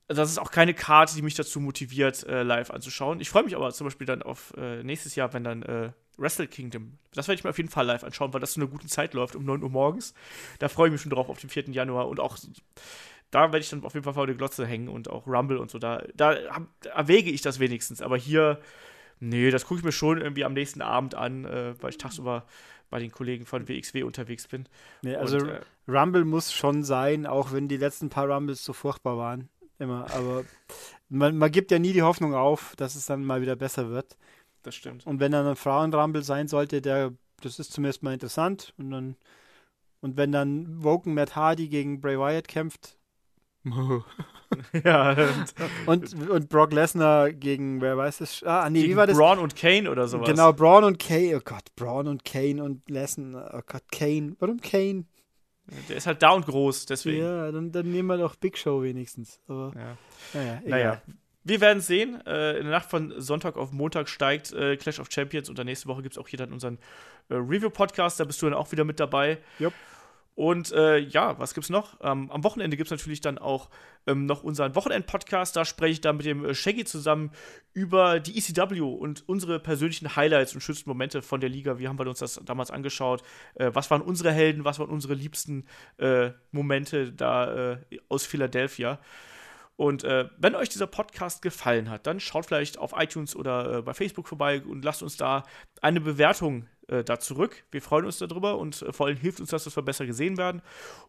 das 0.08 0.30
ist 0.30 0.38
auch 0.38 0.52
keine 0.52 0.74
Karte, 0.74 1.16
die 1.16 1.22
mich 1.22 1.34
dazu 1.34 1.60
motiviert, 1.60 2.24
äh, 2.28 2.44
live 2.44 2.70
anzuschauen. 2.70 3.20
Ich 3.20 3.30
freue 3.30 3.44
mich 3.44 3.56
aber 3.56 3.72
zum 3.72 3.86
Beispiel 3.86 4.06
dann 4.06 4.22
auf 4.22 4.54
äh, 4.58 4.84
nächstes 4.84 5.16
Jahr, 5.16 5.34
wenn 5.34 5.44
dann 5.44 5.64
äh, 5.64 5.92
Wrestle 6.18 6.48
Kingdom, 6.48 6.98
das 7.14 7.28
werde 7.28 7.40
ich 7.40 7.44
mir 7.44 7.50
auf 7.50 7.58
jeden 7.58 7.70
Fall 7.70 7.86
live 7.86 8.04
anschauen, 8.04 8.34
weil 8.34 8.40
das 8.40 8.54
zu 8.54 8.62
einer 8.62 8.70
guten 8.70 8.88
Zeit 8.88 9.14
läuft, 9.14 9.36
um 9.36 9.44
9 9.44 9.64
Uhr 9.64 9.70
morgens. 9.70 10.14
Da 10.60 10.70
freue 10.70 10.88
ich 10.88 10.92
mich 10.94 11.02
schon 11.02 11.10
drauf 11.10 11.30
auf 11.30 11.40
den 11.40 11.50
4. 11.50 11.72
Januar 11.72 12.08
und 12.08 12.20
auch 12.20 12.38
da 13.32 13.42
werde 13.52 13.60
ich 13.60 13.70
dann 13.70 13.84
auf 13.84 13.94
jeden 13.96 14.04
Fall 14.04 14.14
vor 14.14 14.28
der 14.28 14.36
Glotze 14.36 14.66
hängen 14.66 14.88
und 14.88 15.10
auch 15.10 15.26
Rumble 15.28 15.58
und 15.58 15.72
so. 15.72 15.80
Da, 15.80 16.04
da 16.14 16.38
erwäge 16.94 17.32
ich 17.32 17.42
das 17.42 17.60
wenigstens. 17.60 18.02
Aber 18.02 18.16
hier, 18.16 18.62
nee, 19.20 19.50
das 19.50 19.66
gucke 19.66 19.80
ich 19.80 19.86
mir 19.86 19.92
schon 19.92 20.22
irgendwie 20.22 20.46
am 20.46 20.54
nächsten 20.54 20.82
Abend 20.82 21.16
an, 21.16 21.46
äh, 21.46 21.74
weil 21.82 21.90
ich 21.90 21.98
tagsüber 21.98 22.46
bei 22.90 23.00
den 23.00 23.12
Kollegen 23.12 23.46
von 23.46 23.68
WXW 23.68 24.04
unterwegs 24.04 24.48
bin. 24.48 24.70
Nee, 25.02 25.16
also 25.16 25.38
und, 25.38 25.50
äh, 25.50 25.62
Rumble 25.88 26.24
muss 26.24 26.54
schon 26.54 26.84
sein, 26.84 27.26
auch 27.26 27.52
wenn 27.52 27.68
die 27.68 27.78
letzten 27.78 28.10
paar 28.10 28.30
Rumbles 28.30 28.64
so 28.64 28.74
furchtbar 28.74 29.18
waren 29.18 29.50
immer. 29.80 30.08
Aber 30.14 30.44
man, 31.10 31.38
man 31.38 31.52
gibt 31.52 31.72
ja 31.72 31.80
nie 31.80 31.94
die 31.94 32.04
Hoffnung 32.04 32.34
auf, 32.34 32.76
dass 32.78 32.96
es 32.96 33.06
dann 33.06 33.24
mal 33.24 33.42
wieder 33.42 33.56
besser 33.56 33.90
wird. 33.90 34.18
Das 34.64 34.76
stimmt. 34.76 35.06
Und 35.06 35.20
wenn 35.20 35.32
dann 35.32 35.46
ein 35.46 35.56
Frauenrumble 35.56 36.24
sein 36.24 36.48
sollte, 36.48 36.82
der, 36.82 37.14
das 37.42 37.60
ist 37.60 37.72
zumindest 37.72 38.04
mal 38.04 38.14
interessant. 38.14 38.74
Und 38.78 38.92
dann, 38.92 39.16
und 40.02 40.18
wenn 40.18 40.32
dann 40.32 40.84
Woken 40.84 41.14
Matt 41.14 41.36
Hardy 41.36 41.68
gegen 41.68 42.02
Bray 42.02 42.18
Wyatt 42.18 42.48
kämpft. 42.48 42.98
ja. 44.84 45.16
Und, 45.86 46.30
und 46.30 46.50
Brock 46.50 46.72
Lesnar 46.72 47.32
gegen, 47.32 47.82
wer 47.82 47.98
weiß 47.98 48.22
es? 48.22 48.44
Ah, 48.44 48.70
nee, 48.70 48.82
gegen 48.82 48.94
wie 48.94 48.98
war 48.98 49.08
das? 49.08 49.18
Braun 49.18 49.40
und 49.40 49.56
Kane 49.56 49.90
oder 49.90 50.08
sowas. 50.08 50.28
Genau, 50.28 50.54
Braun 50.54 50.84
und 50.84 51.00
Kane. 51.00 51.36
Oh 51.38 51.42
Gott, 51.44 51.76
Braun 51.76 52.08
und 52.08 52.24
Kane 52.24 52.64
und 52.64 52.88
Lesnar. 52.90 53.52
Oh 53.54 53.62
Gott, 53.66 53.84
Kane. 53.92 54.36
Warum 54.40 54.62
Kane? 54.62 55.06
Der 55.90 55.96
ist 55.96 56.06
halt 56.06 56.22
da 56.22 56.32
und 56.32 56.46
groß, 56.46 56.86
deswegen. 56.86 57.24
Ja, 57.24 57.52
dann, 57.52 57.72
dann 57.72 57.92
nehmen 57.92 58.08
wir 58.08 58.18
doch 58.18 58.36
Big 58.36 58.58
Show 58.58 58.84
wenigstens. 58.84 59.40
Aber, 59.48 59.74
ja. 59.76 59.98
naja, 60.34 60.62
naja, 60.66 61.02
wir 61.44 61.62
werden 61.62 61.80
sehen. 61.80 62.22
Äh, 62.26 62.58
in 62.58 62.64
der 62.64 62.72
Nacht 62.72 62.90
von 62.90 63.14
Sonntag 63.22 63.56
auf 63.56 63.72
Montag 63.72 64.10
steigt 64.10 64.52
äh, 64.54 64.78
Clash 64.78 65.00
of 65.00 65.08
Champions 65.12 65.50
und 65.50 65.64
nächste 65.64 65.88
Woche 65.88 66.02
gibt 66.02 66.16
es 66.16 66.18
auch 66.18 66.28
hier 66.28 66.38
dann 66.38 66.52
unseren 66.52 66.80
äh, 67.30 67.36
Review-Podcast. 67.36 68.20
Da 68.20 68.26
bist 68.26 68.42
du 68.42 68.48
dann 68.48 68.56
auch 68.56 68.72
wieder 68.72 68.84
mit 68.84 69.00
dabei. 69.00 69.38
Jupp. 69.60 69.74
Und 70.36 70.74
äh, 70.74 70.98
ja, 70.98 71.40
was 71.40 71.54
gibt's 71.54 71.70
noch? 71.70 71.98
Ähm, 72.02 72.30
am 72.30 72.44
Wochenende 72.44 72.76
gibt 72.76 72.88
es 72.88 72.92
natürlich 72.92 73.22
dann 73.22 73.38
auch 73.38 73.70
ähm, 74.06 74.26
noch 74.26 74.44
unseren 74.44 74.76
Wochenend-Podcast. 74.76 75.56
Da 75.56 75.64
spreche 75.64 75.94
ich 75.94 76.02
dann 76.02 76.18
mit 76.18 76.26
dem 76.26 76.44
äh, 76.44 76.54
Shaggy 76.54 76.84
zusammen 76.84 77.32
über 77.74 78.20
die 78.20 78.38
ECW 78.38 78.82
und 78.82 79.28
unsere 79.30 79.62
persönlichen 79.62 80.18
Highlights 80.18 80.54
und 80.54 80.60
schönsten 80.60 80.90
Momente 80.90 81.22
von 81.22 81.40
der 81.40 81.50
Liga. 81.50 81.80
Wie 81.80 81.88
haben 81.88 81.98
wir 81.98 82.06
uns 82.08 82.20
das 82.20 82.42
damals 82.44 82.70
angeschaut? 82.70 83.24
Äh, 83.56 83.72
was 83.74 83.90
waren 83.90 84.02
unsere 84.02 84.34
Helden? 84.34 84.66
Was 84.66 84.78
waren 84.78 84.90
unsere 84.90 85.14
liebsten 85.14 85.66
äh, 86.00 86.32
Momente 86.52 87.14
da 87.14 87.72
äh, 87.72 87.78
aus 88.10 88.26
Philadelphia? 88.26 89.00
Und 89.78 90.06
äh, 90.06 90.30
wenn 90.38 90.56
euch 90.56 90.70
dieser 90.70 90.88
Podcast 90.88 91.42
gefallen 91.42 91.90
hat, 91.90 92.08
dann 92.08 92.22
schaut 92.22 92.46
vielleicht 92.46 92.78
auf 92.78 92.94
iTunes 92.96 93.36
oder 93.36 93.78
äh, 93.78 93.82
bei 93.82 93.94
Facebook 93.94 94.28
vorbei 94.28 94.62
und 94.62 94.86
lasst 94.86 95.04
uns 95.04 95.18
da 95.18 95.44
eine 95.82 96.00
Bewertung 96.00 96.68
äh, 96.88 97.04
da 97.04 97.20
zurück. 97.20 97.64
Wir 97.72 97.82
freuen 97.82 98.06
uns 98.06 98.18
darüber 98.18 98.58
und 98.58 98.82
äh, 98.82 98.94
vor 98.94 99.08
allem 99.08 99.18
hilft 99.18 99.40
uns 99.40 99.50
das, 99.50 99.64
dass 99.64 99.76
wir 99.76 99.84
besser 99.84 100.06
gesehen 100.06 100.38
werden. 100.38 100.62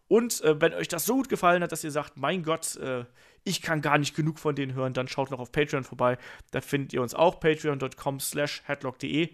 Und 0.09 0.41
äh, 0.43 0.61
wenn 0.61 0.75
euch 0.75 0.89
das 0.89 1.07
so 1.07 1.15
gut 1.15 1.29
gefallen 1.29 1.63
hat, 1.63 1.73
dass 1.73 1.85
ihr 1.85 1.91
sagt, 1.91 2.17
mein 2.17 2.43
Gott, 2.43 2.77
äh, 2.77 3.05
ich 3.45 3.63
kann 3.63 3.81
gar 3.81 3.99
nicht 3.99 4.15
genug 4.15 4.39
von 4.39 4.55
denen 4.55 4.75
hören, 4.75 4.93
dann 4.93 5.09
schaut 5.09 5.31
noch 5.31 5.39
auf 5.39 5.53
Patreon 5.53 5.85
vorbei. 5.85 6.19
Da 6.51 6.61
findet 6.61 6.93
ihr 6.93 7.03
uns 7.03 7.15
auch 7.15 7.41
patreon.com 7.41 8.21
slash 8.21 8.63
headlock.de. 8.67 9.31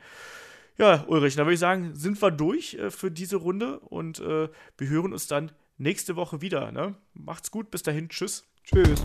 Ja, 0.79 1.05
Ulrich, 1.07 1.37
dann 1.37 1.47
würde 1.47 1.55
ich 1.55 1.61
sagen, 1.61 1.95
sind 1.95 2.21
wir 2.21 2.31
durch 2.31 2.75
äh, 2.75 2.91
für 2.91 3.11
diese 3.11 3.37
Runde 3.37 3.79
und 3.81 4.21
äh, 4.21 4.49
wir 4.79 4.89
hören 4.89 5.13
uns 5.13 5.27
dann 5.27 5.53
nächste 5.79 6.17
Woche 6.17 6.41
wieder. 6.41 6.73
Ne? 6.73 6.95
Macht's 7.15 7.51
gut, 7.51 7.71
bis 7.71 7.83
dahin, 7.83 8.09
tschüss. 8.09 8.45
Tschüss. 8.65 9.05